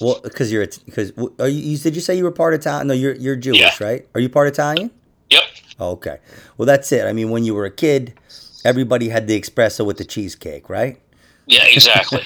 Well, 0.00 0.20
because 0.22 0.50
you're 0.50 0.66
because 0.86 1.12
are 1.38 1.48
you, 1.48 1.60
you? 1.72 1.78
Did 1.78 1.94
you 1.94 2.00
say 2.00 2.16
you 2.16 2.24
were 2.24 2.30
part 2.32 2.54
Italian? 2.54 2.88
No, 2.88 2.94
you're 2.94 3.14
you're 3.14 3.36
Jewish, 3.36 3.58
Yeah. 3.60 3.70
right? 3.80 4.06
Are 4.14 4.20
you 4.20 4.28
part 4.28 4.48
Italian? 4.48 4.90
Yep. 5.30 5.42
Oh, 5.78 5.90
okay. 5.92 6.18
Well, 6.56 6.66
that's 6.66 6.90
it. 6.92 7.04
I 7.06 7.12
mean, 7.12 7.30
when 7.30 7.44
you 7.44 7.54
were 7.54 7.64
a 7.64 7.70
kid, 7.70 8.14
everybody 8.64 9.08
had 9.10 9.26
the 9.28 9.40
espresso 9.40 9.84
with 9.86 9.98
the 9.98 10.04
cheesecake, 10.04 10.68
right? 10.68 10.98
Yeah, 11.52 11.66
exactly. 11.66 12.24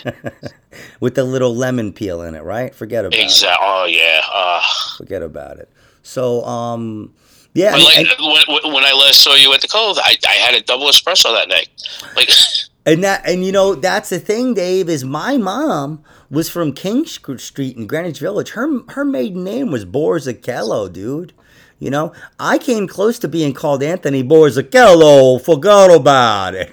With 1.01 1.15
the 1.15 1.25
little 1.25 1.55
lemon 1.55 1.93
peel 1.93 2.23
in 2.23 2.35
it, 2.35 2.43
right? 2.43 2.75
Forget 2.75 3.05
about 3.05 3.19
it. 3.19 3.25
exactly. 3.25 3.67
Oh 3.67 3.85
yeah. 3.87 4.23
Uh, 4.33 4.63
Forget 4.97 5.23
about 5.23 5.59
it. 5.59 5.71
So, 6.03 6.45
um, 6.45 7.13
yeah. 7.55 7.73
I 7.75 7.79
like 7.79 7.97
and, 7.99 8.09
when, 8.19 8.75
when 8.75 8.85
I 8.85 8.93
last 8.93 9.23
saw 9.23 9.35
you 9.35 9.53
at 9.55 9.61
the 9.61 9.69
Cove, 9.69 9.99
I, 9.99 10.17
I 10.29 10.35
had 10.35 10.55
a 10.55 10.61
double 10.63 10.87
espresso 10.87 11.35
that 11.35 11.49
night. 11.49 11.69
Like, 12.15 12.31
and 12.87 13.03
that, 13.03 13.27
and 13.27 13.45
you 13.45 13.51
know, 13.51 13.75
that's 13.75 14.11
the 14.11 14.21
thing, 14.21 14.55
Dave. 14.55 14.89
Is 14.89 15.05
my 15.05 15.37
mom 15.37 16.05
was 16.31 16.49
from 16.49 16.73
King 16.73 17.07
Street 17.07 17.77
in 17.77 17.87
Greenwich 17.87 18.21
Village. 18.21 18.51
Her 18.51 18.81
her 18.91 19.05
maiden 19.05 19.43
name 19.43 19.73
was 19.73 19.85
Borzachello, 19.85 20.93
dude. 20.93 21.33
You 21.79 21.91
know, 21.91 22.13
I 22.41 22.57
came 22.57 22.89
close 22.89 23.19
to 23.19 23.29
being 23.29 23.53
called 23.53 23.83
Anthony 23.83 24.25
Borzachello. 24.25 25.43
Forgot 25.43 25.91
oh, 25.91 25.97
about 25.97 26.55
it. 26.55 26.73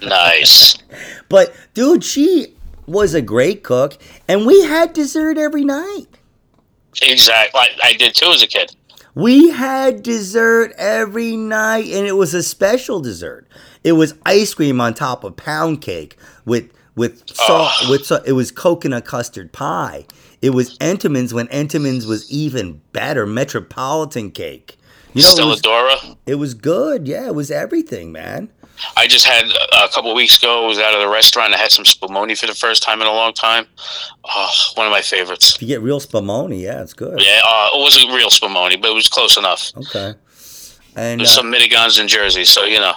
Nice. 0.00 0.78
but 1.28 1.54
dude, 1.74 2.02
she 2.02 2.54
was 2.86 3.12
a 3.12 3.20
great 3.20 3.62
cook, 3.62 3.98
and 4.26 4.46
we 4.46 4.64
had 4.64 4.94
dessert 4.94 5.36
every 5.36 5.64
night. 5.64 6.06
exactly. 7.02 7.60
I, 7.60 7.68
I 7.82 7.92
did 7.92 8.14
too 8.14 8.30
as 8.30 8.42
a 8.42 8.46
kid. 8.46 8.74
We 9.14 9.50
had 9.50 10.02
dessert 10.02 10.72
every 10.78 11.36
night, 11.36 11.86
and 11.86 12.06
it 12.06 12.16
was 12.16 12.32
a 12.32 12.42
special 12.42 13.00
dessert. 13.00 13.46
It 13.84 13.92
was 13.92 14.14
ice 14.24 14.54
cream 14.54 14.80
on 14.80 14.94
top 14.94 15.24
of 15.24 15.36
pound 15.36 15.82
cake 15.82 16.16
with 16.44 16.72
with 16.94 17.28
salt. 17.28 17.72
Oh. 17.82 17.90
With 17.90 18.10
it 18.26 18.32
was 18.32 18.50
coconut 18.50 19.04
custard 19.04 19.52
pie. 19.52 20.06
It 20.40 20.50
was 20.50 20.78
Entenmann's 20.78 21.34
when 21.34 21.48
Entenmann's 21.48 22.06
was 22.06 22.30
even 22.30 22.80
better. 22.92 23.26
Metropolitan 23.26 24.30
cake. 24.30 24.78
You 25.14 25.22
know, 25.22 25.28
it 25.30 25.46
was, 25.46 25.58
Stella 25.58 25.96
D'oro. 25.98 26.18
it 26.26 26.34
was 26.36 26.54
good. 26.54 27.08
Yeah, 27.08 27.26
it 27.26 27.34
was 27.34 27.50
everything, 27.50 28.12
man. 28.12 28.50
I 28.96 29.06
just 29.08 29.24
had 29.24 29.46
uh, 29.46 29.86
a 29.88 29.92
couple 29.92 30.14
weeks 30.14 30.38
ago. 30.38 30.64
I 30.64 30.66
was 30.68 30.78
out 30.78 30.94
of 30.94 31.00
the 31.00 31.08
restaurant. 31.08 31.52
I 31.54 31.56
had 31.56 31.72
some 31.72 31.84
spumoni 31.84 32.38
for 32.38 32.46
the 32.46 32.54
first 32.54 32.82
time 32.82 33.00
in 33.00 33.08
a 33.08 33.12
long 33.12 33.32
time. 33.32 33.66
Oh, 34.24 34.50
one 34.74 34.86
of 34.86 34.92
my 34.92 35.00
favorites. 35.00 35.56
If 35.56 35.62
you 35.62 35.68
get 35.68 35.82
real 35.82 35.98
spumoni, 35.98 36.60
yeah, 36.60 36.82
it's 36.82 36.92
good. 36.92 37.20
Yeah, 37.20 37.40
uh, 37.44 37.70
it 37.74 37.80
wasn't 37.80 38.12
real 38.12 38.28
spumoni, 38.28 38.80
but 38.80 38.90
it 38.90 38.94
was 38.94 39.08
close 39.08 39.36
enough. 39.36 39.72
Okay. 39.76 40.14
And 40.94 41.20
There's 41.20 41.30
uh, 41.30 41.36
some 41.42 41.52
mitigons 41.52 42.00
in 42.00 42.06
Jersey, 42.06 42.44
so 42.44 42.64
you 42.64 42.78
know. 42.78 42.94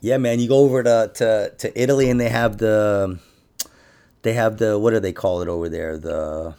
Yeah, 0.00 0.16
man, 0.16 0.38
you 0.38 0.48
go 0.48 0.58
over 0.58 0.82
to, 0.82 1.10
to, 1.16 1.52
to 1.58 1.80
Italy 1.82 2.08
and 2.08 2.20
they 2.20 2.28
have 2.28 2.58
the 2.58 3.18
they 4.22 4.32
have 4.34 4.58
the 4.58 4.78
what 4.78 4.90
do 4.92 5.00
they 5.00 5.12
call 5.12 5.42
it 5.42 5.48
over 5.48 5.68
there? 5.68 5.96
The 5.98 6.54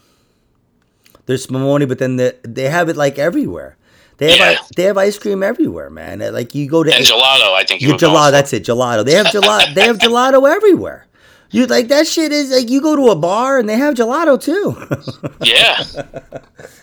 there's 1.26 1.45
spumoni, 1.45 1.88
but 1.88 1.99
then 1.99 2.16
the, 2.18 2.36
they 2.43 2.70
have 2.70 2.89
it 2.89 2.95
like 2.97 3.20
everywhere. 3.20 3.78
They 4.18 4.36
have 4.38 4.53
Yeah. 4.53 4.57
they 4.76 4.84
have 4.84 4.97
ice 4.97 5.18
cream 5.20 5.43
everywhere, 5.43 5.89
man. 5.89 6.20
Like 6.20 6.55
you 6.55 6.68
go 6.70 6.84
to 6.84 6.93
And 6.93 7.05
gelato, 7.05 7.53
I 7.53 7.64
think 7.66 7.82
you 7.82 7.88
you 7.89 7.93
were 7.93 7.99
going 7.99 8.14
gelato. 8.16 8.32
That's 8.32 8.53
it, 8.53 8.64
gelato. 8.64 9.05
They 9.05 9.14
have 9.14 9.28
gelato. 9.28 9.74
they 9.74 9.86
have 9.86 9.97
gelato 9.97 10.49
everywhere. 10.49 11.05
You 11.51 11.66
like 11.66 11.88
that 11.88 12.05
shit 12.07 12.32
is 12.32 12.51
like 12.51 12.70
you 12.70 12.82
go 12.82 12.95
to 12.95 13.07
a 13.10 13.16
bar 13.16 13.57
and 13.60 13.68
they 13.68 13.78
have 13.78 13.95
gelato 13.95 14.39
too. 14.41 14.76
Yeah, 15.45 15.84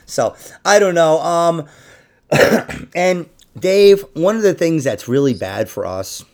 So 0.07 0.35
I 0.64 0.79
don't 0.79 0.95
know. 0.95 1.20
Um, 1.20 1.66
and 2.95 3.29
Dave, 3.59 4.05
one 4.14 4.37
of 4.37 4.43
the 4.43 4.55
things 4.55 4.83
that's 4.85 5.07
really 5.09 5.35
bad 5.35 5.68
for 5.68 5.87
us, 5.87 6.24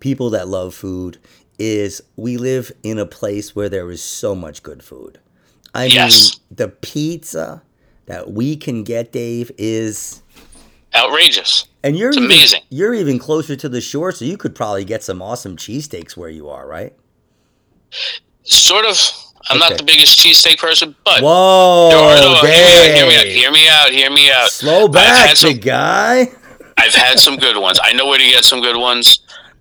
people 0.00 0.30
that 0.30 0.48
love 0.48 0.74
food, 0.74 1.18
is 1.58 2.02
we 2.16 2.36
live 2.36 2.70
in 2.82 2.98
a 2.98 3.06
place 3.06 3.54
where 3.56 3.68
there 3.68 3.90
is 3.90 4.02
so 4.02 4.34
much 4.34 4.62
good 4.62 4.82
food. 4.82 5.18
I 5.74 5.84
Yes. 5.86 6.32
mean, 6.32 6.40
the 6.56 6.68
pizza 6.68 7.62
that 8.06 8.32
we 8.32 8.56
can 8.56 8.84
get, 8.84 9.12
Dave, 9.12 9.50
is. 9.58 10.22
outrageous. 10.94 11.66
And 11.84 11.96
you're 11.96 12.08
It's 12.08 12.16
even, 12.16 12.30
amazing. 12.30 12.62
You're 12.70 12.94
even 12.94 13.18
closer 13.18 13.54
to 13.56 13.68
the 13.68 13.80
shore, 13.80 14.10
so 14.12 14.24
you 14.24 14.36
could 14.36 14.54
probably 14.54 14.84
get 14.84 15.04
some 15.04 15.20
awesome 15.20 15.56
cheesesteaks 15.56 16.16
where 16.16 16.30
you 16.30 16.48
are, 16.48 16.66
right? 16.66 16.94
Sort 18.44 18.84
of. 18.86 18.98
I'm 19.50 19.58
Okay. 19.62 19.68
not 19.68 19.78
the 19.78 19.84
biggest 19.84 20.18
cheesesteak 20.18 20.58
person, 20.58 20.94
but 21.04 21.22
Whoa, 21.22 21.88
no- 21.90 22.40
hear, 22.48 22.52
me, 22.76 22.94
hear 22.94 23.06
me 23.06 23.16
out. 23.16 23.26
Hear 23.26 23.50
me 23.52 23.68
out. 23.68 23.90
Hear 23.92 24.10
me 24.10 24.30
out. 24.30 24.50
Slow 24.50 24.88
back, 24.88 25.36
some- 25.36 25.54
guy. 25.58 26.30
I've 26.76 26.94
had 26.94 27.18
some 27.18 27.36
good 27.36 27.56
ones. 27.56 27.78
I 27.82 27.92
know 27.92 28.06
where 28.06 28.18
to 28.18 28.24
get 28.24 28.44
some 28.44 28.60
good 28.60 28.76
ones. 28.76 29.20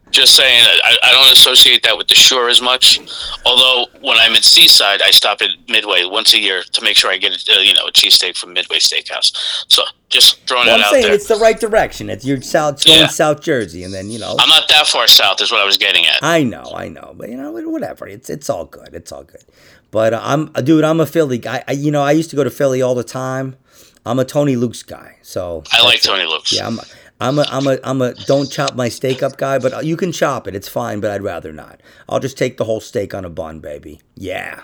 Just 0.10 0.36
saying, 0.36 0.64
I, 0.66 0.97
I 1.03 1.12
don't 1.12 1.32
associate 1.34 1.84
that 1.84 1.97
with 1.97 2.08
the 2.08 2.16
shore 2.16 2.47
as 2.49 2.62
much. 2.62 2.99
Although 3.45 3.88
when 4.01 4.18
I'm 4.18 4.34
at 4.34 4.43
Seaside, 4.43 5.01
I 5.01 5.12
stop 5.12 5.41
at 5.41 5.49
Midway 5.68 6.05
once 6.05 6.34
a 6.34 6.39
year 6.39 6.64
to 6.64 6.82
make 6.82 6.95
sure 6.95 7.12
I 7.12 7.18
get 7.18 7.34
uh, 7.34 7.60
you 7.60 7.74
know 7.74 7.86
a 7.88 7.91
cheesesteak 7.91 8.38
from 8.38 8.53
Midway 8.53 8.78
Steakhouse. 8.78 9.32
So 9.68 9.84
just 10.10 10.39
throwing 10.47 10.68
Well, 10.68 10.78
that 10.78 10.86
I'm 10.86 10.88
out 10.88 10.91
saying 10.93 11.03
there. 11.05 11.14
it's 11.14 11.28
the 11.28 11.36
right 11.36 11.60
direction. 11.60 12.10
It's 12.10 12.26
you're 12.26 12.41
south 12.41 12.84
going 12.86 12.99
Yeah. 13.01 13.08
South 13.08 13.41
Jersey, 13.41 13.84
and 13.84 13.93
then 13.93 14.10
you 14.10 14.18
know. 14.18 14.36
I'm 14.39 14.49
not 14.49 14.68
that 14.70 14.88
far 14.88 15.08
south, 15.08 15.41
is 15.41 15.51
what 15.51 15.60
I 15.62 15.66
was 15.66 15.78
getting 15.78 16.05
at. 16.05 16.24
I 16.24 16.43
know, 16.43 16.72
I 16.74 16.88
know, 16.88 17.14
but 17.16 17.30
you 17.30 17.36
know, 17.36 17.51
whatever. 17.70 18.08
It's 18.08 18.30
it's 18.30 18.49
all 18.49 18.66
good. 18.66 18.93
It's 18.93 19.12
all 19.12 19.24
good. 19.24 19.43
But 19.91 20.14
uh, 20.14 20.22
I'm, 20.24 20.51
uh, 20.55 20.62
dude, 20.62 20.84
I'm 20.84 20.99
a 20.99 21.05
Philly 21.05 21.38
guy. 21.38 21.64
I, 21.68 21.74
you 21.74 21.91
know, 21.91 22.01
I 22.01 22.12
used 22.12 22.30
to 22.30 22.36
go 22.36 22.43
to 22.43 22.49
Philly 22.51 22.82
all 22.82 22.95
the 22.95 23.03
time. 23.03 23.55
I'm 24.05 24.20
a 24.20 24.26
Tony 24.26 24.55
Luke's 24.55 24.84
guy. 24.84 25.18
So 25.22 25.64
I 25.72 25.84
like 25.84 25.95
it. 25.97 26.03
Tony 26.03 26.26
Luke's. 26.26 26.53
Yeah, 26.53 26.68
I'm. 26.68 26.80
I'm 27.20 27.39
a, 27.39 27.45
I'm 27.49 27.68
a, 27.68 27.80
I'm 27.84 28.01
a, 28.01 28.13
don't 28.13 28.49
chop 28.51 28.76
my 28.76 28.89
steak 28.89 29.24
up 29.24 29.38
guy, 29.38 29.57
but 29.57 29.86
you 29.86 29.97
can 29.97 30.11
chop 30.11 30.47
it. 30.47 30.55
It's 30.55 30.68
fine, 30.68 30.99
but 30.99 31.09
I'd 31.11 31.24
rather 31.24 31.51
not. 31.51 31.82
I'll 32.07 32.20
just 32.20 32.38
take 32.38 32.57
the 32.57 32.65
whole 32.65 32.80
steak 32.80 33.15
on 33.15 33.26
a 33.26 33.30
bun, 33.30 33.59
baby. 33.59 34.01
Yeah. 34.15 34.61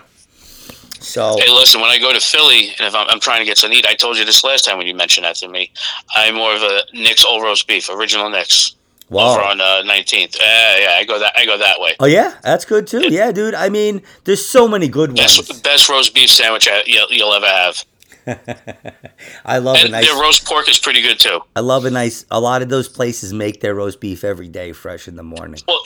So, 1.00 1.36
Hey, 1.38 1.50
listen, 1.52 1.80
when 1.80 1.90
I 1.90 1.98
go 1.98 2.12
to 2.12 2.20
Philly, 2.20 2.68
and 2.78 2.86
if 2.86 2.94
I'm, 2.94 3.06
I'm 3.08 3.20
trying 3.20 3.40
to 3.40 3.44
get 3.44 3.58
some 3.58 3.70
to 3.70 3.76
eat, 3.76 3.86
I 3.86 3.94
told 3.94 4.16
you 4.16 4.24
this 4.24 4.42
last 4.44 4.64
time 4.64 4.78
when 4.78 4.86
you 4.86 4.94
mentioned 4.94 5.24
that 5.24 5.36
to 5.36 5.48
me. 5.48 5.70
I'm 6.14 6.36
more 6.36 6.54
of 6.54 6.62
a 6.62 6.82
Nick's 6.94 7.24
Old 7.24 7.42
Roast 7.42 7.66
Beef, 7.66 7.90
original 7.90 8.30
Nick's, 8.30 8.74
over 9.10 9.40
wow. 9.40 9.50
on 9.50 9.60
uh, 9.60 9.82
19th. 9.84 10.38
Yeah, 10.40 10.78
yeah, 10.78 10.90
I 10.96 11.04
go 11.06 11.18
that 11.18 11.34
I 11.36 11.44
go 11.44 11.58
that 11.58 11.78
way. 11.78 11.94
Oh, 12.00 12.06
yeah, 12.06 12.34
that's 12.42 12.64
good 12.64 12.86
too. 12.86 13.12
Yeah, 13.12 13.32
dude. 13.32 13.54
I 13.54 13.68
mean, 13.68 14.02
there's 14.24 14.44
so 14.44 14.66
many 14.66 14.88
good 14.88 15.10
ones. 15.10 15.20
Best, 15.20 15.62
best 15.62 15.88
roast 15.88 16.14
beef 16.14 16.30
sandwich 16.30 16.68
I- 16.70 16.84
you'll, 16.86 17.08
you'll 17.10 17.32
ever 17.34 17.46
have. 17.46 17.84
I 19.44 19.58
love 19.58 19.76
a 19.84 19.88
nice. 19.88 20.06
their 20.06 20.20
roast 20.20 20.46
pork 20.46 20.68
is 20.68 20.78
pretty 20.78 21.02
good 21.02 21.18
too. 21.18 21.40
I 21.54 21.60
love 21.60 21.84
a 21.84 21.90
nice. 21.90 22.24
A 22.30 22.40
lot 22.40 22.62
of 22.62 22.68
those 22.68 22.88
places 22.88 23.32
make 23.32 23.60
their 23.60 23.74
roast 23.74 24.00
beef 24.00 24.24
every 24.24 24.48
day, 24.48 24.72
fresh 24.72 25.08
in 25.08 25.16
the 25.16 25.22
morning. 25.22 25.60
Well, 25.68 25.80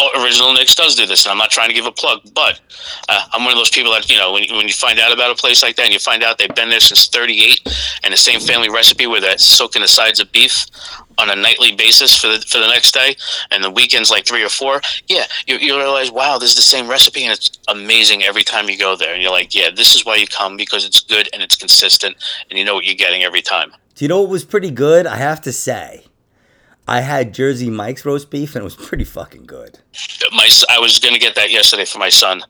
uh, 0.00 0.22
Original 0.22 0.54
Nick's 0.54 0.74
does 0.74 0.94
do 0.94 1.06
this, 1.06 1.26
and 1.26 1.32
I'm 1.32 1.38
not 1.38 1.50
trying 1.50 1.68
to 1.68 1.74
give 1.74 1.86
a 1.86 1.92
plug, 1.92 2.20
but 2.32 2.60
uh, 3.08 3.24
I'm 3.32 3.44
one 3.44 3.52
of 3.52 3.58
those 3.58 3.70
people 3.70 3.92
that 3.92 4.08
you 4.10 4.16
know 4.16 4.32
when 4.32 4.44
you, 4.44 4.54
when 4.54 4.66
you 4.66 4.72
find 4.72 4.98
out 4.98 5.12
about 5.12 5.30
a 5.30 5.34
place 5.34 5.62
like 5.62 5.76
that, 5.76 5.84
and 5.84 5.92
you 5.92 5.98
find 5.98 6.22
out 6.22 6.38
they've 6.38 6.54
been 6.54 6.70
there 6.70 6.80
since 6.80 7.06
'38, 7.06 7.60
and 8.02 8.12
the 8.12 8.16
same 8.16 8.40
family 8.40 8.70
recipe 8.70 9.06
where 9.06 9.20
they're 9.20 9.38
soaking 9.38 9.82
the 9.82 9.88
sides 9.88 10.20
of 10.20 10.32
beef 10.32 10.66
on 11.18 11.30
a 11.30 11.36
nightly 11.36 11.74
basis 11.74 12.16
for 12.16 12.28
the 12.28 12.40
for 12.40 12.58
the 12.58 12.66
next 12.68 12.92
day, 12.92 13.14
and 13.50 13.62
the 13.62 13.70
weekends 13.70 14.10
like 14.10 14.26
three 14.26 14.42
or 14.44 14.48
four. 14.48 14.80
Yeah, 15.08 15.24
you, 15.46 15.56
you 15.58 15.76
realize, 15.76 16.10
wow, 16.10 16.38
this 16.38 16.50
is 16.50 16.56
the 16.56 16.62
same 16.62 16.88
recipe, 16.88 17.24
and 17.24 17.32
it's 17.32 17.50
amazing 17.68 18.22
every 18.22 18.42
time 18.42 18.68
you 18.68 18.78
go 18.78 18.96
there, 18.96 19.12
and 19.14 19.22
you're 19.22 19.30
like, 19.32 19.54
yeah, 19.54 19.70
this 19.74 19.94
is 19.94 20.04
why 20.04 20.16
you 20.16 20.26
come 20.26 20.56
because 20.56 20.84
it's 20.84 21.00
good 21.00 21.28
and 21.32 21.42
it's 21.42 21.56
consistent, 21.56 22.16
and 22.50 22.58
you 22.58 22.64
know 22.64 22.74
what 22.74 22.84
you're 22.84 22.94
getting 22.94 23.22
every 23.22 23.42
time. 23.42 23.70
Do 23.94 24.04
you 24.04 24.08
know 24.08 24.20
what 24.20 24.30
was 24.30 24.44
pretty 24.44 24.70
good? 24.70 25.06
I 25.06 25.16
have 25.16 25.40
to 25.42 25.52
say, 25.52 26.04
I 26.88 27.00
had 27.00 27.32
Jersey 27.32 27.70
Mike's 27.70 28.04
roast 28.04 28.28
beef, 28.30 28.54
and 28.56 28.62
it 28.62 28.64
was 28.64 28.74
pretty 28.74 29.04
fucking 29.04 29.44
good. 29.44 29.78
My 30.32 30.48
I 30.68 30.78
was 30.80 30.98
gonna 30.98 31.18
get 31.18 31.34
that 31.36 31.50
yesterday 31.50 31.84
for 31.84 31.98
my 31.98 32.08
son, 32.08 32.42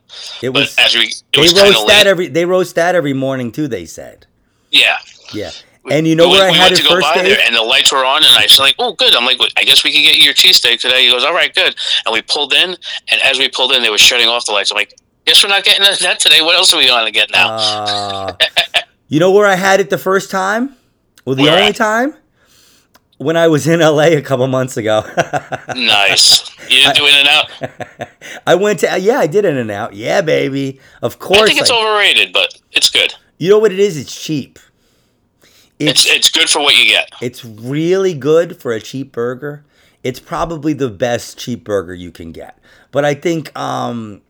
It 0.42 0.48
was. 0.50 0.74
as 0.78 0.94
we 0.94 1.02
it 1.02 1.22
They 1.34 1.40
was 1.42 1.52
roast 1.60 1.86
that 1.86 1.98
late. 1.98 2.06
every. 2.06 2.28
They 2.28 2.44
roast 2.46 2.74
that 2.76 2.94
every 2.94 3.12
morning 3.12 3.52
too. 3.52 3.68
They 3.68 3.84
said. 3.86 4.26
Yeah. 4.70 4.96
Yeah. 5.32 5.50
And 5.90 6.06
you 6.06 6.16
know 6.16 6.28
we, 6.28 6.34
where 6.34 6.48
I 6.48 6.50
we 6.52 6.56
had 6.56 6.72
it 6.72 6.76
to 6.76 6.82
go 6.82 6.90
first, 6.90 7.14
by 7.14 7.22
there, 7.22 7.38
and 7.46 7.54
the 7.54 7.62
lights 7.62 7.92
were 7.92 8.04
on, 8.04 8.22
and 8.24 8.34
I 8.36 8.42
was 8.44 8.58
like, 8.58 8.74
"Oh, 8.78 8.94
good." 8.94 9.14
I'm 9.14 9.24
like, 9.26 9.38
"I 9.56 9.64
guess 9.64 9.84
we 9.84 9.92
can 9.92 10.02
get 10.02 10.16
you 10.16 10.24
your 10.24 10.34
cheesesteak 10.34 10.80
today." 10.80 11.04
He 11.04 11.10
goes, 11.10 11.24
"All 11.24 11.34
right, 11.34 11.54
good." 11.54 11.74
And 12.06 12.12
we 12.12 12.22
pulled 12.22 12.52
in, 12.54 12.70
and 12.70 13.20
as 13.22 13.38
we 13.38 13.48
pulled 13.48 13.72
in, 13.72 13.82
they 13.82 13.90
were 13.90 13.98
shutting 13.98 14.26
off 14.28 14.46
the 14.46 14.52
lights. 14.52 14.70
I'm 14.70 14.76
like, 14.76 14.94
"Guess 15.26 15.42
we're 15.44 15.50
not 15.50 15.64
getting 15.64 15.82
that 15.82 16.18
today. 16.20 16.40
What 16.40 16.56
else 16.56 16.72
are 16.72 16.78
we 16.78 16.86
going 16.86 17.04
to 17.04 17.12
get 17.12 17.30
now?" 17.30 17.54
Uh, 17.54 18.32
you 19.08 19.20
know 19.20 19.30
where 19.32 19.46
I 19.46 19.54
had 19.56 19.80
it 19.80 19.90
the 19.90 19.98
first 19.98 20.30
time? 20.30 20.74
Well, 21.24 21.36
the 21.36 21.42
Where 21.44 21.58
only 21.60 21.72
time 21.72 22.14
when 23.18 23.36
I 23.36 23.48
was 23.48 23.66
in 23.66 23.80
LA 23.80 24.08
a 24.08 24.22
couple 24.22 24.46
months 24.46 24.76
ago. 24.76 25.02
nice. 25.76 26.50
You 26.68 26.80
didn't 26.80 26.96
do 26.96 27.06
in 27.06 27.14
and 27.14 27.28
out. 27.28 28.08
I 28.46 28.54
went 28.54 28.80
to 28.80 28.98
yeah, 28.98 29.18
I 29.18 29.26
did 29.26 29.44
in 29.44 29.56
and 29.56 29.70
out. 29.70 29.94
Yeah, 29.94 30.20
baby. 30.22 30.80
Of 31.02 31.18
course. 31.18 31.40
I 31.42 31.46
think 31.46 31.60
it's 31.60 31.70
I- 31.70 31.76
overrated, 31.76 32.32
but 32.32 32.58
it's 32.72 32.90
good. 32.90 33.14
you 33.38 33.50
know 33.50 33.58
what 33.58 33.72
it 33.72 33.78
is? 33.78 33.96
It's 33.96 34.14
cheap. 34.22 34.58
It's 35.88 36.06
it's 36.06 36.30
good 36.30 36.48
for 36.48 36.60
what 36.60 36.76
you 36.76 36.86
get. 36.86 37.10
It's 37.20 37.44
really 37.44 38.14
good 38.14 38.60
for 38.60 38.72
a 38.72 38.80
cheap 38.80 39.12
burger. 39.12 39.64
It's 40.02 40.20
probably 40.20 40.72
the 40.74 40.90
best 40.90 41.38
cheap 41.38 41.64
burger 41.64 41.94
you 41.94 42.10
can 42.10 42.32
get. 42.32 42.58
But 42.92 43.04
I 43.04 43.14
think 43.14 43.56
um 43.58 44.22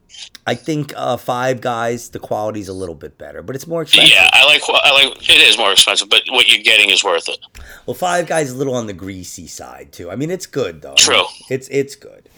I 0.47 0.55
think 0.55 0.93
uh 0.97 1.17
Five 1.17 1.61
Guys 1.61 2.11
the 2.11 2.19
quality's 2.19 2.69
a 2.69 2.73
little 2.73 2.95
bit 2.95 3.19
better, 3.19 3.43
but 3.43 3.57
it's 3.57 3.67
more 3.67 3.83
expensive. 3.83 4.13
Yeah, 4.15 4.31
I 4.33 4.47
like 4.47 4.63
I 4.69 4.93
like. 4.93 5.29
It 5.29 5.41
is 5.41 5.59
more 5.59 5.73
expensive, 5.73 6.09
but 6.09 6.23
what 6.29 6.49
you're 6.49 6.63
getting 6.63 6.91
is 6.91 7.03
worth 7.03 7.29
it. 7.29 7.39
Well, 7.87 7.95
Five 7.95 8.27
Guys 8.27 8.49
is 8.49 8.53
a 8.55 8.57
little 8.57 8.75
on 8.75 8.87
the 8.87 8.93
greasy 8.93 9.47
side 9.47 9.93
too. 9.93 10.11
I 10.11 10.17
mean, 10.17 10.31
it's 10.31 10.47
good 10.47 10.83
though. 10.83 10.95
True. 10.95 11.25
it's 11.51 11.69
it's 11.69 11.97
good. 11.97 12.29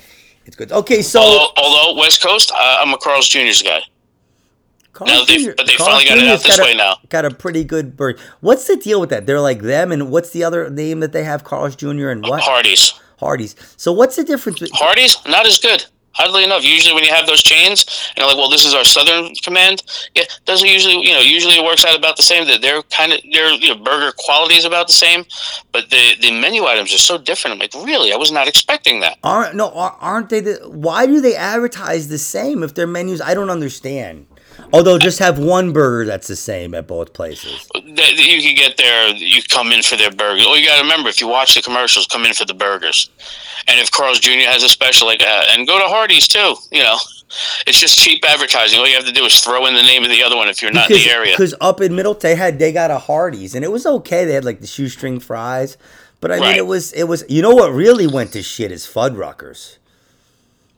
It's 0.46 0.54
good. 0.54 0.70
Okay, 0.70 1.02
so 1.02 1.20
Although, 1.20 1.48
although 1.56 2.00
West 2.00 2.22
Coast, 2.22 2.52
uh, 2.52 2.76
I'm 2.80 2.94
a 2.94 2.98
Carl's 2.98 3.28
Jr.'s 3.28 3.62
guy. 3.62 3.80
Carl's 4.96 5.28
now 5.28 5.36
Jr. 5.36 5.52
but 5.56 5.66
they 5.66 5.76
finally 5.76 6.04
got 6.06 6.16
it 6.18 6.26
out 6.26 6.42
this 6.42 6.56
got 6.56 6.68
a- 6.70 6.74
now. 6.76 6.96
Got 7.10 7.24
a 7.26 7.30
pretty 7.30 7.64
good 7.64 7.96
burger. 7.96 8.18
What's 8.40 8.66
the 8.66 8.76
deal 8.76 8.98
with 8.98 9.10
that? 9.10 9.26
They're 9.26 9.40
like 9.40 9.60
them, 9.60 9.92
and 9.92 10.10
what's 10.10 10.30
the 10.30 10.42
other 10.42 10.70
name 10.70 11.00
that 11.00 11.12
they 11.12 11.24
have? 11.24 11.44
Carl's 11.44 11.76
Jr. 11.76 12.08
and 12.08 12.24
uh, 12.24 12.30
what? 12.30 12.42
Hardee's. 12.42 12.98
Hardee's. 13.20 13.54
So 13.76 13.92
what's 13.92 14.16
the 14.16 14.24
difference? 14.24 14.58
be- 14.58 14.70
Hardee's 14.72 15.16
not 15.26 15.46
as 15.46 15.58
good. 15.58 15.84
Oddly 16.18 16.44
enough, 16.44 16.64
usually 16.64 16.94
when 16.94 17.04
you 17.04 17.12
have 17.12 17.26
those 17.26 17.42
chains 17.42 17.84
and 18.16 18.24
like, 18.26 18.38
"Well, 18.38 18.48
this 18.48 18.64
is 18.64 18.72
our 18.72 18.84
Southern 18.84 19.34
command," 19.42 19.82
yeah, 20.14 20.22
doesn't 20.46 20.66
usually, 20.66 21.06
you 21.06 21.12
know, 21.12 21.20
usually 21.20 21.56
it 21.56 21.62
works 21.64 21.84
out 21.84 21.94
about 21.94 22.16
the 22.16 22.22
same. 22.22 22.46
That 22.46 22.62
they're 22.62 22.80
kind 22.84 23.12
of 23.12 23.20
their 23.32 23.50
you 23.52 23.74
know, 23.74 23.84
burger 23.84 24.14
quality 24.16 24.54
is 24.54 24.64
about 24.64 24.86
the 24.86 24.94
same, 24.94 25.26
but 25.72 25.90
the 25.90 26.14
the 26.22 26.30
menu 26.30 26.64
items 26.64 26.94
are 26.94 26.98
so 26.98 27.18
different. 27.18 27.52
I'm 27.52 27.58
like, 27.58 27.74
really, 27.86 28.14
I 28.14 28.16
was 28.16 28.32
not 28.32 28.48
expecting 28.48 29.00
that. 29.00 29.18
Aren't 29.22 29.56
no? 29.56 29.68
Aren't 29.70 30.30
they? 30.30 30.40
The, 30.40 30.54
why 30.70 31.04
do 31.04 31.20
they 31.20 31.36
advertise 31.36 32.08
the 32.08 32.16
same 32.18 32.62
if 32.62 32.74
their 32.74 32.86
menus? 32.86 33.20
I 33.20 33.34
don't 33.34 33.50
understand. 33.50 34.26
Although 34.72 34.98
just 34.98 35.18
have 35.20 35.38
one 35.38 35.72
burger 35.72 36.04
that's 36.06 36.26
the 36.26 36.36
same 36.36 36.74
at 36.74 36.86
both 36.86 37.12
places. 37.12 37.68
That 37.74 38.12
you 38.16 38.42
can 38.42 38.54
get 38.56 38.76
there. 38.76 39.14
You 39.14 39.42
come 39.48 39.70
in 39.72 39.82
for 39.82 39.96
their 39.96 40.10
burger. 40.10 40.42
Oh, 40.44 40.54
you 40.54 40.66
got 40.66 40.76
to 40.78 40.82
remember 40.82 41.08
if 41.08 41.20
you 41.20 41.28
watch 41.28 41.54
the 41.54 41.62
commercials, 41.62 42.06
come 42.06 42.24
in 42.24 42.34
for 42.34 42.44
the 42.44 42.54
burgers. 42.54 43.10
And 43.68 43.80
if 43.80 43.90
Carl's 43.90 44.20
Jr. 44.20 44.48
has 44.50 44.62
a 44.62 44.68
special 44.68 45.06
like 45.06 45.20
that, 45.20 45.46
and 45.50 45.66
go 45.66 45.78
to 45.78 45.84
Hardee's 45.86 46.26
too. 46.28 46.54
You 46.70 46.82
know, 46.82 46.96
it's 47.66 47.80
just 47.80 47.98
cheap 47.98 48.24
advertising. 48.26 48.78
All 48.78 48.86
you 48.88 48.94
have 48.96 49.06
to 49.06 49.12
do 49.12 49.24
is 49.24 49.40
throw 49.40 49.66
in 49.66 49.74
the 49.74 49.82
name 49.82 50.04
of 50.04 50.10
the 50.10 50.22
other 50.22 50.36
one 50.36 50.48
if 50.48 50.62
you're 50.62 50.72
not 50.72 50.90
in 50.90 50.96
the 50.98 51.10
area. 51.10 51.32
Because 51.32 51.54
up 51.60 51.80
in 51.80 51.94
Middletown, 51.96 52.30
they 52.30 52.36
had 52.36 52.58
they 52.58 52.72
got 52.72 52.90
a 52.90 52.98
Hardee's, 52.98 53.54
and 53.54 53.64
it 53.64 53.70
was 53.72 53.86
okay. 53.86 54.24
They 54.24 54.32
had 54.34 54.44
like 54.44 54.60
the 54.60 54.66
shoestring 54.66 55.20
fries, 55.20 55.76
but 56.20 56.30
I 56.32 56.36
mean, 56.36 56.42
Right. 56.44 56.56
it 56.58 56.66
was 56.66 56.92
it 56.92 57.04
was. 57.04 57.24
You 57.28 57.42
know 57.42 57.54
what 57.54 57.72
really 57.72 58.06
went 58.06 58.32
to 58.32 58.42
shit 58.42 58.70
is 58.72 58.86
Fuddruckers. 58.86 59.76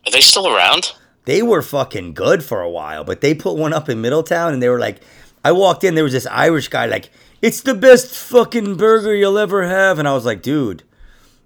Are 0.06 0.10
they 0.12 0.20
still 0.20 0.46
around? 0.48 0.92
They 1.28 1.42
were 1.42 1.60
fucking 1.60 2.14
good 2.14 2.42
for 2.42 2.62
a 2.62 2.70
while, 2.70 3.04
but 3.04 3.20
they 3.20 3.34
put 3.34 3.54
one 3.54 3.74
up 3.74 3.90
in 3.90 4.00
Middletown, 4.00 4.54
and 4.54 4.62
they 4.62 4.70
were 4.70 4.78
like, 4.78 5.02
I 5.44 5.52
walked 5.52 5.84
in, 5.84 5.94
there 5.94 6.02
was 6.02 6.14
this 6.14 6.24
Irish 6.24 6.68
guy 6.68 6.86
like, 6.86 7.10
it's 7.42 7.60
the 7.60 7.74
best 7.74 8.14
fucking 8.14 8.78
burger 8.78 9.14
you'll 9.14 9.36
ever 9.36 9.68
have, 9.68 9.98
and 9.98 10.08
I 10.08 10.14
was 10.14 10.24
like, 10.24 10.40
dude. 10.40 10.84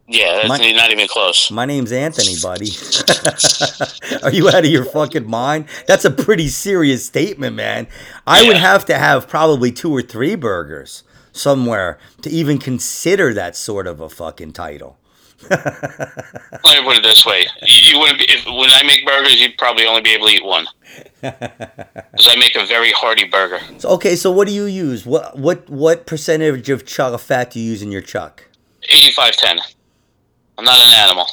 Yeah, 0.06 0.34
that's 0.36 0.48
My- 0.50 0.70
not 0.70 0.92
even 0.92 1.08
close. 1.08 1.50
My 1.50 1.64
name's 1.64 1.90
Anthony, 1.90 2.36
buddy. 2.40 2.70
Are 4.22 4.30
you 4.30 4.48
out 4.50 4.64
of 4.64 4.66
your 4.70 4.84
fucking 4.84 5.28
mind? 5.28 5.64
That's 5.88 6.04
a 6.04 6.12
pretty 6.12 6.46
serious 6.46 7.04
statement, 7.04 7.56
man. 7.56 7.88
I 8.24 8.46
would 8.46 8.58
have 8.58 8.84
to 8.84 8.96
have 8.96 9.26
probably 9.26 9.72
two 9.72 9.90
or 9.90 10.02
three 10.02 10.36
burgers 10.36 11.02
somewhere 11.32 11.98
to 12.20 12.30
even 12.30 12.58
consider 12.58 13.34
that 13.34 13.56
sort 13.56 13.88
of 13.88 14.00
a 14.00 14.08
fucking 14.08 14.52
title. 14.52 14.96
Let 15.50 16.76
me 16.78 16.82
put 16.82 16.96
it 16.96 17.02
this 17.02 17.24
way: 17.26 17.46
you, 17.62 17.92
you 17.92 17.98
wouldn't. 17.98 18.18
Be, 18.18 18.26
if, 18.28 18.44
when 18.46 18.70
I 18.70 18.82
make 18.84 19.04
burgers, 19.06 19.40
you'd 19.40 19.56
probably 19.58 19.86
only 19.86 20.02
be 20.02 20.10
able 20.10 20.28
to 20.28 20.32
eat 20.34 20.44
one. 20.44 20.66
Because 21.22 22.26
I 22.28 22.36
make 22.36 22.54
a 22.56 22.66
very 22.66 22.92
hearty 22.92 23.24
burger. 23.24 23.58
So, 23.78 23.88
okay, 23.90 24.16
so 24.16 24.30
what 24.30 24.46
do 24.46 24.52
you 24.52 24.64
use? 24.64 25.06
What 25.06 25.38
what 25.38 25.68
what 25.70 26.04
percentage 26.04 26.68
of 26.68 26.84
chuck 26.84 27.14
of 27.14 27.22
fat 27.22 27.52
do 27.52 27.60
you 27.60 27.70
use 27.70 27.80
in 27.80 27.90
your 27.90 28.02
chuck? 28.02 28.48
Eighty-five 28.90 29.36
ten. 29.36 29.58
I'm 30.58 30.64
not 30.64 30.78
an 30.78 30.92
animal. 30.92 31.26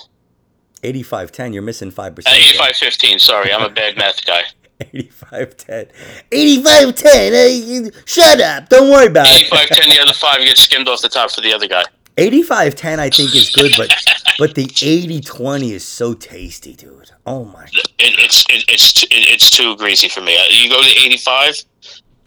8510, 0.84 1.54
you're 1.54 1.62
missing 1.62 1.92
5%. 1.92 2.20
Uh, 2.20 2.32
Eighty-five 2.34 2.76
fifteen. 2.78 3.20
Sorry, 3.20 3.52
I'm 3.52 3.64
a 3.64 3.70
bad 3.70 3.98
math 3.98 4.26
guy. 4.26 4.44
8510. 4.80 5.92
8510. 6.32 7.34
Hey, 7.34 7.92
shut 8.06 8.40
up. 8.40 8.70
Don't 8.70 8.90
worry 8.90 9.08
about 9.08 9.28
it. 9.28 9.36
Eighty-five 9.36 9.68
ten. 9.68 9.90
The 9.90 10.00
other 10.02 10.14
five 10.14 10.38
get 10.40 10.58
skimmed 10.58 10.88
off 10.88 11.02
the 11.02 11.10
top 11.10 11.32
for 11.32 11.42
the 11.42 11.54
other 11.54 11.68
guy. 11.68 11.84
8510 12.20 13.00
I 13.00 13.10
think 13.10 13.36
is 13.36 13.50
good, 13.50 13.72
but 13.78 13.90
but 14.38 14.56
the 14.56 14.64
8020 14.64 15.74
is 15.74 15.86
so 15.86 16.14
tasty, 16.14 16.74
dude. 16.74 17.12
Oh 17.26 17.46
my. 17.46 17.66
It, 17.66 17.90
it's 18.00 18.46
it, 18.50 18.66
it's 18.70 18.94
t- 18.94 19.08
it, 19.08 19.34
it's 19.34 19.50
too 19.50 19.76
greasy 19.78 20.10
for 20.10 20.22
me. 20.22 20.38
You 20.64 20.70
go 20.70 20.82
to 20.82 20.90
eighty-five. 21.06 21.56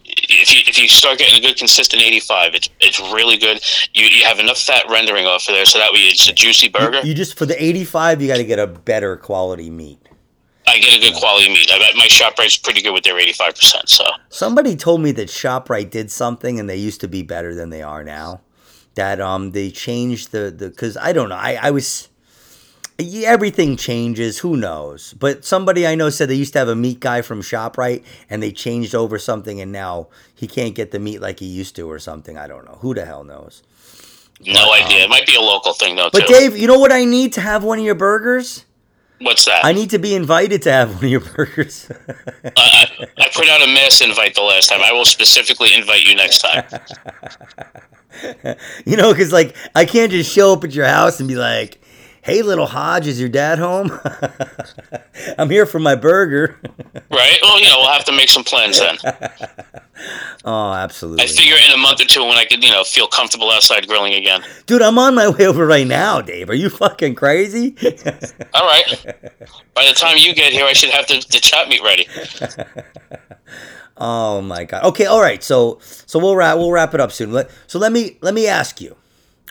If 0.05 0.53
you 0.53 0.61
if 0.67 0.77
you 0.77 0.87
start 0.87 1.17
getting 1.17 1.35
a 1.39 1.41
good 1.41 1.57
consistent 1.57 2.01
eighty-five, 2.01 2.53
it's 2.55 2.69
it's 2.79 2.99
really 2.99 3.37
good. 3.37 3.59
You 3.93 4.05
you 4.05 4.23
have 4.25 4.39
enough 4.39 4.59
fat 4.59 4.85
rendering 4.89 5.25
off 5.25 5.47
of 5.47 5.55
there, 5.55 5.65
so 5.65 5.79
that 5.79 5.91
way 5.91 5.99
it's 5.99 6.27
a 6.29 6.33
juicy 6.33 6.69
burger. 6.69 7.01
You 7.03 7.13
just 7.13 7.37
for 7.37 7.45
the 7.45 7.61
85 7.61 8.21
you 8.21 8.27
got 8.27 8.37
to 8.37 8.43
get 8.43 8.59
a 8.59 8.67
better 8.67 9.17
quality 9.17 9.69
meat. 9.69 9.99
I 10.65 10.79
get 10.79 10.95
a 10.95 10.99
good 10.99 11.15
quality 11.19 11.49
meat. 11.49 11.69
I 11.71 11.77
bet 11.79 11.95
my 11.95 12.07
ShopRite's 12.07 12.57
pretty 12.57 12.81
good 12.81 12.93
with 12.93 13.03
their 13.03 13.19
eighty-five 13.19 13.55
percent. 13.55 13.89
So 13.89 14.05
Somebody 14.29 14.75
told 14.75 15.01
me 15.01 15.11
that 15.13 15.29
ShopRite 15.29 15.89
did 15.89 16.11
something 16.11 16.59
and 16.59 16.69
they 16.69 16.77
used 16.77 17.01
to 17.01 17.07
be 17.07 17.23
better 17.23 17.53
than 17.53 17.69
they 17.69 17.81
are 17.81 18.03
now. 18.03 18.41
That 18.95 19.19
um 19.19 19.51
they 19.51 19.71
changed 19.71 20.31
the 20.31 20.51
the 20.51 20.71
cuz 20.71 20.97
I 20.97 21.13
don't 21.13 21.29
know. 21.29 21.35
I 21.35 21.57
I 21.61 21.71
was 21.71 22.09
everything 22.99 23.75
changes, 23.75 24.39
who 24.39 24.55
knows. 24.55 25.13
But 25.13 25.43
somebody 25.43 25.87
I 25.87 25.95
know 25.95 26.09
said 26.09 26.29
they 26.29 26.35
used 26.35 26.53
to 26.53 26.59
have 26.59 26.67
a 26.67 26.75
meat 26.75 26.99
guy 26.99 27.21
from 27.21 27.41
ShopRite 27.41 28.03
and 28.29 28.41
they 28.41 28.51
changed 28.51 28.93
over 28.95 29.17
something 29.17 29.59
and 29.59 29.71
now 29.71 30.07
he 30.33 30.47
can't 30.47 30.75
get 30.75 30.91
the 30.91 30.99
meat 30.99 31.21
like 31.21 31.39
he 31.39 31.45
used 31.45 31.75
to 31.77 31.89
or 31.89 31.99
something. 31.99 32.37
I 32.37 32.47
don't 32.47 32.65
know. 32.65 32.77
Who 32.81 32.93
the 32.93 33.05
hell 33.05 33.23
knows? 33.23 33.63
no 34.45 34.73
idea. 34.73 35.03
It 35.05 35.09
might 35.09 35.25
be 35.25 35.35
a 35.35 35.41
local 35.41 35.73
thing 35.73 35.95
though 35.95 36.09
But 36.11 36.27
too. 36.27 36.33
Dave, 36.33 36.57
you 36.57 36.67
know 36.67 36.79
what 36.79 36.91
I 36.91 37.05
need 37.05 37.33
to 37.33 37.41
have 37.41 37.63
one 37.63 37.79
of 37.79 37.85
your 37.85 37.95
burgers? 37.95 38.65
What's 39.23 39.45
that? 39.45 39.63
I 39.63 39.71
need 39.71 39.89
to 39.91 39.99
be 39.99 40.15
invited 40.15 40.61
to 40.63 40.71
have 40.71 40.95
one 40.95 41.05
of 41.05 41.09
your 41.09 41.21
burgers. 41.21 41.89
I, 42.57 43.07
I 43.17 43.29
put 43.33 43.47
out 43.47 43.61
a 43.61 43.67
mass 43.67 44.01
invite 44.01 44.35
the 44.35 44.41
last 44.41 44.69
time. 44.69 44.81
I 44.81 44.91
will 44.91 45.05
specifically 45.05 45.73
invite 45.73 46.03
you 46.03 46.15
next 46.15 46.39
time. 46.39 46.65
you 48.85 48.97
know, 48.97 49.13
because 49.13 49.31
like 49.31 49.55
I 49.75 49.85
can't 49.85 50.11
just 50.11 50.31
show 50.31 50.53
up 50.53 50.63
at 50.63 50.73
your 50.73 50.87
house 50.87 51.19
and 51.19 51.29
be 51.29 51.35
like, 51.35 51.82
"Hey, 52.23 52.41
little 52.41 52.65
Hodge, 52.65 53.05
is 53.07 53.19
your 53.19 53.29
dad 53.29 53.59
home? 53.59 53.91
I'm 55.37 55.49
here 55.49 55.65
for 55.65 55.79
my 55.79 55.95
burger." 55.95 56.59
Right? 57.11 57.37
Well, 57.43 57.61
you 57.61 57.69
know, 57.69 57.77
we'll 57.77 57.91
have 57.91 58.05
to 58.05 58.11
make 58.11 58.29
some 58.29 58.43
plans 58.43 58.79
then. 58.79 58.97
oh, 60.45 60.73
absolutely, 60.73 61.23
I 61.23 61.27
figure 61.27 61.55
in 61.55 61.71
a 61.71 61.77
month 61.77 62.01
or 62.01 62.05
two 62.05 62.23
when 62.23 62.37
I 62.37 62.45
could, 62.45 62.63
you 62.63 62.71
know, 62.71 62.83
feel 62.83 63.07
comfortable 63.07 63.51
outside 63.51 63.87
grilling 63.87 64.15
again. 64.15 64.43
dude. 64.65 64.81
I'm 64.81 64.97
on 64.97 65.13
my 65.13 65.29
way 65.29 65.45
over 65.45 65.67
right 65.67 65.85
now, 65.85 66.21
Dave. 66.21 66.49
Are 66.49 66.55
you 66.55 66.69
fucking 66.71 67.13
crazy? 67.13 67.75
All 68.55 68.65
right. 68.65 69.05
By 69.75 69.85
the 69.85 69.93
time 69.95 70.17
you 70.17 70.33
get 70.33 70.53
here, 70.53 70.65
I 70.65 70.73
should 70.73 70.89
have 70.89 71.05
the, 71.07 71.23
the 71.29 71.39
chop 71.39 71.67
meat 71.67 71.81
ready. 71.83 72.07
oh 73.97 74.41
my 74.41 74.63
god. 74.63 74.83
Okay, 74.85 75.05
all 75.05 75.21
right. 75.21 75.43
So 75.43 75.79
so 75.83 76.17
we'll 76.17 76.35
wrap 76.35 76.57
we'll 76.57 76.71
wrap 76.71 76.95
it 76.95 76.99
up 76.99 77.11
soon. 77.11 77.31
Let, 77.31 77.51
so 77.67 77.77
let 77.77 77.91
me 77.91 78.17
let 78.21 78.33
me 78.33 78.47
ask 78.47 78.81
you: 78.81 78.95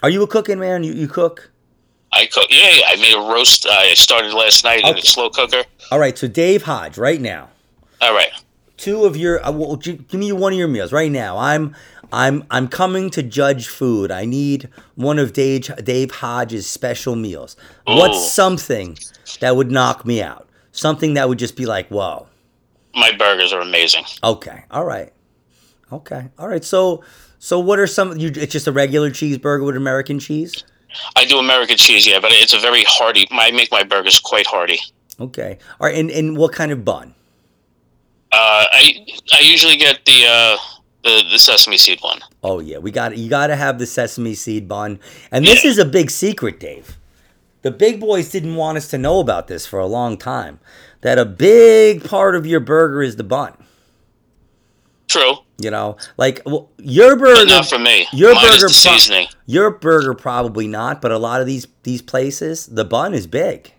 Are 0.02 0.10
you 0.10 0.22
a 0.24 0.26
cooking 0.26 0.58
man? 0.58 0.82
You 0.82 0.92
you 0.94 1.06
cook? 1.06 1.51
I 2.12 2.26
cook. 2.26 2.46
Yeah, 2.50 2.86
I 2.88 2.96
made 2.96 3.14
a 3.14 3.32
roast. 3.32 3.66
uh, 3.66 3.70
I 3.70 3.94
started 3.94 4.32
last 4.34 4.64
night 4.64 4.80
in 4.80 4.86
Okay. 4.90 5.00
a 5.00 5.02
slow 5.02 5.30
cooker. 5.30 5.62
All 5.90 5.98
right. 5.98 6.16
So 6.16 6.28
Dave 6.28 6.62
Hodge, 6.64 6.98
right 6.98 7.20
now. 7.20 7.48
All 8.00 8.14
right. 8.14 8.30
two 8.76 9.04
of 9.04 9.16
your 9.16 9.44
uh, 9.44 9.52
well, 9.52 9.76
give 9.76 10.12
me 10.14 10.32
one 10.32 10.52
of 10.52 10.58
your 10.58 10.66
meals 10.66 10.92
right 10.92 11.12
now 11.12 11.38
i'm 11.38 11.72
i'm 12.10 12.42
i'm 12.50 12.66
coming 12.66 13.10
to 13.10 13.22
judge 13.22 13.68
food 13.68 14.10
i 14.10 14.24
need 14.24 14.68
one 14.96 15.20
of 15.20 15.32
dave 15.32 15.70
dave 15.84 16.10
hodge's 16.10 16.66
special 16.66 17.14
meals 17.14 17.54
Ooh. 17.88 17.94
what's 17.94 18.32
something 18.32 18.98
that 19.40 19.54
would 19.54 19.70
knock 19.70 20.04
me 20.04 20.20
out 20.20 20.48
something 20.72 21.14
that 21.14 21.28
would 21.28 21.38
just 21.38 21.54
be 21.54 21.64
like 21.64 21.86
whoa 21.90 22.26
My 22.94 23.12
burgers 23.12 23.52
are 23.52 23.60
amazing. 23.60 24.04
okay 24.24 24.64
all 24.72 24.84
right 24.84 25.12
okay 25.92 26.30
all 26.38 26.48
right 26.48 26.64
so 26.64 27.04
so 27.38 27.60
what 27.60 27.78
are 27.78 27.86
some 27.86 28.16
you 28.18 28.32
it's 28.34 28.52
just 28.52 28.66
a 28.66 28.72
regular 28.72 29.10
cheeseburger 29.10 29.64
with 29.64 29.76
american 29.76 30.18
cheese 30.18 30.64
I 31.16 31.24
do 31.24 31.38
American 31.38 31.76
cheese, 31.76 32.06
yeah, 32.06 32.20
but 32.20 32.32
it's 32.32 32.54
a 32.54 32.58
very 32.58 32.84
hearty. 32.84 33.26
I 33.30 33.50
make 33.50 33.70
my 33.70 33.82
burgers 33.82 34.18
quite 34.20 34.46
hearty. 34.46 34.78
okay 35.20 35.58
all 35.78 35.86
right 35.86 35.96
and 36.00 36.10
and 36.10 36.36
what 36.38 36.52
kind 36.52 36.72
of 36.72 36.84
bun 36.84 37.14
Uh, 38.32 38.64
I 38.80 39.04
I 39.32 39.40
usually 39.42 39.76
get 39.76 40.04
the 40.06 40.18
uh, 40.26 40.56
the 41.04 41.22
the 41.32 41.38
sesame 41.38 41.76
seed 41.76 42.00
one. 42.00 42.20
Oh 42.42 42.60
yeah, 42.60 42.78
we 42.78 42.90
got 42.90 43.16
you 43.18 43.28
got 43.28 43.48
to 43.48 43.56
have 43.56 43.78
the 43.78 43.86
sesame 43.86 44.34
seed 44.34 44.66
bun, 44.68 44.98
and 45.30 45.44
this 45.44 45.64
Yeah. 45.64 45.70
is 45.70 45.78
a 45.78 45.84
big 45.84 46.10
secret, 46.10 46.58
Dave. 46.58 46.96
The 47.60 47.70
big 47.70 48.00
boys 48.00 48.30
didn't 48.30 48.56
want 48.56 48.78
us 48.78 48.88
to 48.88 48.98
know 48.98 49.20
about 49.20 49.46
this 49.48 49.66
for 49.66 49.78
a 49.78 49.86
long 49.86 50.16
time. 50.16 50.58
That 51.02 51.18
a 51.18 51.24
big 51.26 52.04
part 52.04 52.34
of 52.34 52.46
your 52.46 52.60
burger 52.60 53.02
is 53.02 53.16
the 53.16 53.24
bun. 53.36 53.52
True, 55.12 55.34
You 55.58 55.70
know, 55.70 55.96
like 56.16 56.40
well, 56.46 56.70
your 56.78 57.16
but 57.16 57.20
burger, 57.36 57.46
not 57.46 57.66
for 57.66 57.78
me. 57.78 58.06
your 58.12 58.34
Mine 58.34 58.44
burger 58.44 58.56
the 58.68 58.80
pro- 58.82 58.92
seasoning. 58.96 59.26
your 59.46 59.70
burger 59.70 60.14
probably 60.14 60.66
not, 60.66 61.00
but 61.02 61.12
a 61.12 61.18
lot 61.18 61.40
of 61.40 61.46
these 61.46 61.66
these 61.82 62.00
places, 62.02 62.66
the 62.66 62.84
bun 62.84 63.12
is 63.14 63.26
big. 63.26 63.72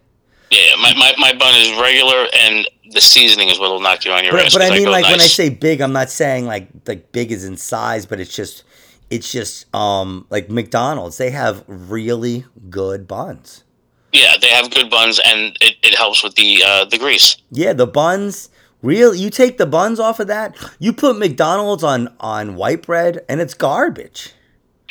Yeah, 0.51 0.75
my, 0.79 0.93
my, 0.93 1.13
my 1.17 1.33
bun 1.33 1.55
is 1.59 1.71
regular, 1.81 2.27
and 2.41 2.67
the 2.91 3.01
seasoning 3.01 3.49
is 3.49 3.57
what 3.59 3.71
will 3.71 3.79
knock 3.79 4.05
you 4.05 4.11
on 4.11 4.23
your 4.23 4.33
But, 4.33 4.45
ass. 4.45 4.53
but 4.53 4.61
I 4.61 4.69
mean, 4.69 4.85
go 4.85 4.91
like 4.91 5.05
when 5.05 5.19
I 5.21 5.25
say 5.25 5.49
big, 5.49 5.81
I'm 5.81 5.93
not 5.93 6.09
saying 6.11 6.45
like 6.45 6.67
like 6.87 7.11
big 7.11 7.31
is 7.31 7.43
in 7.43 7.57
size, 7.57 8.05
but 8.05 8.19
it's 8.19 8.35
just 8.35 8.63
it's 9.09 9.31
just 9.31 9.73
um 9.73 10.27
like 10.29 10.49
McDonald's. 10.51 11.17
They 11.17 11.31
have 11.31 11.63
really 11.67 12.45
good 12.69 13.07
buns. 13.07 13.63
yeah, 14.11 14.35
they 14.39 14.49
have 14.49 14.69
good 14.69 14.91
buns, 14.91 15.19
and 15.25 15.57
it, 15.59 15.77
it 15.81 15.95
helps 15.95 16.23
with 16.23 16.35
the 16.35 16.61
uh, 16.63 16.85
the 16.85 16.99
grease. 16.99 17.37
Yeah, 17.49 17.73
the 17.73 17.87
buns. 17.87 18.49
Real, 18.83 19.15
you 19.15 19.29
take 19.31 19.57
the 19.57 19.65
buns 19.65 19.99
off 19.99 20.19
of 20.19 20.27
that. 20.27 20.55
You 20.77 20.93
put 20.93 21.17
McDonald's 21.17 21.83
on 21.83 22.13
on 22.19 22.55
white 22.55 22.85
bread, 22.85 23.23
and 23.27 23.41
it's 23.41 23.53
garbage. 23.55 24.33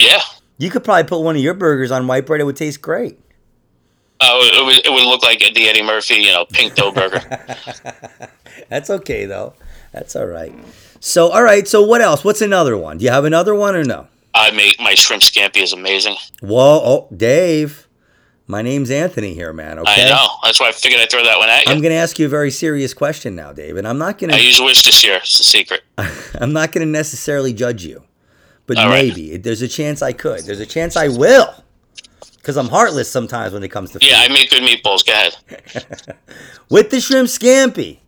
Yeah, 0.01 0.21
You 0.59 0.71
could 0.71 0.83
probably 0.83 1.05
put 1.05 1.21
one 1.21 1.37
of 1.37 1.43
your 1.43 1.55
burgers 1.55 1.91
on 1.93 2.07
white 2.09 2.27
bread; 2.27 2.41
it 2.41 2.45
would 2.45 2.57
taste 2.57 2.81
great. 2.83 3.21
uh, 4.21 4.39
it, 4.41 4.65
would, 4.65 4.87
it 4.87 4.91
would 4.93 5.05
look 5.05 5.23
like 5.23 5.39
the 5.41 5.69
Eddie 5.69 5.83
Murphy, 5.83 6.15
you 6.17 6.33
know, 6.33 6.45
pink 6.47 6.75
dough 6.75 6.91
burger. 6.93 7.21
That's 8.69 8.89
okay 8.91 9.27
though. 9.27 9.55
That's 9.93 10.17
all 10.17 10.27
right. 10.27 10.55
So, 11.01 11.29
all 11.31 11.43
right. 11.43 11.69
So, 11.69 11.83
what 11.83 12.01
else? 12.01 12.25
What's 12.25 12.41
another 12.41 12.77
one? 12.79 12.99
Do 12.99 13.05
you 13.05 13.11
have 13.11 13.25
another 13.27 13.55
one 13.55 13.77
or 13.77 13.85
no? 13.85 14.09
I 14.35 14.51
make 14.53 14.81
my 14.81 14.95
shrimp 14.95 15.23
scampi 15.23 15.63
is 15.63 15.73
amazing. 15.75 16.17
Whoa, 16.41 16.81
oh, 16.83 17.09
Dave. 17.15 17.87
My 18.53 18.61
name's 18.61 18.91
Anthony 18.91 19.33
here, 19.33 19.55
man. 19.55 19.79
Okay. 19.79 20.05
I 20.05 20.11
know. 20.11 20.27
That's 20.45 20.61
why 20.61 20.69
I 20.69 20.73
figured 20.73 21.01
I'd 21.01 21.11
throw 21.11 21.25
that 21.25 21.39
one 21.39 21.49
at 21.49 21.65
you. 21.65 21.73
I'm 21.73 21.81
going 21.81 21.91
to 21.93 21.97
ask 21.97 22.19
you 22.19 22.27
a 22.27 22.29
very 22.29 22.51
serious 22.51 22.93
question 22.93 23.35
now, 23.35 23.51
David. 23.51 23.87
I'm 23.87 23.97
not 23.97 24.19
going 24.19 24.29
to. 24.29 24.37
I 24.37 24.41
use 24.41 24.61
Wish 24.61 24.85
this 24.85 25.03
year. 25.03 25.17
It's 25.17 25.41
a 25.41 25.45
secret. 25.45 25.81
I'm 26.35 26.53
not 26.53 26.71
going 26.71 26.87
to 26.87 26.93
necessarily 26.93 27.55
judge 27.55 27.83
you, 27.83 28.03
but 28.67 28.77
All 28.77 28.91
right. 28.91 29.09
maybe 29.09 29.39
there's 29.39 29.63
a 29.63 29.69
chance 29.69 30.03
I 30.03 30.13
could. 30.13 30.41
There's 30.41 30.61
a 30.61 30.67
chance 30.67 30.99
I 30.99 31.09
will, 31.09 31.65
because 32.37 32.59
I'm 32.59 32.69
heartless 32.69 33.11
sometimes 33.11 33.55
when 33.55 33.63
it 33.63 33.69
comes 33.69 33.93
to 33.93 34.01
food. 34.01 34.11
Yeah, 34.11 34.19
I 34.19 34.29
make 34.29 34.51
good 34.51 34.63
meatballs. 34.63 35.07
Go 35.07 35.15
ahead. 35.15 36.15
with 36.69 36.91
the 36.91 37.01
shrimp 37.01 37.31
scampi. 37.31 38.01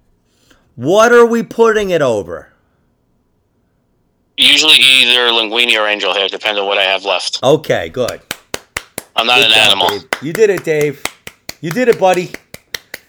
What 0.76 1.11
are 1.11 1.24
we 1.24 1.42
putting 1.42 1.88
it 1.88 2.03
over? 2.03 2.53
Usually 4.36 4.74
either 4.74 5.30
linguine 5.30 5.74
or 5.80 5.86
angel 5.86 6.12
hair, 6.12 6.28
depending 6.28 6.64
on 6.64 6.68
what 6.68 6.76
I 6.76 6.82
have 6.82 7.07
left. 7.07 7.42
Okay, 7.42 7.88
good. 7.88 8.20
I'm 9.17 9.27
not 9.27 9.37
Good 9.37 9.47
an 9.47 9.51
job, 9.53 9.67
animal. 9.67 9.89
Dave. 9.89 10.09
You 10.23 10.33
did 10.33 10.51
it, 10.51 10.65
Dave. 10.65 11.03
You 11.61 11.71
did 11.71 11.89
it, 11.89 11.99
buddy. 11.99 12.33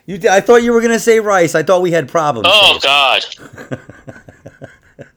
You 0.05 0.17
did. 0.17 0.29
I 0.29 0.39
thought 0.41 0.63
you 0.63 0.71
were 0.71 0.81
gonna 0.81 0.99
say 0.99 1.19
rice. 1.19 1.55
I 1.55 1.63
thought 1.63 1.81
we 1.81 1.91
had 1.91 2.07
problems. 2.07 2.47
Oh 2.49 2.73
Dave. 2.73 2.81
God. 2.83 3.79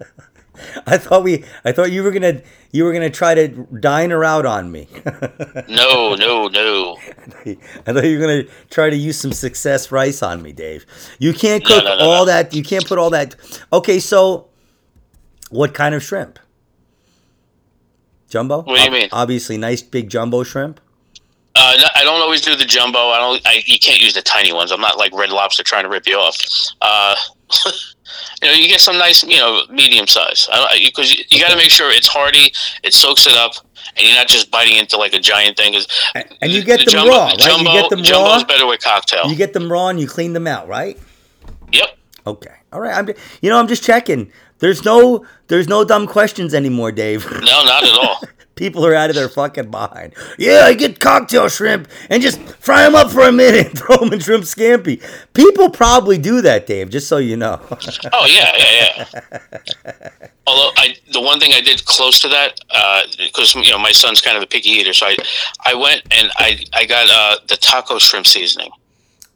I 0.87 0.99
thought 0.99 1.23
we. 1.23 1.45
I 1.65 1.73
thought 1.73 1.93
you 1.93 2.03
were 2.03 2.11
gonna. 2.11 2.43
You 2.73 2.85
were 2.85 2.93
gonna 2.93 3.11
try 3.11 3.35
to 3.35 3.49
dine 3.81 4.11
her 4.11 4.25
out 4.25 4.47
on 4.47 4.71
me. 4.73 4.89
No, 5.69 6.15
no, 6.15 6.49
no. 6.49 6.97
I 7.87 7.93
thought 7.93 8.05
you 8.05 8.19
were 8.19 8.27
gonna 8.27 8.45
try 8.71 8.89
to 8.91 8.97
use 8.97 9.19
some 9.19 9.33
success 9.33 9.93
rice 9.93 10.23
on 10.23 10.41
me, 10.43 10.53
Dave. 10.53 10.87
You 11.19 11.33
can't 11.35 11.65
cook 11.65 11.85
no, 11.85 11.99
no, 11.99 12.05
all 12.05 12.21
no. 12.27 12.33
that. 12.33 12.55
You 12.55 12.63
can't 12.63 12.87
put 12.87 12.99
all 12.99 13.11
that. 13.11 13.37
Okay, 13.73 14.01
so 14.01 14.49
what 15.51 15.75
kind 15.75 15.95
of 15.95 16.03
shrimp? 16.03 16.39
Jumbo. 18.29 18.63
What 18.63 18.79
do 18.79 18.85
you 18.85 18.91
mean? 18.91 19.09
Obviously, 19.13 19.57
nice 19.57 19.83
big 19.83 20.11
jumbo 20.11 20.43
shrimp. 20.43 20.81
Uh, 21.55 21.75
no, 21.79 21.87
I 21.97 22.05
don't 22.05 22.21
always 22.21 22.41
do 22.43 22.55
the 22.55 22.65
jumbo. 22.65 22.99
I 22.99 23.19
don't. 23.19 23.47
I, 23.47 23.63
you 23.67 23.79
can't 23.79 24.01
use 24.01 24.15
the 24.15 24.23
tiny 24.23 24.53
ones. 24.53 24.71
I'm 24.71 24.81
not 24.81 24.97
like 24.99 25.13
Red 25.15 25.31
Lobster 25.31 25.63
trying 25.65 25.85
to 25.85 25.89
rip 25.89 26.07
you 26.07 26.15
off. 26.17 26.37
Uh, 26.81 27.17
you 28.43 28.49
know, 28.49 28.53
you 28.53 28.69
get 28.69 28.81
some 28.81 28.97
nice, 28.99 29.25
you 29.25 29.39
know, 29.39 29.63
medium 29.71 30.07
size. 30.07 30.49
Because 30.85 31.13
you, 31.13 31.25
you 31.29 31.41
got 31.41 31.51
to 31.51 31.57
make 31.57 31.71
sure 31.71 31.91
it's 31.91 32.07
hearty, 32.07 32.53
it 32.85 32.93
soaks 32.93 33.27
it 33.27 33.35
up, 33.35 33.53
and 33.97 34.07
you're 34.07 34.15
not 34.15 34.29
just 34.29 34.51
biting 34.53 34.77
into 34.77 34.97
like 34.99 35.15
a 35.15 35.19
giant 35.19 35.57
thing. 35.57 35.75
And- 36.15 36.27
and 36.41 36.53
you 36.53 36.63
get 36.63 36.79
the 36.81 36.85
them 36.85 36.93
jumbo, 36.93 37.11
raw, 37.11 37.25
right? 37.27 37.59
You 37.59 37.65
get 37.65 37.91
them 37.91 38.03
jumbo's 38.05 38.43
raw? 38.43 38.47
better 38.47 38.67
with 38.67 38.81
cocktail. 38.83 39.27
You 39.29 39.35
get 39.35 39.53
them 39.53 39.73
raw 39.73 39.89
and 39.89 39.99
you 39.99 40.07
clean 40.07 40.35
them 40.35 40.47
out, 40.47 40.69
right? 40.69 40.97
yep. 41.73 41.97
Okay. 42.27 42.55
All 42.73 42.81
right. 42.81 42.95
I'm. 42.95 43.09
You 43.41 43.51
know, 43.51 43.59
I'm 43.59 43.67
just 43.69 43.83
checking. 43.83 44.31
There's 44.61 44.85
no. 44.85 45.25
There's 45.49 45.69
no 45.69 45.85
dumb 45.85 46.07
questions 46.07 46.53
anymore, 46.55 46.93
Dave. 46.93 47.25
No, 47.31 47.65
not 47.65 47.85
at 47.85 47.91
all. 47.93 48.21
People 48.55 48.85
are 48.85 48.93
out 48.95 49.09
of 49.09 49.15
their 49.15 49.29
fucking 49.29 49.71
mind. 49.71 50.15
Yeah, 50.37 50.63
I 50.65 50.75
get 50.75 50.99
cocktail 50.99 51.49
shrimp 51.49 51.87
and 52.11 52.21
just 52.21 52.41
fry 52.59 52.83
them 52.83 52.97
up 52.97 53.09
for 53.13 53.21
a 53.23 53.31
minute 53.31 53.69
and 53.69 53.79
throw 53.79 53.97
them 53.99 54.13
in 54.13 54.19
shrimp 54.19 54.43
scampi. 54.45 55.01
People 55.33 55.71
probably 55.71 56.19
do 56.19 56.41
that, 56.43 56.67
Dave. 56.67 56.91
Just 56.91 57.07
so 57.09 57.19
you 57.19 57.37
know. 57.37 57.61
Oh 58.13 58.27
yeah, 58.27 58.53
yeah, 58.57 59.07
yeah. 59.15 60.09
Although 60.47 60.71
I, 60.77 60.97
the 61.13 61.21
one 61.21 61.39
thing 61.39 61.53
I 61.53 61.61
did 61.61 61.85
close 61.85 62.21
to 62.21 62.29
that, 62.29 62.59
because 63.19 63.55
you 63.55 63.71
know 63.71 63.79
my 63.79 63.93
son's 63.93 64.21
kind 64.21 64.37
of 64.37 64.43
a 64.43 64.47
picky 64.47 64.71
eater, 64.71 64.93
so 64.93 65.07
I, 65.07 65.17
I 65.65 65.75
went 65.75 66.03
and 66.11 66.31
I, 66.37 66.65
I 66.73 66.85
got 66.85 67.07
uh, 67.13 67.37
the 67.47 67.57
taco 67.57 67.99
shrimp 67.99 68.27
seasoning. 68.27 68.71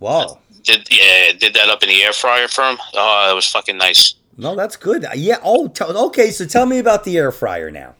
wow. 0.01 0.39
Did 0.65 0.89
yeah, 0.91 1.33
did 1.39 1.55
that 1.55 1.69
up 1.69 1.83
in 1.83 1.89
the 1.89 2.03
air 2.03 2.13
fryer 2.13 2.47
for 2.49 2.63
him. 2.63 2.79
Oh, 2.95 3.25
that 3.29 3.35
was 3.35 3.47
fucking 3.49 3.77
nice. 3.79 4.15
No, 4.37 4.55
that's 4.57 4.77
good. 4.77 5.07
Yeah. 5.15 5.39
Oh, 5.43 5.69
tell 5.69 5.97
okay. 6.07 6.31
So 6.31 6.45
tell 6.47 6.67
me 6.67 6.79
about 6.79 7.05
the 7.05 7.17
air 7.19 7.31
fryer 7.33 7.71
now. 7.71 7.95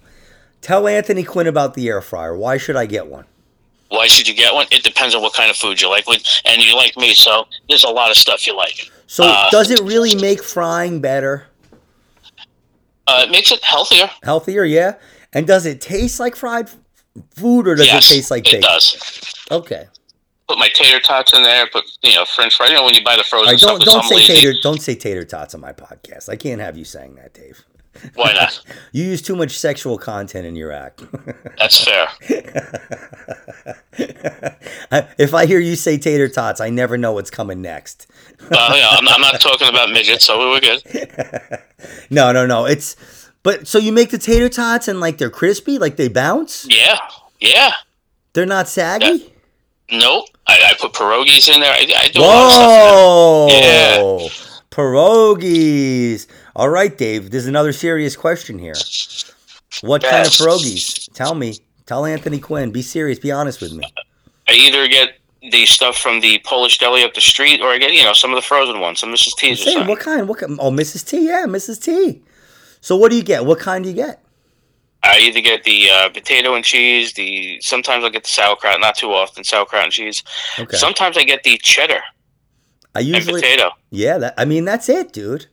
Tell 0.61 0.87
Anthony 0.89 1.25
Quinn 1.25 1.47
about 1.47 1.75
the 1.75 1.89
air 1.89 2.01
fryer. 2.01 2.37
Why 2.37 2.57
should 2.57 2.77
I 2.77 2.87
get 2.87 3.07
one? 3.09 3.27
Why 3.89 4.07
should 4.07 4.27
you 4.27 4.35
get 4.35 4.55
one? 4.55 4.67
It 4.71 4.83
depends 4.85 5.15
on 5.15 5.21
what 5.21 5.35
kind 5.35 5.51
of 5.51 5.57
food 5.57 5.81
you 5.81 5.91
like. 5.91 6.07
And 6.47 6.63
you 6.63 6.75
like 6.75 6.97
me, 6.97 7.13
so 7.15 7.47
there's 7.69 7.85
a 7.85 7.91
lot 7.91 8.11
of 8.11 8.17
stuff 8.17 8.47
you 8.47 8.57
like. 8.57 8.91
So 9.07 9.25
Uh, 9.25 9.51
does 9.51 9.71
it 9.71 9.81
really 9.81 10.15
make 10.15 10.43
frying 10.43 11.01
better, 11.01 11.47
Uh, 13.07 13.25
it 13.27 13.31
makes 13.31 13.51
it 13.51 13.63
healthier. 13.63 14.09
healthier? 14.23 14.65
Yeah. 14.65 14.95
And 15.35 15.47
does 15.47 15.67
it 15.67 15.81
taste 15.81 16.21
like 16.21 16.37
fried 16.37 16.71
food, 17.37 17.69
or 17.69 17.75
does 17.75 17.87
yes, 17.87 18.11
it 18.11 18.15
taste 18.15 18.31
like 18.31 18.51
it 18.51 18.63
does. 18.63 18.97
Okay. 19.51 19.89
Put 20.53 20.59
my 20.59 20.69
tater 20.75 21.01
tots 21.01 21.33
in 21.33 21.43
there. 21.43 21.67
Put 21.67 21.85
you 22.03 22.15
know 22.15 22.27
French 22.27 22.55
fries. 22.59 22.69
You 22.69 22.77
know 22.77 22.85
when 22.85 22.93
you 22.95 23.03
buy 23.03 23.17
the 23.17 23.25
frozen 23.25 23.53
right, 23.53 23.59
stuff. 23.59 23.79
don't 23.81 23.85
'cause 23.85 23.95
don't 23.95 24.05
say 24.05 24.17
lazy. 24.17 24.35
tater 24.35 24.55
don't 24.63 24.83
say 24.83 24.95
tater 24.95 25.25
tots 25.25 25.55
on 25.55 25.63
my 25.63 25.73
podcast. 25.73 26.29
I 26.29 26.37
can't 26.37 26.61
have 26.61 26.77
you 26.77 26.85
saying 26.85 27.15
that, 27.15 27.33
Dave. 27.33 27.65
Why 28.15 28.35
not? 28.35 28.61
You 28.93 29.05
use 29.05 29.23
too 29.23 29.35
much 29.35 29.53
sexual 29.59 29.97
content 29.97 30.45
in 30.47 30.55
your 30.57 30.71
act. 30.73 31.03
That's 31.59 31.83
fair. 31.83 32.09
If 35.19 35.33
I 35.33 35.47
hear 35.47 35.59
you 35.59 35.75
say 35.77 35.97
tater 35.97 36.29
tots, 36.29 36.61
I 36.61 36.69
never 36.69 36.99
know 36.99 37.13
what's 37.13 37.31
coming 37.31 37.63
next. 37.63 38.07
Well, 38.51 38.77
yeah, 38.77 38.89
I'm, 38.91 39.09
I'm 39.09 39.21
not 39.23 39.41
talking 39.41 39.69
about 39.69 39.89
midgets, 39.91 40.27
so 40.27 40.39
we're 40.39 40.61
good. 40.61 40.83
No, 42.11 42.31
no, 42.33 42.45
no. 42.45 42.67
It's 42.67 42.95
but 43.43 43.67
so 43.67 43.79
you 43.79 43.91
make 43.93 44.11
the 44.11 44.19
tater 44.19 44.51
tots 44.51 44.87
and 44.89 45.01
like 45.01 45.17
they're 45.17 45.31
crispy, 45.31 45.79
like 45.79 45.97
they 45.97 46.09
bounce. 46.09 46.67
Yeah, 46.69 46.99
yeah. 47.41 47.73
They're 48.35 48.45
not 48.47 48.69
saggy. 48.69 49.33
Nope. 49.91 50.27
I, 50.53 50.71
I 50.71 50.75
put 50.81 50.93
pierogies 50.93 51.53
in 51.53 51.61
there. 51.61 51.73
I, 51.73 51.87
I 51.97 52.09
do 52.09 52.21
a 52.21 52.23
lot 52.23 52.47
of 52.47 52.53
stuff 52.53 53.51
in 53.57 53.63
there. 53.63 54.01
Whoa! 54.03 54.29
Pierogies. 54.71 56.27
All 56.55 56.69
right, 56.69 56.97
Dave. 56.97 57.31
There's 57.31 57.47
another 57.47 57.73
serious 57.73 58.17
question 58.17 58.59
here. 58.59 58.75
What 59.83 60.03
kind 60.03 60.27
of 60.27 60.33
Yes. 60.33 60.41
pierogies? 60.41 61.13
Tell 61.15 61.35
me. 61.35 61.59
Tell 61.87 62.05
Anthony 62.05 62.39
Quinn. 62.39 62.71
Be 62.73 62.83
serious. 62.83 63.19
Be 63.19 63.33
honest 63.33 63.61
with 63.61 63.73
me. 63.73 63.85
I 64.49 64.53
either 64.53 64.87
get 64.89 65.19
the 65.51 65.67
stuff 65.67 65.97
from 65.97 66.21
the 66.21 66.39
Polish 66.45 66.79
deli 66.79 67.03
up 67.03 67.15
the 67.15 67.21
street, 67.21 67.61
or 67.61 67.69
I 67.71 67.79
get 67.79 67.93
you 67.93 68.05
know 68.05 68.13
some 68.13 68.31
of 68.31 68.37
the 68.37 68.43
frozen 68.43 68.81
ones, 68.81 69.01
some 69.01 69.13
Mrs. 69.13 69.35
T's 69.37 69.61
or 69.67 69.71
Say, 69.71 69.87
what 69.87 69.99
kind? 70.01 70.29
What 70.29 70.39
kind? 70.39 70.59
Oh, 70.61 70.71
Mrs. 70.71 71.07
T. 71.07 71.27
Yeah, 71.27 71.47
Mrs. 71.47 71.83
T. 71.83 72.23
So 72.81 72.97
what 72.97 73.11
do 73.11 73.17
you 73.17 73.23
get? 73.23 73.45
What 73.45 73.59
kind 73.59 73.85
do 73.85 73.91
you 73.91 73.97
get? 73.97 74.23
I 75.05 75.19
either 75.21 75.41
get 75.41 75.65
the 75.65 75.91
uh, 75.91 76.09
potato 76.11 76.55
and 76.55 76.65
cheese. 76.65 77.13
The 77.15 77.61
sometimes 77.61 78.05
I 78.05 78.09
get 78.11 78.23
the 78.23 78.29
sauerkraut, 78.29 78.81
not 78.81 78.95
too 78.97 79.13
often 79.13 79.43
sauerkraut 79.45 79.85
and 79.85 79.93
cheese. 79.93 80.23
Okay. 80.59 80.77
Sometimes 80.77 81.17
I 81.19 81.25
get 81.25 81.43
the 81.43 81.59
cheddar 81.59 82.01
I 82.95 83.01
and 83.01 83.09
usually. 83.09 83.41
potato. 83.41 83.71
Yeah. 83.91 84.19
That, 84.19 84.35
I 84.39 84.45
mean, 84.45 84.65
that's 84.65 84.89
it, 84.89 85.13
dude. 85.13 85.47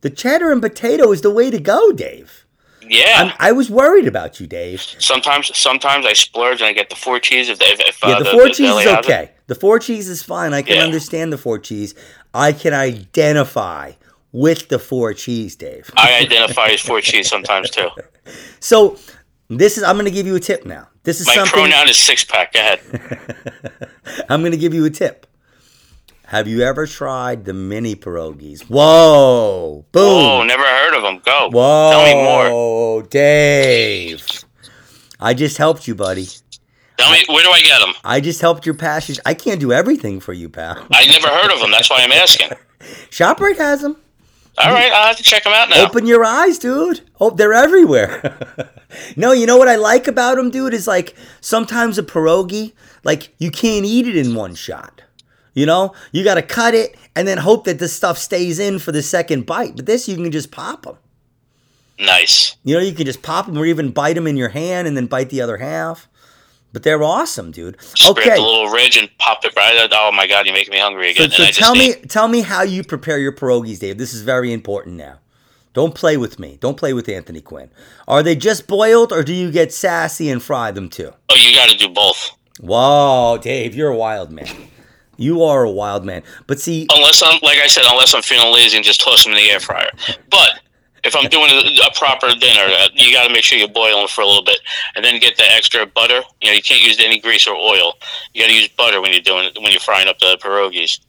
The 0.00 0.10
cheddar 0.10 0.52
and 0.52 0.62
potato 0.62 1.12
is 1.12 1.20
the 1.22 1.30
way 1.30 1.50
to 1.50 1.58
go, 1.58 1.92
Dave. 1.92 2.46
Yeah. 2.86 3.14
I'm, 3.16 3.32
I 3.38 3.52
was 3.52 3.70
worried 3.70 4.06
about 4.06 4.40
you, 4.40 4.46
Dave. 4.46 4.80
sometimes 4.98 5.56
sometimes 5.56 6.04
I 6.04 6.12
splurge 6.12 6.60
and 6.60 6.68
I 6.68 6.72
get 6.74 6.90
the 6.90 6.96
four 6.96 7.18
cheese 7.18 7.48
if, 7.48 7.58
if, 7.60 7.80
if 7.80 7.98
Yeah, 8.02 8.10
uh, 8.10 8.18
the 8.18 8.24
the, 8.24 8.30
four 8.30 8.42
the 8.44 8.48
cheese 8.50 8.68
deli 8.68 8.84
is 8.84 8.88
okay. 8.98 9.30
The 9.46 9.54
four 9.54 9.78
cheese 9.78 10.08
is 10.08 10.22
fine. 10.22 10.52
I 10.54 10.62
can 10.62 10.76
Yeah. 10.76 10.82
understand 10.84 11.32
the 11.32 11.38
four 11.38 11.58
cheese. 11.58 11.94
I 12.34 12.52
can 12.52 12.72
identify 12.74 13.92
with 14.32 14.68
the 14.68 14.78
four 14.78 15.14
cheese, 15.14 15.56
Dave. 15.56 15.90
I 15.96 16.20
identify 16.20 16.66
as 16.68 16.80
four 16.80 17.00
cheese 17.00 17.28
sometimes 17.28 17.70
too. 17.70 17.88
So 18.60 18.98
this 19.48 19.76
is 19.78 19.84
I'm 19.84 19.96
going 19.96 20.06
to 20.06 20.10
give 20.10 20.26
you 20.26 20.36
a 20.36 20.40
tip 20.40 20.64
now. 20.64 20.88
This 21.02 21.20
is 21.20 21.26
My 21.26 21.34
something 21.34 21.52
pronoun 21.52 21.88
is 21.88 21.98
six 21.98 22.24
pack. 22.24 22.52
Go 22.54 22.60
ahead. 22.60 22.80
I'm 24.28 24.40
going 24.40 24.52
to 24.52 24.58
give 24.58 24.72
you 24.74 24.84
a 24.84 24.90
tip. 24.90 25.26
Have 26.26 26.48
you 26.48 26.62
ever 26.62 26.86
tried 26.86 27.44
the 27.44 27.52
mini 27.52 27.94
pierogies? 27.94 28.62
Whoa! 28.62 29.84
Boom! 29.92 30.02
Oh, 30.02 30.42
never 30.42 30.62
heard 30.62 30.96
of 30.96 31.02
them. 31.02 31.20
Go. 31.24 31.50
Whoa! 31.52 31.90
Tell 31.92 32.04
me 32.06 32.14
more. 32.24 33.02
Dave. 33.02 34.26
I 35.20 35.34
just 35.34 35.58
helped 35.58 35.86
you, 35.86 35.94
buddy. 35.94 36.26
Tell 36.96 37.12
me 37.12 37.24
where 37.28 37.44
do 37.44 37.50
I 37.50 37.60
get 37.60 37.80
them? 37.80 37.94
I 38.04 38.20
just 38.20 38.40
helped 38.40 38.64
your 38.64 38.74
passage. 38.74 39.20
I 39.26 39.34
can't 39.34 39.60
do 39.60 39.72
everything 39.72 40.20
for 40.20 40.32
you, 40.32 40.48
pal. 40.48 40.86
I 40.92 41.06
never 41.06 41.28
heard 41.28 41.52
of 41.52 41.60
them. 41.60 41.70
That's 41.70 41.90
why 41.90 41.98
I'm 42.00 42.12
asking. 42.12 42.48
ShopRite 43.10 43.58
has 43.58 43.82
them. 43.82 43.96
All 44.56 44.72
right, 44.72 44.92
I'll 44.92 45.08
have 45.08 45.16
to 45.16 45.22
check 45.22 45.44
them 45.44 45.52
out 45.52 45.68
now. 45.68 45.84
Open 45.84 46.06
your 46.06 46.24
eyes, 46.24 46.58
dude. 46.58 47.00
Oh, 47.20 47.30
they're 47.30 47.52
everywhere. 47.52 48.38
no, 49.16 49.32
you 49.32 49.46
know 49.46 49.56
what 49.56 49.68
I 49.68 49.76
like 49.76 50.06
about 50.06 50.36
them, 50.36 50.50
dude, 50.50 50.74
is 50.74 50.86
like 50.86 51.14
sometimes 51.40 51.98
a 51.98 52.02
pierogi, 52.04 52.72
like 53.02 53.34
you 53.38 53.50
can't 53.50 53.84
eat 53.84 54.06
it 54.06 54.16
in 54.16 54.34
one 54.34 54.54
shot. 54.54 55.02
You 55.54 55.66
know, 55.66 55.94
you 56.12 56.24
got 56.24 56.34
to 56.34 56.42
cut 56.42 56.74
it 56.74 56.96
and 57.14 57.26
then 57.26 57.38
hope 57.38 57.64
that 57.64 57.78
the 57.78 57.88
stuff 57.88 58.18
stays 58.18 58.58
in 58.58 58.78
for 58.78 58.92
the 58.92 59.02
second 59.02 59.46
bite. 59.46 59.76
But 59.76 59.86
this, 59.86 60.08
you 60.08 60.16
can 60.16 60.30
just 60.30 60.50
pop 60.50 60.82
them. 60.82 60.98
Nice. 61.98 62.56
You 62.64 62.74
know, 62.74 62.80
you 62.80 62.92
can 62.92 63.06
just 63.06 63.22
pop 63.22 63.46
them 63.46 63.56
or 63.56 63.64
even 63.64 63.92
bite 63.92 64.14
them 64.14 64.26
in 64.26 64.36
your 64.36 64.48
hand 64.48 64.88
and 64.88 64.96
then 64.96 65.06
bite 65.06 65.30
the 65.30 65.40
other 65.40 65.58
half. 65.58 66.08
But 66.74 66.82
they're 66.82 67.02
awesome, 67.02 67.52
dude. 67.52 67.78
Grab 67.78 68.18
Okay. 68.18 68.34
the 68.34 68.42
little 68.42 68.66
ridge 68.68 68.96
and 68.98 69.08
pop 69.18 69.44
it 69.44 69.54
right. 69.56 69.88
Oh 69.92 70.10
my 70.12 70.26
god, 70.26 70.44
you're 70.44 70.54
making 70.54 70.72
me 70.72 70.78
hungry 70.80 71.14
So, 71.14 71.24
again. 71.24 71.36
so 71.38 71.44
just 71.46 71.58
tell 71.58 71.74
me, 71.74 71.90
ate- 71.92 72.10
tell 72.10 72.28
me 72.28 72.40
how 72.42 72.62
you 72.62 72.82
prepare 72.84 73.18
your 73.18 73.32
pierogies, 73.32 73.78
Dave. 73.78 73.96
This 73.96 74.12
is 74.12 74.20
very 74.22 74.52
important 74.52 74.96
now. 74.96 75.20
Don't 75.72 75.94
play 75.94 76.16
with 76.16 76.38
me. 76.38 76.58
Don't 76.60 76.76
play 76.76 76.92
with 76.92 77.08
Anthony 77.08 77.40
Quinn. 77.40 77.70
Are 78.06 78.22
they 78.22 78.36
just 78.36 78.66
boiled, 78.66 79.12
or 79.12 79.22
do 79.22 79.32
you 79.32 79.50
get 79.50 79.72
sassy 79.72 80.28
and 80.30 80.42
fry 80.42 80.70
them 80.72 80.88
too? 80.90 81.12
Oh, 81.30 81.34
you 81.36 81.54
got 81.54 81.68
to 81.70 81.76
do 81.76 81.88
both. 81.88 82.32
Whoa, 82.60 83.38
Dave, 83.40 83.74
you're 83.74 83.90
a 83.90 83.96
wild 83.96 84.30
man. 84.30 84.48
You 85.16 85.44
are 85.44 85.62
a 85.62 85.70
wild 85.70 86.04
man. 86.04 86.22
But 86.48 86.58
see, 86.60 86.88
Unless 86.92 87.22
I'm, 87.24 87.38
like 87.42 87.58
I 87.58 87.68
said, 87.68 87.84
unless 87.88 88.14
I'm 88.14 88.22
feeling 88.22 88.52
lazy 88.52 88.76
and 88.76 88.84
just 88.84 89.00
toss 89.00 89.22
them 89.22 89.32
in 89.32 89.38
the 89.38 89.48
air 89.50 89.60
fryer. 89.60 89.90
But 90.28 90.58
if 91.04 91.14
I'm 91.14 91.28
doing 91.28 91.50
a, 91.50 91.86
a 91.86 91.92
proper 91.94 92.28
dinner, 92.28 92.64
uh, 92.64 92.88
you 92.94 93.12
got 93.12 93.26
to 93.26 93.32
make 93.32 93.44
sure 93.44 93.58
you 93.58 93.68
boil 93.68 93.98
them 93.98 94.08
for 94.08 94.22
a 94.22 94.26
little 94.26 94.44
bit, 94.44 94.58
and 94.96 95.04
then 95.04 95.20
get 95.20 95.36
the 95.36 95.44
extra 95.52 95.86
butter. 95.86 96.20
You 96.40 96.50
know, 96.50 96.54
you 96.54 96.62
can't 96.62 96.82
use 96.82 96.98
any 97.00 97.20
grease 97.20 97.46
or 97.46 97.54
oil. 97.54 97.94
You 98.32 98.42
got 98.42 98.48
to 98.48 98.54
use 98.54 98.68
butter 98.68 99.00
when 99.00 99.12
you're 99.12 99.20
doing 99.20 99.50
when 99.60 99.72
you're 99.72 99.80
frying 99.80 100.08
up 100.08 100.18
the 100.18 100.38
pierogies. 100.42 101.00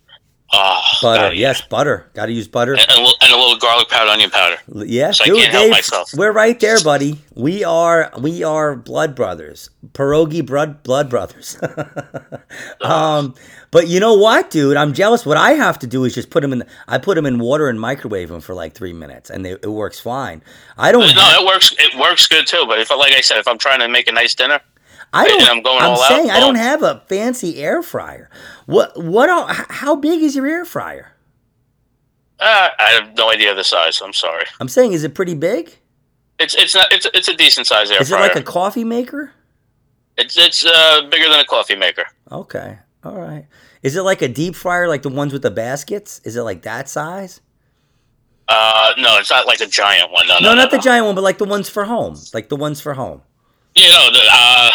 Oh, 0.53 0.81
Butter, 1.01 1.21
God, 1.21 1.33
yeah. 1.33 1.39
yes, 1.47 1.61
butter. 1.61 2.09
Got 2.13 2.27
to 2.27 2.31
use 2.31 2.47
butter. 2.47 2.73
And, 2.73 2.81
and, 2.81 2.91
a 2.91 3.01
little, 3.01 3.15
and 3.21 3.33
a 3.33 3.35
little 3.35 3.57
garlic 3.57 3.89
powder, 3.89 4.11
onion 4.11 4.29
powder. 4.29 4.57
Yes, 4.85 5.17
So 5.17 5.23
I 5.23 5.27
dude, 5.27 5.51
Dave, 5.51 5.71
myself. 5.71 6.11
we're 6.15 6.31
right 6.31 6.57
there, 6.59 6.79
buddy. 6.83 7.19
We 7.33 7.63
are 7.63 8.11
we 8.19 8.43
are 8.43 8.75
blood 8.75 9.15
brothers, 9.15 9.69
pierogi 9.93 10.45
blood 10.45 10.83
blood 10.83 11.09
brothers. 11.09 11.57
um, 12.81 13.33
but 13.71 13.87
you 13.87 13.99
know 13.99 14.13
what, 14.13 14.51
dude? 14.51 14.77
I'm 14.77 14.93
jealous. 14.93 15.25
What 15.25 15.37
I 15.37 15.51
have 15.53 15.79
to 15.79 15.87
do 15.87 16.03
is 16.05 16.13
just 16.15 16.29
put 16.29 16.41
them 16.41 16.53
in. 16.53 16.63
I 16.87 16.97
put 16.99 17.15
them 17.15 17.25
in 17.25 17.39
water 17.39 17.67
and 17.67 17.79
microwave 17.79 18.29
them 18.29 18.39
for 18.39 18.53
like 18.53 18.73
three 18.73 18.93
minutes, 18.93 19.29
and 19.29 19.43
they, 19.43 19.51
it 19.51 19.67
works 19.71 19.99
fine. 19.99 20.41
I 20.77 20.91
don't. 20.91 21.01
No, 21.01 21.21
have- 21.21 21.41
it 21.41 21.45
works. 21.45 21.73
It 21.77 21.99
works 21.99 22.27
good 22.27 22.47
too. 22.47 22.63
But 22.67 22.79
if, 22.79 22.89
like 22.91 23.13
I 23.13 23.21
said, 23.21 23.37
if 23.39 23.47
I'm 23.47 23.57
trying 23.57 23.79
to 23.79 23.89
make 23.89 24.07
a 24.07 24.11
nice 24.13 24.35
dinner, 24.35 24.61
I 25.13 25.27
don't. 25.27 25.41
and 25.41 25.49
I'm 25.49 25.61
going 25.61 25.77
I'm 25.81 25.91
all 25.91 26.01
out, 26.01 26.09
saying 26.09 26.29
I 26.29 26.39
don't 26.39 26.55
have 26.55 26.83
a 26.83 27.03
fancy 27.07 27.61
air 27.61 27.81
fryer. 27.81 28.29
What? 28.65 29.01
What? 29.01 29.29
How 29.69 29.95
big 29.95 30.21
is 30.21 30.35
your 30.35 30.45
air 30.47 30.65
fryer? 30.65 31.11
uh, 32.39 32.69
I 32.77 32.89
have 32.99 33.15
no 33.17 33.31
idea 33.31 33.55
the 33.55 33.63
size. 33.63 34.01
I'm 34.03 34.11
sorry. 34.13 34.45
I'm 34.59 34.67
saying, 34.67 34.91
is 34.93 35.03
it 35.03 35.15
pretty 35.15 35.35
big? 35.35 35.77
It's 36.39 36.53
it's 36.55 36.75
not. 36.75 36.91
It's 36.91 37.07
it's 37.13 37.27
a 37.29 37.35
decent 37.35 37.67
size 37.67 37.89
air 37.91 37.97
fryer. 37.97 38.01
Is 38.01 38.11
it 38.11 38.19
like 38.19 38.35
a 38.35 38.43
coffee 38.43 38.83
maker? 38.83 39.31
It's 40.17 40.37
it's 40.37 40.65
uh, 40.65 41.07
bigger 41.09 41.29
than 41.29 41.39
a 41.39 41.45
coffee 41.45 41.75
maker. 41.75 42.03
Okay. 42.31 42.79
All 43.03 43.17
right. 43.17 43.45
Is 43.83 43.95
it 43.95 44.01
like 44.01 44.21
a 44.21 44.27
deep 44.27 44.55
fryer, 44.55 44.87
like 44.87 45.03
the 45.03 45.09
ones 45.09 45.31
with 45.31 45.43
the 45.43 45.51
baskets? 45.51 46.19
Is 46.25 46.35
it 46.35 46.41
like 46.41 46.63
that 46.63 46.89
size? 46.89 47.39
Uh, 48.47 48.93
no, 48.97 49.17
it's 49.17 49.29
not 49.29 49.45
like 49.47 49.59
a 49.61 49.65
giant 49.67 50.11
one. 50.11 50.27
No, 50.27 50.35
no, 50.35 50.39
No, 50.39 50.49
no 50.55 50.61
not 50.61 50.71
the 50.71 50.77
no. 50.77 50.83
giant 50.83 51.05
one, 51.05 51.15
but 51.15 51.23
like 51.23 51.37
the 51.37 51.45
ones 51.45 51.69
for 51.69 51.85
home. 51.85 52.15
Like 52.33 52.49
the 52.49 52.55
ones 52.55 52.81
for 52.81 52.93
home. 52.93 53.21
Yeah, 53.75 53.89
no. 53.89 54.11
The, 54.11 54.19
uh, 54.31 54.71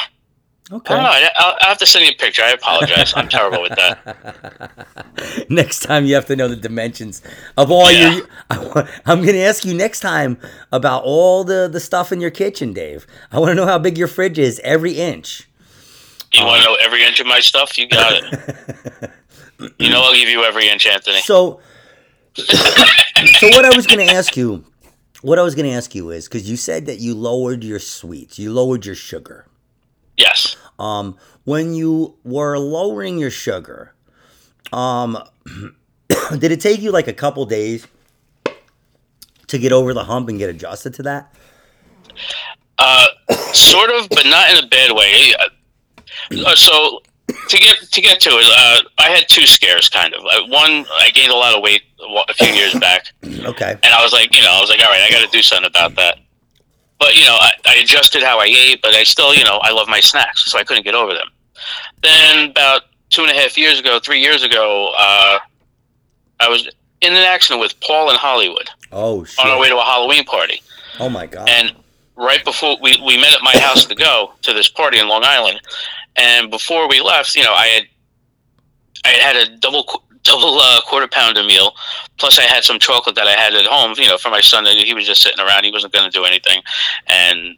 I 0.73 0.79
don't 0.79 0.87
know. 0.89 0.95
Okay. 0.95 0.95
I, 0.95 1.31
I'll, 1.37 1.57
I 1.62 1.66
have 1.68 1.79
to 1.79 1.87
send 1.87 2.05
you 2.07 2.12
a 2.12 2.14
picture. 2.14 2.43
I 2.43 2.51
apologize. 2.53 3.12
I'm 3.16 3.29
terrible 3.29 3.62
with 3.62 3.75
that. 3.77 5.47
next 5.51 5.81
time 5.81 6.05
you 6.05 6.14
have 6.14 6.27
to 6.27 6.37
know 6.37 6.47
the 6.47 6.55
dimensions 6.57 7.23
of 7.57 7.71
all 7.73 7.91
Yeah. 7.91 8.14
your. 8.14 8.27
I, 8.51 8.89
I'm 9.07 9.23
going 9.23 9.35
to 9.35 9.41
ask 9.43 9.64
you 9.64 9.75
next 9.75 10.01
time 10.01 10.39
about 10.71 11.03
all 11.05 11.43
the 11.45 11.68
the 11.71 11.81
stuff 11.81 12.12
in 12.12 12.21
your 12.21 12.31
kitchen, 12.31 12.73
Dave. 12.73 13.07
I 13.33 13.39
want 13.41 13.51
to 13.51 13.55
know 13.57 13.66
how 13.66 13.79
big 13.79 13.99
your 13.99 14.09
fridge 14.09 14.39
is, 14.39 14.61
every 14.62 14.93
inch. 14.93 15.49
You 16.33 16.45
want 16.45 16.62
to 16.62 16.68
know 16.68 16.77
every 16.81 17.03
inch 17.05 17.18
of 17.18 17.27
my 17.27 17.41
stuff? 17.41 17.77
You 17.77 17.89
got 17.89 18.12
it. 18.14 19.11
you 19.79 19.91
know, 19.91 20.03
I'll 20.03 20.14
give 20.14 20.29
you 20.29 20.45
every 20.45 20.68
inch, 20.68 20.87
Anthony. 20.87 21.21
So, 21.23 21.61
so 22.35 23.49
what 23.49 23.64
I 23.64 23.75
was 23.75 23.89
going 23.89 24.07
to 24.07 24.14
ask 24.14 24.37
you, 24.37 24.64
what 25.23 25.41
I 25.41 25.43
was 25.43 25.57
going 25.57 25.68
to 25.68 25.75
ask 25.75 25.93
you 25.95 26.11
is 26.11 26.29
because 26.29 26.49
you 26.49 26.57
said 26.57 26.87
that 26.87 27.01
you 27.01 27.16
lowered 27.16 27.64
your 27.64 27.81
sweets, 27.81 28.39
you 28.39 28.53
lowered 28.53 28.87
your 28.87 28.95
sugar. 28.95 29.47
Yes. 30.16 30.57
Um, 30.81 31.18
when 31.45 31.74
you 31.74 32.16
were 32.24 32.59
lowering 32.59 33.18
your 33.18 33.31
sugar, 33.31 33.95
um, 34.72 35.18
did 36.39 36.51
it 36.53 36.61
take 36.61 36.81
you 36.81 36.91
like 36.91 37.07
a 37.07 37.12
couple 37.12 37.45
days 37.45 37.87
to 39.49 39.59
get 39.59 39.72
over 39.72 39.93
the 39.93 40.05
hump 40.05 40.28
and 40.28 40.39
get 40.39 40.49
adjusted 40.49 40.95
to 40.95 41.03
that? 41.03 41.35
Uh, 42.78 43.07
sort 43.53 43.91
of, 43.91 44.09
but 44.09 44.24
not 44.26 44.51
in 44.51 44.64
a 44.64 44.66
bad 44.68 44.93
way. 44.93 45.35
Uh, 46.47 46.55
so 46.55 47.01
to 47.49 47.59
get 47.59 47.76
to 47.93 48.01
get 48.01 48.20
to 48.20 48.31
it, 48.31 48.47
uh, 48.57 48.83
I 48.99 49.11
had 49.11 49.28
two 49.28 49.47
scares, 49.47 49.89
kind 49.89 50.14
of. 50.14 50.24
Uh, 50.24 50.47
one, 50.49 50.87
I 50.99 51.11
gained 51.12 51.33
a 51.33 51.37
lot 51.37 51.55
of 51.55 51.62
weight 51.62 51.83
a 52.01 52.31
a 52.31 52.35
few 52.35 52.53
years 52.55 52.74
back, 52.78 53.12
Okay. 53.24 53.72
and 53.83 53.95
I 53.95 54.03
was 54.03 54.12
like, 54.12 54.35
you 54.35 54.41
know, 54.43 54.51
I 54.51 54.61
was 54.61 54.70
like, 54.70 54.81
all 54.81 54.91
right, 54.91 55.03
I 55.03 55.11
got 55.11 55.24
to 55.24 55.31
do 55.37 55.43
something 55.43 55.68
about 55.68 55.95
that. 55.97 56.18
But 57.01 57.16
you 57.16 57.24
know, 57.24 57.36
I, 57.40 57.51
I 57.66 57.74
adjusted 57.76 58.22
how 58.22 58.38
I 58.38 58.44
ate, 58.44 58.80
but 58.82 58.94
I 58.94 59.03
still, 59.03 59.34
you 59.34 59.42
know, 59.42 59.59
I 59.62 59.72
love 59.72 59.88
my 59.88 59.98
snacks, 60.01 60.44
so 60.53 60.59
I 60.59 60.62
couldn't 60.64 60.84
get 60.84 60.94
over 60.94 61.12
them. 61.14 61.28
Then 62.03 62.51
about 62.51 62.82
two 63.09 63.22
and 63.22 63.30
a 63.30 63.34
half 63.34 63.57
years 63.59 63.80
ago, 63.80 63.98
three 63.98 64.20
years 64.20 64.42
ago, 64.44 64.92
uh, 64.96 65.38
I 66.38 66.48
was 66.48 66.68
in 67.01 67.12
an 67.12 67.18
accident 67.22 67.61
with 67.61 67.78
Paul 67.80 68.11
in 68.11 68.16
Hollywood 68.16 68.68
Oh 68.92 69.24
shit. 69.24 69.44
on 69.44 69.51
our 69.51 69.59
way 69.59 69.68
to 69.70 69.76
a 69.78 69.82
Halloween 69.82 70.24
party. 70.24 70.62
Oh 71.01 71.09
my 71.09 71.26
god. 71.26 71.48
And 71.48 71.72
right 72.16 72.44
before 72.44 72.76
we, 72.82 73.01
we 73.07 73.16
met 73.18 73.32
at 73.34 73.40
my 73.42 73.59
house 73.59 73.86
to 73.86 73.94
go 73.94 74.34
to 74.42 74.53
this 74.53 74.68
party 74.68 74.98
in 75.01 75.09
Long 75.09 75.24
Island, 75.24 75.59
and 76.16 76.51
before 76.51 76.86
we 76.88 77.01
left, 77.01 77.34
you 77.34 77.42
know, 77.42 77.55
I 77.55 77.66
had 77.66 77.84
I 79.05 79.09
had 79.09 79.36
had 79.36 79.48
a 79.48 79.57
double 79.57 80.05
double 80.23 80.59
uh, 80.59 80.81
quarter 80.83 81.09
pounder 81.09 81.43
meal, 81.43 81.75
plus 82.18 82.39
I 82.39 82.43
had 82.43 82.64
some 82.64 82.79
chocolate 82.79 83.16
that 83.16 83.27
I 83.27 83.33
had 83.33 83.55
at 83.55 83.66
home, 83.66 83.95
you 83.97 84.09
know, 84.09 84.18
for 84.18 84.31
my 84.31 84.41
son. 84.41 84.66
He 84.66 84.95
was 84.95 85.07
just 85.07 85.23
sitting 85.23 85.41
around; 85.41 85.64
he 85.64 85.73
wasn't 85.73 85.93
going 85.93 86.11
to 86.11 86.16
do 86.16 86.25
anything, 86.25 86.62
and 87.07 87.57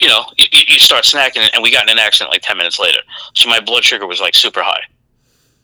you 0.00 0.08
know, 0.08 0.24
you, 0.36 0.46
you 0.52 0.78
start 0.78 1.04
snacking, 1.04 1.48
and 1.54 1.62
we 1.62 1.70
got 1.70 1.84
in 1.84 1.90
an 1.90 1.98
accident 1.98 2.32
like 2.32 2.42
ten 2.42 2.56
minutes 2.56 2.78
later. 2.78 3.00
So 3.34 3.48
my 3.48 3.60
blood 3.60 3.84
sugar 3.84 4.06
was 4.06 4.20
like 4.20 4.34
super 4.34 4.62
high 4.62 4.82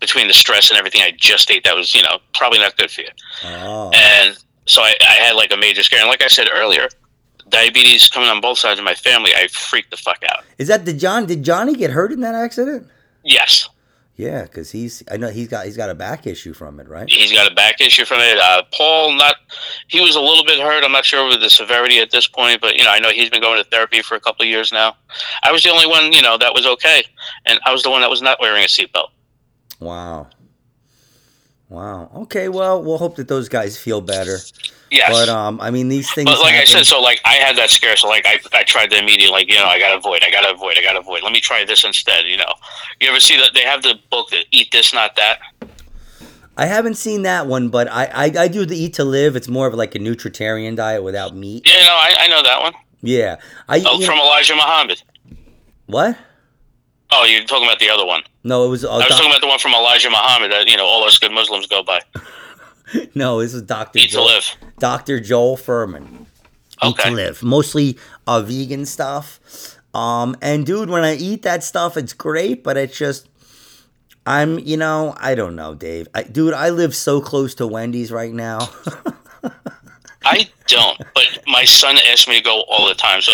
between 0.00 0.26
the 0.26 0.34
stress 0.34 0.70
and 0.70 0.78
everything 0.78 1.02
I 1.02 1.12
just 1.12 1.50
ate. 1.50 1.64
That 1.64 1.76
was, 1.76 1.94
you 1.94 2.02
know, 2.02 2.18
probably 2.32 2.58
not 2.58 2.76
good 2.76 2.90
for 2.90 3.02
you. 3.02 3.08
oh. 3.44 3.90
And 3.94 4.36
so 4.66 4.82
I, 4.82 4.94
I 5.02 5.14
had 5.14 5.36
like 5.36 5.52
a 5.52 5.56
major 5.56 5.82
scare. 5.82 6.00
And 6.00 6.08
like 6.08 6.22
I 6.22 6.28
said 6.28 6.48
earlier, 6.52 6.88
diabetes 7.48 8.08
coming 8.08 8.28
on 8.28 8.40
both 8.40 8.58
sides 8.58 8.78
of 8.78 8.84
my 8.84 8.94
family, 8.94 9.32
I 9.34 9.48
freaked 9.48 9.90
the 9.90 9.96
fuck 9.96 10.22
out. 10.28 10.44
Is 10.58 10.68
that 10.68 10.86
the 10.86 10.94
John? 10.94 11.26
Did 11.26 11.42
Johnny 11.42 11.74
get 11.74 11.90
hurt 11.90 12.12
in 12.12 12.20
that 12.20 12.34
accident? 12.34 12.88
Yes, 13.24 13.68
Yeah, 14.20 14.42
because 14.42 14.70
he's. 14.70 15.02
I 15.10 15.16
know 15.16 15.28
he's 15.28 15.48
got 15.48 15.64
he's 15.64 15.78
got 15.78 15.88
a 15.88 15.94
back 15.94 16.26
issue 16.26 16.52
from 16.52 16.78
it, 16.78 16.86
right? 16.90 17.08
he's 17.08 17.32
got 17.32 17.50
a 17.50 17.54
back 17.54 17.80
issue 17.80 18.04
from 18.04 18.18
it. 18.20 18.36
Uh, 18.36 18.62
Paul, 18.70 19.14
not 19.14 19.36
he 19.88 19.98
was 20.02 20.14
a 20.14 20.20
little 20.20 20.44
bit 20.44 20.60
hurt. 20.60 20.84
I'm 20.84 20.92
not 20.92 21.06
sure 21.06 21.26
with 21.26 21.40
the 21.40 21.48
severity 21.48 22.00
at 22.00 22.10
this 22.10 22.26
point, 22.26 22.60
but 22.60 22.76
you 22.76 22.84
know, 22.84 22.90
I 22.90 22.98
know 22.98 23.08
he's 23.08 23.30
been 23.30 23.40
going 23.40 23.56
to 23.64 23.70
therapy 23.70 24.02
for 24.02 24.16
a 24.16 24.20
couple 24.20 24.42
of 24.42 24.50
years 24.50 24.72
now. 24.72 24.94
I 25.42 25.50
was 25.52 25.62
the 25.62 25.70
only 25.70 25.86
one, 25.86 26.12
you 26.12 26.20
know, 26.20 26.36
that 26.36 26.52
was 26.52 26.66
okay, 26.66 27.02
and 27.46 27.58
I 27.64 27.72
was 27.72 27.82
the 27.82 27.88
one 27.88 28.02
that 28.02 28.10
was 28.10 28.20
not 28.20 28.38
wearing 28.42 28.62
a 28.62 28.66
seatbelt. 28.66 29.08
Wow. 29.78 30.28
Wow. 31.70 32.10
Okay. 32.22 32.48
Well, 32.48 32.82
we'll 32.82 32.98
hope 32.98 33.16
that 33.16 33.28
those 33.28 33.48
guys 33.48 33.78
feel 33.78 34.00
better. 34.00 34.36
Yes. 34.90 35.10
But 35.12 35.28
um, 35.28 35.60
I 35.60 35.70
mean, 35.70 35.88
these 35.88 36.12
things. 36.12 36.28
But 36.28 36.40
like 36.40 36.54
I 36.56 36.64
said, 36.64 36.84
so 36.84 37.00
like 37.00 37.20
I 37.24 37.34
had 37.34 37.56
that 37.56 37.70
scare, 37.70 37.96
so 37.96 38.08
like 38.08 38.26
I, 38.26 38.40
I 38.52 38.64
tried 38.64 38.90
to 38.90 38.98
immediately 38.98 39.30
like 39.30 39.48
you 39.48 39.54
know 39.56 39.66
I 39.66 39.78
gotta 39.78 39.96
avoid, 39.96 40.22
I 40.26 40.30
gotta 40.32 40.50
avoid, 40.52 40.76
I 40.76 40.82
gotta 40.82 40.98
avoid. 40.98 41.22
Let 41.22 41.30
me 41.32 41.40
try 41.40 41.64
this 41.64 41.84
instead. 41.84 42.26
You 42.26 42.38
know, 42.38 42.52
you 43.00 43.08
ever 43.08 43.20
see 43.20 43.36
that 43.36 43.52
they 43.54 43.62
have 43.62 43.82
the 43.82 43.94
book 44.10 44.30
that 44.30 44.46
eat 44.50 44.72
this, 44.72 44.92
not 44.92 45.14
that. 45.14 45.38
I 46.56 46.66
haven't 46.66 46.94
seen 46.96 47.22
that 47.22 47.46
one, 47.46 47.68
but 47.68 47.86
I, 47.88 48.06
I 48.06 48.24
I 48.42 48.48
do 48.48 48.66
the 48.66 48.76
eat 48.76 48.94
to 48.94 49.04
live. 49.04 49.36
It's 49.36 49.48
more 49.48 49.68
of 49.68 49.74
like 49.74 49.94
a 49.94 50.00
nutritarian 50.00 50.74
diet 50.74 51.04
without 51.04 51.36
meat. 51.36 51.62
Yeah, 51.68 51.84
no, 51.84 51.90
I, 51.92 52.16
I 52.22 52.26
know 52.26 52.42
that 52.42 52.60
one. 52.60 52.72
Yeah. 53.00 53.36
I 53.68 53.80
Oh, 53.86 54.00
from 54.04 54.16
know- 54.16 54.24
Elijah 54.24 54.56
Muhammad. 54.56 55.02
what? 55.86 56.18
Oh, 57.12 57.24
you're 57.24 57.44
talking 57.44 57.64
about 57.66 57.78
the 57.78 57.90
other 57.90 58.04
one. 58.04 58.22
No, 58.42 58.64
it 58.64 58.68
was. 58.68 58.84
Uh, 58.84 58.90
I 58.92 58.96
was 58.96 59.06
doc- 59.06 59.18
talking 59.18 59.30
about 59.30 59.40
the 59.40 59.46
one 59.48 59.58
from 59.58 59.74
Elijah 59.74 60.10
Muhammad 60.10 60.50
that 60.52 60.68
you 60.68 60.76
know 60.76 60.86
all 60.86 61.04
us 61.04 61.18
good 61.18 61.32
Muslims 61.32 61.66
go 61.66 61.82
by. 61.82 62.00
no, 63.14 63.40
this 63.40 63.54
is 63.54 63.62
Doctor 63.62 63.98
Eat 63.98 64.06
to 64.06 64.14
Joel. 64.14 64.26
live. 64.26 64.56
Doctor 64.78 65.20
Joel 65.20 65.56
Fuhrman. 65.56 66.26
Okay. 66.82 67.02
Eat 67.02 67.10
to 67.10 67.10
live. 67.10 67.42
Mostly 67.42 67.98
uh, 68.26 68.40
vegan 68.40 68.86
stuff. 68.86 69.76
Um, 69.92 70.36
and 70.40 70.64
dude, 70.64 70.88
when 70.88 71.02
I 71.02 71.16
eat 71.16 71.42
that 71.42 71.64
stuff, 71.64 71.96
it's 71.96 72.12
great, 72.12 72.64
but 72.64 72.76
it's 72.76 72.96
just. 72.96 73.26
I'm, 74.26 74.58
you 74.58 74.76
know, 74.76 75.14
I 75.18 75.34
don't 75.34 75.56
know, 75.56 75.74
Dave. 75.74 76.06
I, 76.14 76.22
dude, 76.22 76.52
I 76.52 76.68
live 76.68 76.94
so 76.94 77.22
close 77.22 77.54
to 77.56 77.66
Wendy's 77.66 78.12
right 78.12 78.32
now. 78.32 78.68
I 80.24 80.48
don't, 80.66 80.98
but 81.14 81.24
my 81.46 81.64
son 81.64 81.96
asks 82.06 82.28
me 82.28 82.36
to 82.36 82.44
go 82.44 82.62
all 82.68 82.86
the 82.86 82.94
time. 82.94 83.22
So 83.22 83.32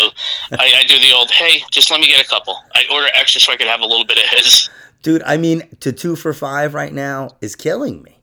I, 0.53 0.73
I 0.79 0.85
do 0.87 0.99
the 0.99 1.13
old, 1.13 1.31
hey, 1.33 1.63
just 1.73 1.91
let 1.91 2.01
me 2.01 2.07
get 2.07 2.25
a 2.25 2.29
couple. 2.29 2.57
I 2.75 2.85
order 2.93 3.09
extra 3.15 3.41
so 3.41 3.53
I 3.53 3.57
could 3.57 3.67
have 3.67 3.81
a 3.81 3.85
little 3.87 4.07
bit 4.07 4.19
of 4.19 4.25
his. 4.39 4.71
Dude, 5.07 5.23
I 5.23 5.37
mean, 5.37 5.63
to 5.79 5.93
two 5.93 6.17
for 6.17 6.35
five 6.35 6.75
right 6.75 6.93
now 6.93 7.31
is 7.41 7.55
killing 7.55 8.03
me. 8.03 8.19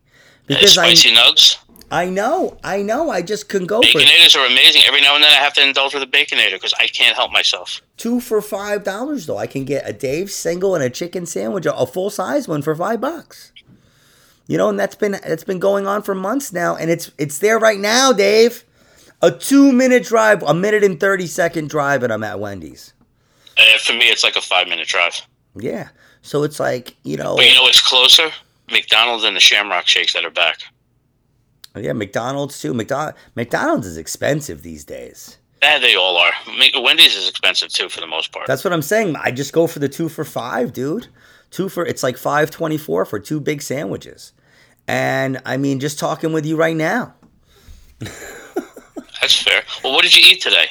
Because 0.48 0.78
I, 0.78 0.94
spicy 0.94 1.16
nugs. 1.16 1.58
I 1.90 2.10
know, 2.10 2.58
I 2.62 2.82
know, 2.82 3.10
I 3.10 3.22
just 3.22 3.48
couldn't 3.48 3.68
go 3.68 3.82
for 3.82 4.00
Baconators 4.00 4.36
are 4.36 4.46
amazing. 4.46 4.82
Every 4.86 5.00
now 5.00 5.16
and 5.16 5.24
then 5.24 5.32
I 5.32 5.36
have 5.36 5.54
to 5.54 5.66
indulge 5.66 5.94
with 5.94 6.04
a 6.04 6.08
baconator 6.08 6.56
because 6.56 6.74
I 6.78 6.88
can't 6.88 7.16
help 7.16 7.32
myself. 7.32 7.82
two 7.96 8.20
for 8.20 8.42
five 8.42 8.84
dollars 8.84 9.28
though. 9.28 9.38
I 9.38 9.48
can 9.48 9.64
get 9.64 9.88
a 9.88 9.94
Dave's 9.94 10.36
single 10.36 10.76
and 10.76 10.84
a 10.84 10.90
chicken 10.90 11.26
sandwich, 11.26 11.66
a 11.66 11.86
full 11.86 12.10
size 12.10 12.50
one 12.50 12.62
for 12.62 12.76
five 12.76 13.00
bucks. 13.00 13.54
You 14.48 14.58
know, 14.58 14.68
and 14.68 14.78
that's 14.78 14.96
been 14.96 15.14
that's 15.14 15.46
been 15.46 15.60
going 15.60 15.88
on 15.88 16.02
for 16.02 16.14
months 16.14 16.52
now, 16.52 16.76
and 16.76 16.92
it's 16.92 17.12
it's 17.18 17.38
there 17.38 17.60
right 17.60 17.80
now, 17.80 18.12
Dave. 18.12 18.66
A 19.22 19.32
two 19.32 19.72
minute 19.72 20.04
drive, 20.04 20.44
a 20.44 20.54
minute 20.54 20.84
and 20.84 21.00
thirty 21.00 21.28
second 21.28 21.70
drive, 21.70 22.04
and 22.04 22.12
I'm 22.12 22.26
at 22.26 22.42
Wendy's. 22.42 22.94
Uh, 23.58 23.78
for 23.78 23.94
me, 23.94 24.08
it's 24.08 24.26
like 24.26 24.36
a 24.36 24.42
five 24.42 24.68
minute 24.68 24.90
drive. 24.90 25.22
Yeah, 25.56 25.90
so 26.24 26.42
it's 26.42 26.60
like 26.60 26.96
you 27.04 27.16
know, 27.16 27.36
But 27.36 27.46
you 27.46 27.54
know 27.54 27.62
what's 27.62 27.88
closer? 27.88 28.32
McDonald's 28.72 29.24
and 29.24 29.36
the 29.36 29.40
Shamrock 29.40 29.86
Shakes 29.86 30.14
that 30.14 30.26
are 30.26 30.32
back. 30.32 30.58
yeah, 31.76 31.94
McDonald's 31.94 32.60
too. 32.60 32.74
McDonald 32.74 33.14
McDonald's 33.36 33.86
is 33.86 33.98
expensive 33.98 34.64
these 34.64 34.84
days. 34.84 35.38
Yeah, 35.62 35.80
they 35.80 35.96
all 35.96 36.18
are. 36.18 36.32
Wendy's 36.82 37.16
is 37.16 37.30
expensive 37.30 37.70
too, 37.70 37.88
for 37.88 38.02
the 38.02 38.08
most 38.08 38.32
part. 38.32 38.48
That's 38.48 38.64
what 38.66 38.74
I'm 38.74 38.82
saying. 38.82 39.16
I 39.16 39.32
just 39.32 39.54
go 39.54 39.68
for 39.68 39.80
the 39.80 39.88
two 39.88 40.10
for 40.10 40.26
five, 40.26 40.74
dude. 40.74 41.08
Two 41.52 41.70
for 41.70 41.86
it's 41.86 42.04
like 42.04 42.18
five 42.18 42.50
twenty 42.50 42.78
four 42.78 43.06
for 43.06 43.20
two 43.20 43.40
big 43.40 43.62
sandwiches. 43.62 44.34
And 44.88 45.42
I 45.46 45.58
mean, 45.58 45.80
just 45.80 46.00
talking 46.00 46.34
with 46.34 46.46
you 46.46 46.58
right 46.58 46.76
now. 46.76 47.14
That's 48.00 49.42
fair. 49.42 49.62
Well, 49.84 49.94
what 49.94 50.04
did 50.04 50.16
you 50.16 50.34
eat 50.34 50.42
today? 50.42 50.66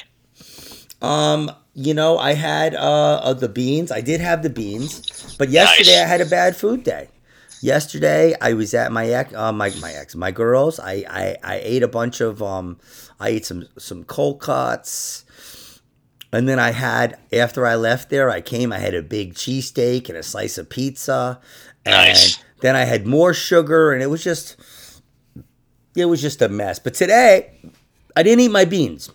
Um, 1.01 1.51
you 1.73 1.93
know, 1.93 2.19
I 2.19 2.33
had 2.33 2.75
uh, 2.75 3.21
uh 3.23 3.33
the 3.33 3.49
beans. 3.49 3.91
I 3.91 4.01
did 4.01 4.21
have 4.21 4.43
the 4.43 4.49
beans, 4.49 5.01
but 5.43 5.49
yesterday 5.49 5.97
Nice. 5.99 6.03
I 6.05 6.07
had 6.07 6.21
a 6.21 6.25
bad 6.25 6.55
food 6.55 6.83
day. 6.83 7.09
yesterday 7.61 8.35
I 8.41 8.53
was 8.53 8.73
at 8.73 8.91
my 8.91 9.07
ex, 9.07 9.33
uh, 9.33 9.51
my 9.51 9.69
my 9.81 9.91
ex, 9.93 10.15
my 10.15 10.31
girls. 10.31 10.79
I, 10.79 10.93
I 11.09 11.25
I 11.43 11.55
ate 11.63 11.83
a 11.83 11.87
bunch 11.87 12.21
of 12.21 12.41
um, 12.41 12.79
I 13.19 13.27
ate 13.29 13.45
some 13.45 13.67
some 13.77 14.03
cold 14.05 14.39
cuts, 14.39 15.25
and 16.31 16.47
then 16.47 16.59
I 16.59 16.71
had 16.71 17.17
after 17.31 17.65
I 17.67 17.75
left 17.75 18.09
there, 18.09 18.29
I 18.29 18.41
came. 18.41 18.71
I 18.73 18.79
had 18.79 18.93
a 18.95 19.01
big 19.01 19.33
cheesesteak 19.33 20.09
and 20.09 20.17
a 20.17 20.23
slice 20.23 20.57
of 20.57 20.69
pizza, 20.69 21.39
and 21.85 21.93
Nice. 22.09 22.37
then 22.61 22.75
I 22.75 22.85
had 22.85 23.05
more 23.05 23.33
sugar, 23.33 23.91
and 23.93 24.01
it 24.03 24.07
was 24.09 24.23
just 24.23 24.55
it 25.95 26.05
was 26.05 26.21
just 26.21 26.41
a 26.41 26.49
mess. 26.49 26.79
But 26.79 26.93
today, 26.93 27.51
I 28.15 28.23
didn't 28.23 28.39
eat 28.45 28.51
my 28.51 28.65
beans. 28.65 29.11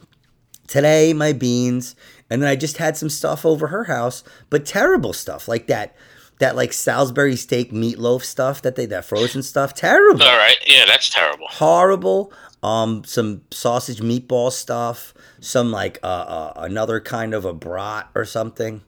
Today, 0.67 1.15
my 1.15 1.33
beans, 1.33 1.97
and 2.29 2.43
then 2.43 2.49
I 2.51 2.55
just 2.57 2.77
had 2.77 2.95
some 2.97 3.09
stuff 3.09 3.47
over 3.47 3.69
her 3.69 3.85
house, 3.85 4.23
but 4.51 4.67
terrible 4.67 5.15
stuff 5.15 5.49
like 5.49 5.67
that, 5.69 5.97
that 6.39 6.57
like 6.57 6.73
Salisbury 6.73 7.37
steak 7.37 7.73
meatloaf 7.73 8.23
stuff 8.23 8.63
that 8.63 8.77
they 8.77 8.87
that 8.87 9.05
frozen 9.05 9.43
stuff, 9.43 9.75
terrible, 9.75 10.23
All 10.23 10.37
right. 10.37 10.59
Yeah, 10.67 10.85
that's 10.87 11.11
terrible. 11.11 11.47
horrible. 11.49 12.33
Um, 12.63 13.05
some 13.05 13.43
sausage 13.51 14.01
meatball 14.01 14.51
stuff, 14.51 15.15
some 15.41 15.71
like 15.71 15.99
uh, 16.03 16.07
uh 16.07 16.53
another 16.57 17.01
kind 17.01 17.35
of 17.35 17.45
a 17.45 17.55
brat 17.55 18.09
or 18.15 18.25
something, 18.25 18.83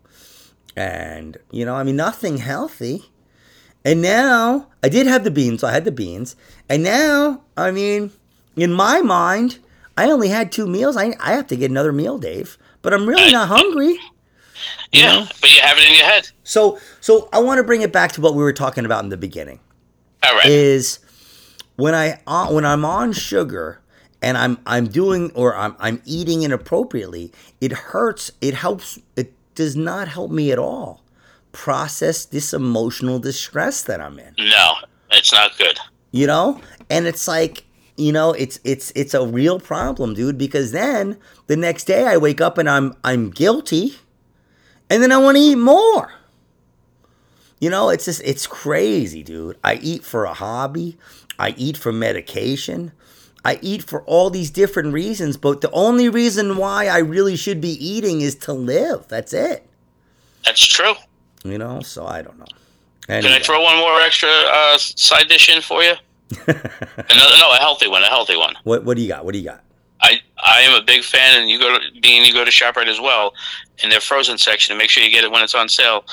and 0.76 1.36
you 1.50 1.64
know, 1.64 1.74
I 1.74 1.82
mean, 1.84 1.96
nothing 1.96 2.38
healthy. 2.38 3.04
And 3.84 4.02
now 4.02 4.68
I 4.82 4.88
did 4.88 5.06
have 5.06 5.24
the 5.24 5.30
beans. 5.30 5.60
So 5.60 5.68
I 5.68 5.72
had 5.72 5.84
the 5.84 5.92
beans. 5.92 6.36
And 6.68 6.82
now, 6.82 7.42
I 7.56 7.70
mean, 7.70 8.12
in 8.56 8.72
my 8.72 9.00
mind, 9.00 9.58
I 9.96 10.10
only 10.10 10.28
had 10.28 10.52
two 10.52 10.66
meals. 10.66 10.96
I, 10.96 11.14
I 11.20 11.32
have 11.32 11.46
to 11.48 11.56
get 11.56 11.70
another 11.70 11.92
meal, 11.92 12.18
Dave. 12.18 12.58
But 12.82 12.94
I'm 12.94 13.06
really 13.06 13.32
not 13.32 13.48
hungry. 13.48 13.98
You 14.92 15.02
Yeah, 15.02 15.12
know? 15.20 15.26
but 15.40 15.50
you 15.50 15.60
have 15.60 15.78
it 15.78 15.88
in 15.88 15.94
your 15.96 16.04
head. 16.06 16.28
So 16.44 16.78
so 17.00 17.28
I 17.32 17.38
want 17.40 17.58
to 17.58 17.64
bring 17.64 17.82
it 17.82 17.92
back 17.92 18.12
to 18.12 18.20
what 18.20 18.34
we 18.34 18.42
were 18.42 18.52
talking 18.52 18.84
about 18.84 19.02
in 19.04 19.10
the 19.10 19.16
beginning. 19.16 19.60
All 20.22 20.34
right. 20.34 20.46
Is 20.46 20.98
when 21.76 21.94
I 21.94 22.20
uh, 22.26 22.48
when 22.48 22.64
I'm 22.64 22.84
on 22.84 23.12
sugar 23.12 23.80
and 24.22 24.36
I'm 24.36 24.58
I'm 24.66 24.86
doing 24.88 25.30
or 25.34 25.56
I'm 25.56 25.76
I'm 25.78 26.02
eating 26.04 26.42
inappropriately, 26.42 27.32
it 27.60 27.72
hurts. 27.72 28.30
It 28.40 28.54
helps. 28.54 28.98
It 29.16 29.32
does 29.54 29.76
not 29.76 30.08
help 30.08 30.30
me 30.30 30.52
at 30.52 30.58
all 30.58 31.02
process 31.52 32.24
this 32.26 32.52
emotional 32.54 33.18
distress 33.18 33.82
that 33.82 34.00
I'm 34.00 34.18
in. 34.20 34.34
no, 34.38 34.74
it's 35.10 35.32
not 35.32 35.58
good. 35.58 35.78
you 36.12 36.24
know 36.26 36.60
and 36.88 37.06
it's 37.08 37.26
like 37.26 37.64
you 37.96 38.12
know 38.12 38.32
it's 38.32 38.60
it's 38.62 38.92
it's 38.94 39.14
a 39.14 39.26
real 39.26 39.58
problem 39.58 40.14
dude 40.14 40.38
because 40.38 40.70
then 40.70 41.16
the 41.48 41.56
next 41.56 41.84
day 41.84 42.06
i 42.06 42.16
wake 42.16 42.40
up 42.40 42.56
and 42.56 42.70
i'm 42.70 42.94
i'm 43.02 43.30
guilty 43.30 43.96
and 44.90 45.02
then 45.02 45.12
i 45.12 45.16
want 45.16 45.36
to 45.36 45.42
eat 45.42 45.56
more. 45.56 46.12
You 47.60 47.70
know 47.70 47.90
it's 47.90 48.06
just 48.06 48.22
it's 48.24 48.46
crazy 48.46 49.22
dude. 49.22 49.58
I 49.62 49.74
eat 49.74 50.02
for 50.04 50.24
a 50.24 50.34
hobby. 50.34 50.98
I 51.38 51.50
eat 51.56 51.76
for 51.76 51.92
medication. 51.92 52.92
I 53.44 53.58
eat 53.62 53.82
for 53.82 54.02
all 54.02 54.28
these 54.30 54.50
different 54.50 54.92
reasons 54.92 55.36
but 55.36 55.60
the 55.60 55.70
only 55.70 56.08
reason 56.10 56.56
why 56.58 56.88
i 56.88 56.98
really 56.98 57.36
should 57.36 57.60
be 57.60 57.72
eating 57.84 58.20
is 58.20 58.34
to 58.46 58.52
live. 58.52 59.08
That's 59.08 59.32
it. 59.32 59.66
That's 60.44 60.64
true. 60.66 60.94
you 61.44 61.58
know 61.58 61.80
so 61.80 62.06
i 62.06 62.20
don't 62.22 62.38
know. 62.38 62.52
Can 63.06 63.26
I 63.26 63.40
throw 63.40 63.60
one 63.60 63.76
more 63.78 64.00
extra 64.00 64.28
uh, 64.28 64.78
side 64.78 65.28
dish 65.28 65.48
in 65.48 65.62
for 65.62 65.82
you? 65.82 65.94
Another, 66.46 67.36
no, 67.38 67.50
a 67.50 67.56
healthy 67.58 67.88
one. 67.88 68.02
A 68.04 68.06
healthy 68.06 68.36
one. 68.36 68.54
what 68.62 68.84
what 68.84 68.96
do 68.96 69.02
you 69.02 69.08
got? 69.08 69.24
What 69.24 69.32
do 69.32 69.38
you 69.38 69.44
got 69.44 69.64
I 70.00 70.20
I 70.42 70.60
am 70.60 70.80
a 70.80 70.84
big 70.84 71.02
fan, 71.02 71.40
and 71.40 71.50
you 71.50 71.58
go 71.58 71.78
to 71.78 72.00
being 72.00 72.24
you 72.24 72.32
go 72.32 72.44
to 72.44 72.50
Shoprite 72.50 72.86
as 72.86 73.00
well, 73.00 73.34
in 73.82 73.90
their 73.90 74.00
frozen 74.00 74.38
section, 74.38 74.72
and 74.72 74.78
make 74.78 74.90
sure 74.90 75.02
you 75.02 75.10
get 75.10 75.24
it 75.24 75.30
when 75.30 75.42
it's 75.42 75.54
on 75.54 75.68
sale. 75.68 76.04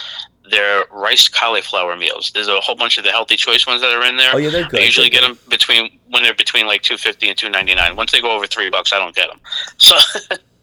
Their 0.49 0.85
rice 0.91 1.27
cauliflower 1.27 1.97
meals. 1.97 2.31
There's 2.33 2.47
a 2.47 2.57
whole 2.61 2.75
bunch 2.75 2.97
of 2.97 3.03
the 3.03 3.11
healthy 3.11 3.35
choice 3.35 3.67
ones 3.67 3.81
that 3.81 3.91
are 3.91 4.05
in 4.05 4.15
there. 4.15 4.31
Oh, 4.33 4.37
yeah, 4.37 4.49
they're 4.49 4.65
good. 4.65 4.79
I 4.79 4.83
usually 4.83 5.09
They're 5.09 5.19
get 5.19 5.27
them 5.27 5.37
between 5.49 5.99
when 6.09 6.23
they're 6.23 6.33
between 6.33 6.67
like 6.67 6.83
two 6.83 6.97
fifty 6.97 7.27
and 7.27 7.37
two 7.37 7.49
ninety 7.49 7.75
nine. 7.75 7.97
Once 7.97 8.13
they 8.13 8.21
go 8.21 8.31
over 8.31 8.47
three 8.47 8.69
bucks, 8.69 8.93
I 8.93 8.99
don't 8.99 9.15
get 9.15 9.27
them. 9.29 9.41
So 9.77 9.95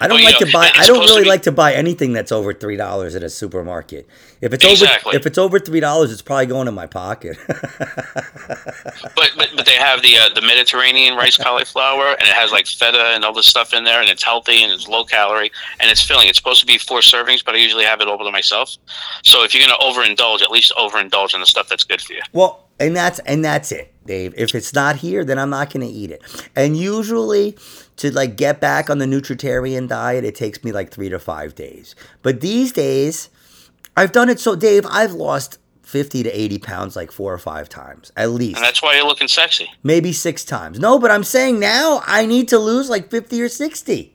I 0.00 0.08
don't 0.08 0.16
Well, 0.18 0.24
like 0.24 0.40
know, 0.40 0.46
to 0.46 0.52
buy. 0.52 0.70
I 0.76 0.86
don't 0.86 0.96
to 1.06 1.08
really 1.12 1.22
be- 1.22 1.28
like 1.28 1.42
to 1.42 1.52
buy 1.52 1.74
anything 1.74 2.12
that's 2.12 2.30
over 2.32 2.52
three 2.52 2.76
dollars 2.76 3.14
at 3.14 3.22
a 3.22 3.30
supermarket. 3.30 4.06
If 4.40 4.52
it's 4.52 4.64
Exactly. 4.64 5.10
over, 5.10 5.16
if 5.18 5.26
it's 5.26 5.38
over 5.38 5.58
three 5.58 5.80
dollars, 5.80 6.12
it's 6.12 6.20
probably 6.22 6.46
going 6.46 6.68
in 6.68 6.74
my 6.74 6.86
pocket. 6.86 7.38
but, 7.46 9.30
but 9.36 9.48
but 9.56 9.66
they 9.66 9.74
have 9.74 10.02
the 10.02 10.16
uh, 10.18 10.28
the 10.34 10.42
Mediterranean 10.42 11.14
rice 11.16 11.36
cauliflower, 11.36 12.08
and 12.18 12.22
it 12.22 12.34
has 12.34 12.52
like 12.52 12.66
feta 12.66 13.12
and 13.14 13.24
all 13.24 13.32
this 13.32 13.46
stuff 13.46 13.72
in 13.72 13.84
there, 13.84 14.00
and 14.00 14.08
it's 14.10 14.22
healthy 14.22 14.62
and 14.62 14.72
it's 14.72 14.88
low 14.88 15.04
calorie 15.04 15.50
and 15.80 15.90
it's 15.90 16.02
filling. 16.02 16.28
It's 16.28 16.38
supposed 16.38 16.60
to 16.60 16.66
be 16.66 16.78
four 16.78 17.00
servings, 17.00 17.44
but 17.44 17.54
I 17.54 17.58
usually 17.58 17.84
have 17.84 18.00
it 18.00 18.08
over 18.08 18.24
to 18.24 18.30
myself. 18.30 18.76
So 19.24 19.44
if 19.44 19.54
you're 19.54 19.66
gonna 19.66 19.78
overindulge, 19.82 20.42
at 20.42 20.50
least 20.50 20.72
overindulge 20.78 21.34
in 21.34 21.40
the 21.40 21.46
stuff 21.46 21.68
that's 21.68 21.84
good 21.84 22.00
for 22.00 22.12
you. 22.12 22.20
well, 22.32 22.68
and 22.78 22.94
that's 22.94 23.18
and 23.20 23.44
that's 23.44 23.72
it, 23.72 23.92
Dave. 24.06 24.34
If 24.36 24.54
it's 24.54 24.74
not 24.74 24.96
here, 24.96 25.24
then 25.24 25.38
I'm 25.38 25.50
not 25.50 25.72
going 25.72 25.86
to 25.86 25.92
eat 25.92 26.10
it. 26.10 26.20
And 26.54 26.76
usually, 26.76 27.56
to 27.96 28.12
like 28.12 28.36
get 28.36 28.60
back 28.60 28.90
on 28.90 28.98
the 28.98 29.06
nutritarian 29.06 29.88
diet, 29.88 30.24
it 30.24 30.34
takes 30.34 30.62
me 30.62 30.72
like 30.72 30.90
three 30.90 31.08
to 31.08 31.18
five 31.18 31.54
days. 31.54 31.94
But 32.22 32.40
these 32.40 32.72
days, 32.72 33.30
I've 33.96 34.12
done 34.12 34.28
it. 34.28 34.38
So, 34.40 34.54
Dave, 34.56 34.84
I've 34.88 35.12
lost 35.12 35.58
fifty 35.82 36.22
to 36.22 36.30
eighty 36.30 36.58
pounds 36.58 36.96
like 36.96 37.12
four 37.12 37.32
or 37.32 37.38
five 37.38 37.68
times 37.68 38.12
at 38.16 38.30
least. 38.30 38.56
And 38.56 38.64
that's 38.64 38.82
why 38.82 38.96
you're 38.96 39.06
looking 39.06 39.28
sexy. 39.28 39.70
maybe 39.82 40.12
six 40.12 40.44
times. 40.44 40.78
No, 40.80 40.98
but 40.98 41.10
I'm 41.10 41.24
saying 41.24 41.60
now 41.60 42.02
I 42.06 42.26
need 42.26 42.48
to 42.48 42.58
lose 42.58 42.90
like 42.90 43.10
50 43.10 43.40
or 43.40 43.48
60. 43.48 44.12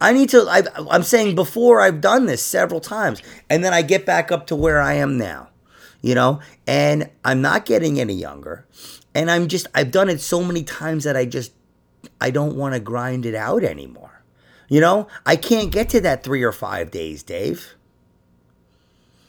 I 0.00 0.12
need 0.12 0.28
to, 0.30 0.46
I, 0.50 0.62
I'm 0.90 1.04
saying 1.04 1.34
before 1.36 1.80
I've 1.80 2.00
done 2.00 2.26
this 2.26 2.42
several 2.42 2.80
times, 2.80 3.22
and 3.48 3.64
then 3.64 3.72
I 3.72 3.80
get 3.82 4.04
back 4.04 4.32
up 4.32 4.46
to 4.48 4.56
where 4.56 4.80
I 4.82 4.94
am 4.94 5.16
now, 5.16 5.48
you 6.02 6.14
know, 6.14 6.40
and 6.66 7.08
I'm 7.24 7.40
not 7.40 7.64
getting 7.64 8.00
any 8.00 8.14
younger. 8.14 8.66
And 9.14 9.30
I'm 9.30 9.46
just, 9.46 9.68
I've 9.72 9.92
done 9.92 10.08
it 10.10 10.20
so 10.20 10.42
many 10.42 10.64
times 10.64 11.04
that 11.04 11.16
I 11.16 11.24
just, 11.24 11.52
I 12.20 12.30
don't 12.30 12.56
want 12.56 12.74
to 12.74 12.80
grind 12.80 13.26
it 13.26 13.34
out 13.34 13.62
anymore. 13.62 14.22
You 14.68 14.80
know, 14.80 15.08
I 15.26 15.36
can't 15.36 15.70
get 15.70 15.88
to 15.90 16.00
that 16.02 16.24
three 16.24 16.42
or 16.42 16.52
five 16.52 16.90
days, 16.90 17.22
Dave. 17.22 17.74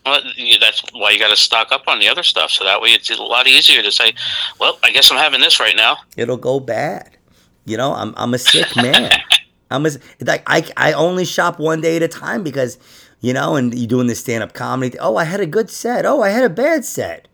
Well, 0.06 0.22
that's 0.60 0.84
why 0.94 1.12
you 1.12 1.20
got 1.20 1.30
to 1.30 1.36
stock 1.36 1.72
up 1.72 1.88
on 1.88 2.00
the 2.00 2.08
other 2.08 2.24
stuff, 2.24 2.52
so 2.52 2.64
that 2.64 2.80
way 2.80 2.90
it's 2.90 3.10
a 3.10 3.22
lot 3.22 3.48
easier 3.48 3.82
to 3.82 3.92
say, 3.92 4.14
"Well, 4.60 4.78
I 4.84 4.92
guess 4.92 5.12
I'm 5.12 5.18
having 5.18 5.42
this 5.42 5.60
right 5.60 5.76
now." 5.76 5.98
it'll 6.16 6.38
go 6.38 6.60
bad. 6.60 7.18
You 7.66 7.78
know, 7.78 7.94
I'm 7.94 8.14
I'm 8.16 8.34
a 8.34 8.38
sick 8.38 8.76
man. 8.76 9.12
I'm 9.72 9.86
a, 9.86 9.90
like 10.22 10.44
I 10.46 10.64
I 10.78 10.94
only 10.94 11.26
shop 11.26 11.60
one 11.60 11.82
day 11.82 11.96
at 11.96 12.04
a 12.04 12.08
time 12.08 12.44
because, 12.44 12.78
you 13.20 13.34
know, 13.34 13.56
and 13.56 13.74
you're 13.74 13.88
doing 13.88 14.06
this 14.06 14.20
stand 14.20 14.44
up 14.44 14.54
comedy. 14.54 14.98
Oh, 15.00 15.16
I 15.16 15.24
had 15.24 15.40
a 15.40 15.48
good 15.48 15.72
set. 15.72 16.06
Oh, 16.06 16.22
I 16.22 16.30
had 16.30 16.44
a 16.44 16.50
bad 16.50 16.86
set. 16.86 17.28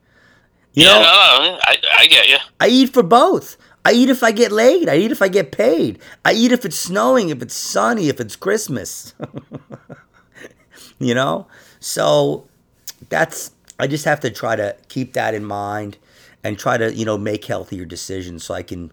You 0.73 0.85
yeah, 0.85 0.93
know, 0.93 0.99
no, 1.01 1.51
no, 1.51 1.59
I, 1.63 1.77
I 1.97 2.07
get 2.07 2.29
you. 2.29 2.37
I 2.61 2.67
eat 2.67 2.93
for 2.93 3.03
both. 3.03 3.57
I 3.83 3.93
eat 3.93 4.09
if 4.09 4.21
I 4.23 4.31
get 4.31 4.51
laid. 4.51 4.87
I 4.89 4.97
eat 4.97 5.11
if 5.11 5.21
I 5.21 5.27
get 5.27 5.51
paid. 5.51 5.99
I 6.23 6.33
eat 6.33 6.51
if 6.51 6.65
it's 6.65 6.77
snowing, 6.77 7.29
if 7.29 7.41
it's 7.41 7.55
sunny, 7.55 8.09
if 8.09 8.19
it's 8.19 8.35
Christmas. 8.35 9.13
you 10.99 11.15
know? 11.15 11.47
So 11.79 12.47
that's 13.09 13.51
I 13.79 13.87
just 13.87 14.05
have 14.05 14.19
to 14.19 14.29
try 14.29 14.55
to 14.55 14.75
keep 14.89 15.13
that 15.13 15.33
in 15.33 15.43
mind 15.43 15.97
and 16.43 16.57
try 16.57 16.77
to, 16.77 16.93
you 16.93 17.05
know, 17.05 17.17
make 17.17 17.45
healthier 17.45 17.85
decisions 17.85 18.43
so 18.43 18.53
I 18.53 18.63
can 18.63 18.91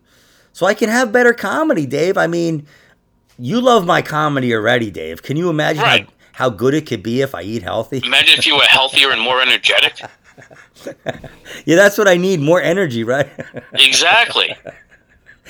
so 0.52 0.66
I 0.66 0.74
can 0.74 0.88
have 0.88 1.12
better 1.12 1.34
comedy, 1.34 1.86
Dave. 1.86 2.16
I 2.16 2.26
mean, 2.26 2.66
you 3.38 3.60
love 3.60 3.86
my 3.86 4.02
comedy 4.02 4.54
already, 4.54 4.90
Dave. 4.90 5.22
Can 5.22 5.36
you 5.36 5.50
imagine 5.50 5.82
Right. 5.82 6.06
how, 6.32 6.48
how 6.48 6.50
good 6.50 6.74
it 6.74 6.86
could 6.86 7.02
be 7.02 7.20
if 7.20 7.34
I 7.34 7.42
eat 7.42 7.62
healthy? 7.62 8.00
Imagine 8.04 8.38
if 8.38 8.46
you 8.46 8.56
were 8.56 8.62
healthier 8.62 9.10
and 9.10 9.20
more 9.20 9.40
energetic. 9.40 10.00
Yeah, 11.64 11.76
that's 11.76 11.98
what 11.98 12.08
I 12.08 12.16
need, 12.16 12.40
more 12.40 12.62
energy, 12.62 13.04
right? 13.04 13.28
Exactly. 13.74 14.56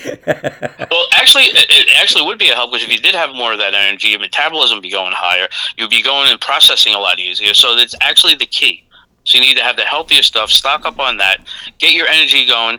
well, 0.04 1.06
actually, 1.16 1.44
it, 1.44 1.88
actually 2.00 2.24
would 2.24 2.38
be 2.38 2.48
a 2.48 2.54
help 2.54 2.70
because 2.70 2.86
if 2.86 2.92
you 2.92 2.98
did 2.98 3.14
have 3.14 3.34
more 3.34 3.52
of 3.52 3.58
that 3.58 3.74
energy, 3.74 4.08
your 4.08 4.20
metabolism 4.20 4.76
would 4.76 4.82
be 4.82 4.90
going 4.90 5.12
higher. 5.12 5.48
You'd 5.76 5.90
be 5.90 6.02
going 6.02 6.30
and 6.30 6.40
processing 6.40 6.94
a 6.94 6.98
lot 6.98 7.18
easier. 7.18 7.52
So 7.54 7.74
that's 7.74 7.94
actually 8.00 8.36
the 8.36 8.46
key. 8.46 8.84
So 9.24 9.38
you 9.38 9.44
need 9.44 9.56
to 9.56 9.62
have 9.62 9.76
the 9.76 9.82
healthier 9.82 10.22
stuff, 10.22 10.50
stock 10.50 10.86
up 10.86 10.98
on 10.98 11.18
that, 11.18 11.46
get 11.78 11.92
your 11.92 12.06
energy 12.06 12.46
going, 12.46 12.78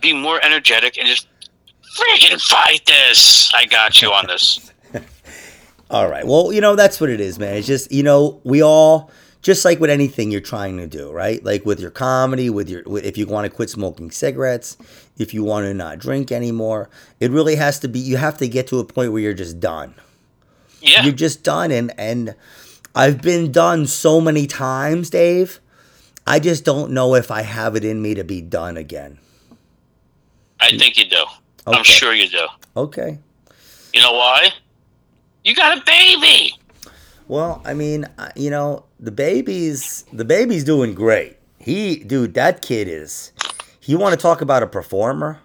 be 0.00 0.14
more 0.14 0.42
energetic, 0.44 0.96
and 0.96 1.06
just 1.06 1.28
freaking 1.96 2.40
fight 2.40 2.80
this. 2.86 3.52
I 3.54 3.66
got 3.66 4.00
you 4.00 4.10
on 4.10 4.26
this. 4.26 4.72
All 5.90 6.08
right. 6.08 6.26
Well, 6.26 6.52
you 6.52 6.60
know, 6.60 6.76
that's 6.76 7.00
what 7.00 7.10
it 7.10 7.20
is, 7.20 7.38
man. 7.38 7.56
It's 7.56 7.66
just, 7.66 7.90
you 7.90 8.02
know, 8.02 8.40
we 8.44 8.62
all 8.62 9.10
just 9.42 9.64
like 9.64 9.80
with 9.80 9.90
anything 9.90 10.30
you're 10.30 10.40
trying 10.40 10.76
to 10.76 10.86
do, 10.86 11.10
right? 11.10 11.42
Like 11.44 11.64
with 11.64 11.80
your 11.80 11.90
comedy, 11.90 12.50
with 12.50 12.68
your 12.68 12.82
if 12.98 13.16
you 13.16 13.26
want 13.26 13.46
to 13.46 13.50
quit 13.50 13.70
smoking 13.70 14.10
cigarettes, 14.10 14.76
if 15.18 15.32
you 15.32 15.42
want 15.44 15.66
to 15.66 15.74
not 15.74 15.98
drink 15.98 16.30
anymore, 16.30 16.90
it 17.20 17.30
really 17.30 17.56
has 17.56 17.78
to 17.80 17.88
be 17.88 17.98
you 17.98 18.16
have 18.16 18.38
to 18.38 18.48
get 18.48 18.66
to 18.68 18.78
a 18.78 18.84
point 18.84 19.12
where 19.12 19.22
you're 19.22 19.34
just 19.34 19.60
done. 19.60 19.94
Yeah. 20.80 21.02
You're 21.02 21.12
just 21.12 21.42
done 21.42 21.70
and 21.70 21.92
and 21.98 22.34
I've 22.94 23.22
been 23.22 23.52
done 23.52 23.86
so 23.86 24.20
many 24.20 24.46
times, 24.46 25.10
Dave. 25.10 25.60
I 26.26 26.38
just 26.38 26.64
don't 26.64 26.92
know 26.92 27.14
if 27.14 27.30
I 27.30 27.42
have 27.42 27.76
it 27.76 27.84
in 27.84 28.02
me 28.02 28.14
to 28.14 28.24
be 28.24 28.40
done 28.40 28.76
again. 28.76 29.18
I 30.60 30.76
think 30.76 30.98
you 30.98 31.06
do. 31.08 31.24
I'm 31.66 31.84
sure 31.84 32.14
you 32.14 32.28
do. 32.28 32.46
Okay. 32.76 33.18
You 33.94 34.00
know 34.00 34.12
why? 34.12 34.50
You 35.44 35.54
got 35.54 35.78
a 35.78 35.82
baby. 35.84 36.54
Well, 37.28 37.62
I 37.64 37.74
mean, 37.74 38.06
you 38.36 38.50
know, 38.50 38.84
the 39.00 39.10
baby's 39.10 40.04
the 40.12 40.24
baby's 40.24 40.64
doing 40.64 40.94
great. 40.94 41.36
He, 41.58 41.96
dude, 41.96 42.34
that 42.34 42.62
kid 42.62 42.86
is. 42.88 43.32
You 43.82 43.98
want 43.98 44.12
to 44.14 44.20
talk 44.20 44.40
about 44.40 44.62
a 44.62 44.66
performer? 44.66 45.40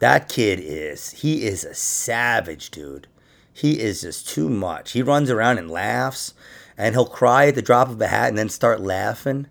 That 0.00 0.28
kid 0.28 0.60
is. 0.62 1.10
He 1.10 1.44
is 1.46 1.64
a 1.64 1.74
savage, 1.74 2.70
dude. 2.70 3.06
He 3.52 3.80
is 3.80 4.02
just 4.02 4.28
too 4.28 4.48
much. 4.48 4.92
He 4.92 5.02
runs 5.02 5.30
around 5.30 5.58
and 5.58 5.68
laughs, 5.70 6.34
and 6.76 6.94
he'll 6.94 7.06
cry 7.06 7.48
at 7.48 7.56
the 7.56 7.62
drop 7.62 7.88
of 7.88 8.00
a 8.00 8.06
hat 8.06 8.28
and 8.28 8.38
then 8.38 8.48
start 8.48 8.80
laughing. 8.80 9.48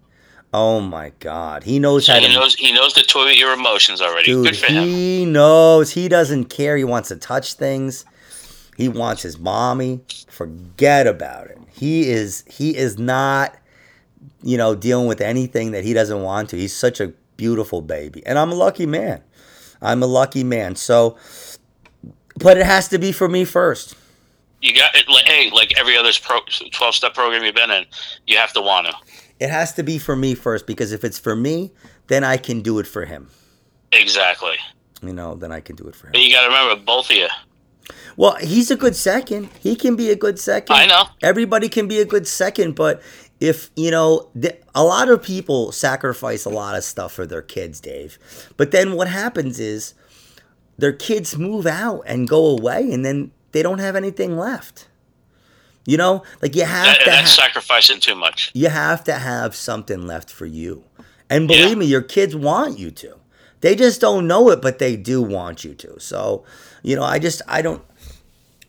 Oh 0.53 0.79
my 0.79 1.11
God, 1.19 1.63
he 1.65 1.77
knows 1.77 2.05
So 2.05 2.13
how 2.13 2.19
he 2.19 2.27
to. 2.27 2.33
knows 2.33 2.55
he 2.55 2.71
knows 2.71 2.93
to 2.93 3.03
toilet 3.03 3.35
your 3.37 3.51
emotions 3.53 3.99
already. 4.01 4.27
Dude, 4.27 4.45
Good 4.45 4.57
for 4.57 4.71
him. 4.71 4.83
he 4.87 5.25
knows. 5.25 5.91
He 5.91 6.07
doesn't 6.07 6.45
care. 6.45 6.77
He 6.77 6.85
wants 6.85 7.09
to 7.09 7.17
touch 7.17 7.55
things. 7.55 8.05
He 8.77 8.87
wants 8.87 9.23
his 9.23 9.39
mommy. 9.39 10.01
Forget 10.29 11.07
about 11.07 11.47
it. 11.47 11.57
He 11.73 12.09
is 12.09 12.43
he 12.47 12.77
is 12.77 12.99
not, 12.99 13.57
you 14.43 14.55
know, 14.55 14.75
dealing 14.75 15.07
with 15.07 15.19
anything 15.19 15.71
that 15.71 15.83
he 15.83 15.93
doesn't 15.93 16.21
want 16.21 16.51
to. 16.51 16.57
He's 16.57 16.75
such 16.75 17.01
a 17.01 17.07
beautiful 17.37 17.81
baby. 17.81 18.23
And 18.27 18.37
I'm 18.37 18.51
a 18.51 18.55
lucky 18.55 18.85
man. 18.85 19.23
I'm 19.81 20.03
a 20.03 20.05
lucky 20.05 20.43
man. 20.43 20.75
So 20.75 21.17
but 22.35 22.57
it 22.57 22.67
has 22.67 22.87
to 22.89 22.99
be 22.99 23.11
for 23.11 23.27
me 23.27 23.45
first. 23.45 23.95
You 24.61 24.75
got 24.75 24.95
it. 24.95 25.09
Like, 25.09 25.25
hey, 25.25 25.49
like 25.51 25.75
every 25.75 25.97
other 25.97 26.11
pro, 26.21 26.39
twelve 26.71 26.93
step 26.93 27.15
program 27.15 27.43
you've 27.43 27.55
been 27.55 27.71
in, 27.71 27.85
you 28.27 28.37
have 28.37 28.53
to 28.53 28.61
want 28.61 28.85
to. 28.85 28.93
It 29.39 29.49
has 29.49 29.73
to 29.73 29.83
be 29.83 29.97
for 29.97 30.15
me 30.15 30.35
first 30.35 30.67
because 30.67 30.91
if 30.91 31.03
it's 31.03 31.17
for 31.17 31.35
me, 31.35 31.71
then 32.07 32.23
I 32.23 32.37
can 32.37 32.61
do 32.61 32.77
it 32.77 32.85
for 32.85 33.05
him. 33.05 33.29
Exactly. 33.91 34.55
You 35.01 35.13
know, 35.13 35.33
then 35.33 35.51
I 35.51 35.61
can 35.61 35.75
do 35.75 35.87
it 35.87 35.95
for 35.95 36.07
him. 36.07 36.13
But 36.13 36.21
you 36.21 36.31
got 36.31 36.41
to 36.41 36.47
remember, 36.47 36.83
both 36.83 37.09
of 37.09 37.15
you. 37.15 37.27
Well, 38.15 38.35
he's 38.35 38.71
a 38.71 38.75
good 38.75 38.95
second. 38.95 39.49
He 39.59 39.75
can 39.75 39.95
be 39.95 40.09
a 40.09 40.15
good 40.15 40.39
second. 40.39 40.75
I 40.75 40.85
know. 40.87 41.05
Everybody 41.21 41.69
can 41.69 41.87
be 41.87 41.99
a 41.99 42.05
good 42.05 42.27
second, 42.27 42.75
but 42.75 43.01
if, 43.39 43.69
you 43.75 43.91
know, 43.91 44.29
th- 44.39 44.61
a 44.75 44.83
lot 44.83 45.09
of 45.09 45.21
people 45.21 45.71
sacrifice 45.71 46.43
a 46.45 46.49
lot 46.49 46.75
of 46.75 46.83
stuff 46.83 47.13
for 47.13 47.25
their 47.25 47.41
kids, 47.41 47.79
Dave. 47.79 48.17
But 48.57 48.71
then 48.71 48.93
what 48.93 49.07
happens 49.07 49.59
is 49.59 49.93
their 50.77 50.91
kids 50.93 51.37
move 51.37 51.65
out 51.67 52.01
and 52.07 52.27
go 52.27 52.45
away 52.57 52.91
and 52.91 53.05
then 53.05 53.31
they 53.51 53.61
don't 53.63 53.79
have 53.79 53.95
anything 53.95 54.37
left. 54.37 54.87
You 55.85 55.95
know, 55.97 56.23
like 56.41 56.55
you 56.55 56.65
have 56.65 56.85
That, 56.85 56.99
to 56.99 57.05
that's 57.09 57.35
ha- 57.35 57.43
sacrificing 57.43 57.99
too 58.01 58.15
much. 58.15 58.51
you 58.53 58.67
have 58.69 59.03
to 59.05 59.13
have 59.13 59.55
something 59.55 60.05
left 60.05 60.29
for 60.29 60.45
you. 60.45 60.83
And 61.29 61.47
believe 61.47 61.69
Yeah. 61.69 61.75
me, 61.75 61.85
your 61.85 62.01
kids 62.01 62.35
want 62.35 62.77
you 62.79 62.91
to. 62.91 63.15
They 63.61 63.75
just 63.75 64.01
don't 64.01 64.27
know 64.27 64.49
it, 64.49 64.61
but 64.61 64.79
they 64.79 64.95
do 64.97 65.21
want 65.21 65.63
you 65.63 65.73
to. 65.75 65.99
So, 65.99 66.43
you 66.87 66.95
know, 66.95 67.03
I 67.03 67.19
just 67.19 67.41
I 67.47 67.61
don't 67.61 67.83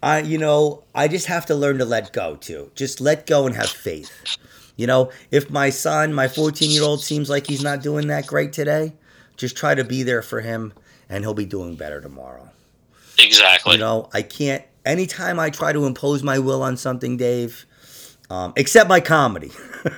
I 0.03 0.21
you 0.21 0.39
know, 0.39 0.83
I 0.95 1.07
just 1.07 1.27
have 1.27 1.47
to 1.47 1.55
learn 1.55 1.79
to 1.79 1.85
let 1.85 2.12
go 2.12 2.35
too. 2.35 2.73
Just 2.75 3.01
let 3.01 3.27
go 3.27 3.47
and 3.47 3.55
have 3.55 3.71
faith. 3.71 4.11
You 4.77 4.89
know, 4.89 5.11
if 5.31 5.51
my 5.51 5.71
son, 5.71 6.12
my 6.12 6.27
14-year-old 6.27 7.03
seems 7.03 7.31
like 7.31 7.47
he's 7.47 7.62
not 7.62 7.83
doing 7.83 8.09
that 8.09 8.27
great 8.27 8.53
today, 8.53 8.93
just 9.37 9.57
try 9.57 9.75
to 9.75 9.85
be 9.85 10.03
there 10.03 10.23
for 10.23 10.41
him 10.41 10.73
and 11.09 11.25
he'll 11.25 11.35
be 11.35 11.47
doing 11.47 11.75
better 11.77 12.01
tomorrow. 12.01 12.49
Exactly. 13.19 13.73
You 13.73 13.79
know, 13.79 14.09
I 14.12 14.23
can't. 14.23 14.64
Anytime 14.85 15.39
I 15.39 15.51
try 15.51 15.73
to 15.73 15.85
impose 15.87 16.23
my 16.23 16.39
will 16.39 16.62
on 16.62 16.77
something, 16.77 17.16
Dave, 17.16 17.66
um, 18.31 18.53
except 18.57 18.89
my 18.89 19.01
comedy. 19.01 19.53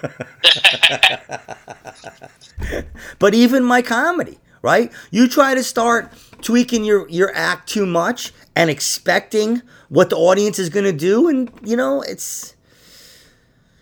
but 3.18 3.35
even 3.35 3.64
my 3.64 3.83
comedy, 3.83 4.39
right? 4.62 4.93
You 5.11 5.29
try 5.29 5.55
to 5.55 5.62
start 5.62 6.12
tweaking 6.43 6.84
your 6.84 7.09
your 7.09 7.30
act 7.34 7.68
too 7.68 7.86
much 7.86 8.32
and 8.57 8.70
expecting 8.70 9.62
what 9.88 10.11
the 10.11 10.16
audience 10.16 10.59
is 10.59 10.68
going 10.68 10.84
to 10.84 10.93
do, 10.93 11.28
and 11.28 11.51
you 11.64 11.76
know, 11.76 12.03
it's 12.03 12.55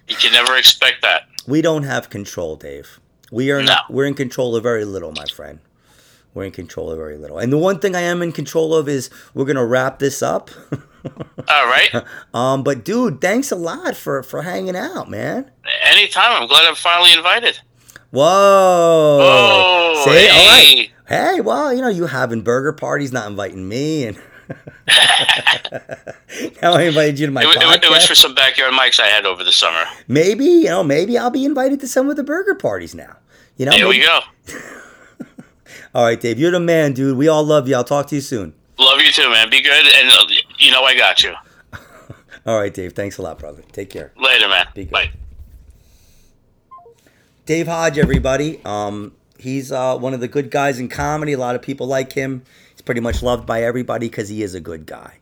you 0.08 0.16
can 0.16 0.32
never 0.32 0.56
expect 0.56 1.02
that. 1.02 1.22
we 1.46 1.60
don't 1.62 1.82
have 1.84 2.10
control, 2.10 2.56
Dave. 2.56 3.00
We 3.30 3.50
are 3.50 3.62
not. 3.62 3.90
We're 3.90 4.06
in 4.06 4.14
control 4.14 4.56
of 4.56 4.62
very 4.62 4.84
little, 4.86 5.12
my 5.12 5.26
friend. 5.26 5.58
We're 6.34 6.44
in 6.44 6.52
control 6.52 6.90
of 6.90 6.98
very 6.98 7.16
little. 7.16 7.38
And 7.38 7.52
the 7.52 7.58
one 7.58 7.78
thing 7.80 7.96
I 7.96 8.00
am 8.02 8.22
in 8.22 8.32
control 8.32 8.74
of 8.74 8.88
is 8.88 9.10
we're 9.34 9.44
gonna 9.44 9.66
wrap 9.66 9.98
this 9.98 10.22
up. 10.22 10.50
All 11.48 11.66
right. 11.66 11.90
Um, 12.32 12.62
but 12.62 12.84
dude, 12.84 13.20
thanks 13.20 13.50
a 13.50 13.56
lot 13.56 13.96
for 13.96 14.22
for 14.22 14.42
hanging 14.42 14.76
out, 14.76 15.10
man. 15.10 15.50
Anytime. 15.84 16.40
I'm 16.42 16.48
glad 16.48 16.66
I'm 16.66 16.74
finally 16.74 17.12
invited. 17.12 17.58
Whoa. 18.10 19.18
Oh, 19.20 20.02
See, 20.06 20.28
all 20.30 20.46
right. 20.48 20.90
Hey. 21.08 21.40
Well, 21.40 21.72
you 21.72 21.80
know, 21.82 21.88
you 21.88 22.06
having 22.06 22.42
burger 22.42 22.72
parties, 22.72 23.12
not 23.12 23.26
inviting 23.28 23.68
me, 23.68 24.04
and 24.06 24.16
now 26.62 26.72
I 26.74 26.82
invited 26.84 27.18
you 27.18 27.26
to 27.26 27.32
my 27.32 27.42
It, 27.42 27.46
wa- 27.46 27.52
it, 27.52 27.56
wa- 27.58 27.62
podcast. 27.76 27.84
it 27.84 27.90
was 27.90 28.06
for 28.06 28.14
some 28.14 28.34
backyard 28.34 28.72
mics 28.72 29.00
I 29.00 29.06
had 29.06 29.26
over 29.26 29.44
the 29.44 29.52
summer. 29.52 29.84
maybe, 30.06 30.44
you 30.44 30.64
know, 30.64 30.82
maybe 30.84 31.18
I'll 31.18 31.30
be 31.30 31.44
invited 31.44 31.80
to 31.80 31.88
some 31.88 32.08
of 32.10 32.16
the 32.16 32.24
burger 32.24 32.54
parties 32.54 32.94
now. 32.94 33.16
You 33.56 33.66
know, 33.66 33.72
There 33.72 33.88
we 33.88 33.98
go. 34.00 34.20
all 35.94 36.04
right, 36.04 36.20
Dave, 36.20 36.38
you're 36.38 36.50
the 36.52 36.60
man, 36.60 36.92
dude. 36.92 37.16
We 37.18 37.28
all 37.28 37.44
love 37.44 37.68
you. 37.68 37.74
I'll 37.74 37.84
talk 37.84 38.06
to 38.08 38.14
you 38.14 38.20
soon. 38.20 38.54
Love 38.78 39.00
you 39.00 39.10
too, 39.10 39.28
man. 39.30 39.50
Be 39.50 39.60
good, 39.60 39.86
and 39.96 40.08
uh, 40.10 40.24
you 40.58 40.70
know 40.70 40.84
I 40.84 40.94
got 40.96 41.24
you. 41.24 41.34
All 42.46 42.56
right, 42.60 42.72
Dave. 42.72 42.92
Thanks 42.92 43.18
a 43.18 43.22
lot, 43.22 43.40
brother. 43.40 43.62
Take 43.72 43.90
care. 43.90 44.12
Later, 44.16 44.48
man. 44.48 44.66
Be 44.72 44.84
good. 44.84 44.92
Bye. 44.92 45.10
Dave 47.44 47.66
Hodge, 47.66 47.98
everybody. 47.98 48.60
Um, 48.64 49.14
he's 49.38 49.72
uh, 49.72 49.96
one 49.96 50.14
of 50.14 50.20
the 50.20 50.28
good 50.28 50.50
guys 50.50 50.78
in 50.78 50.88
comedy. 50.88 51.32
A 51.32 51.38
lot 51.38 51.54
of 51.54 51.62
people 51.62 51.86
like 51.86 52.12
him. 52.12 52.42
He's 52.72 52.82
pretty 52.82 53.00
much 53.00 53.22
loved 53.22 53.46
by 53.46 53.62
everybody 53.62 54.08
because 54.08 54.28
he 54.28 54.42
is 54.42 54.54
a 54.54 54.60
good 54.60 54.86
guy. 54.86 55.18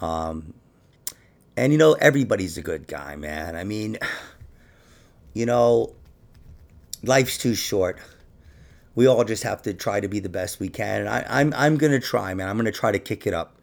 Um, 0.00 0.54
and 1.56 1.72
you 1.72 1.78
know, 1.78 1.92
everybody's 1.92 2.58
a 2.58 2.62
good 2.62 2.86
guy, 2.86 3.16
man. 3.16 3.56
I 3.56 3.64
mean, 3.64 3.98
you 5.34 5.46
know, 5.46 5.94
life's 7.02 7.38
too 7.38 7.54
short. 7.54 7.98
We 8.94 9.06
all 9.06 9.24
just 9.24 9.42
have 9.44 9.62
to 9.62 9.72
try 9.72 10.00
to 10.00 10.08
be 10.08 10.20
the 10.20 10.28
best 10.28 10.60
we 10.60 10.68
can. 10.68 11.00
And 11.00 11.08
I, 11.08 11.24
I'm 11.28 11.54
I'm 11.54 11.76
gonna 11.76 12.00
try, 12.00 12.34
man. 12.34 12.48
I'm 12.48 12.56
gonna 12.56 12.72
try 12.72 12.92
to 12.92 12.98
kick 12.98 13.26
it 13.26 13.34
up 13.34 13.58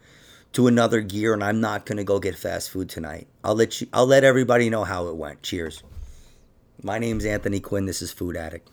to 0.54 0.68
another 0.68 1.02
gear, 1.02 1.34
and 1.34 1.44
I'm 1.44 1.62
not 1.62 1.86
gonna 1.86 2.04
go 2.04 2.20
get 2.20 2.36
fast 2.36 2.72
food 2.72 2.90
tonight. 2.90 3.28
I'll 3.44 3.56
let 3.56 3.82
you. 3.82 3.88
I'll 3.94 4.08
let 4.08 4.24
everybody 4.24 4.70
know 4.70 4.84
how 4.84 5.08
it 5.08 5.16
went. 5.16 5.44
Cheers. 5.44 5.84
My 6.82 6.98
name's 6.98 7.26
Anthony 7.26 7.60
Quinn. 7.60 7.86
This 7.86 8.02
is 8.02 8.12
Food 8.12 8.38
Addict. 8.38 8.70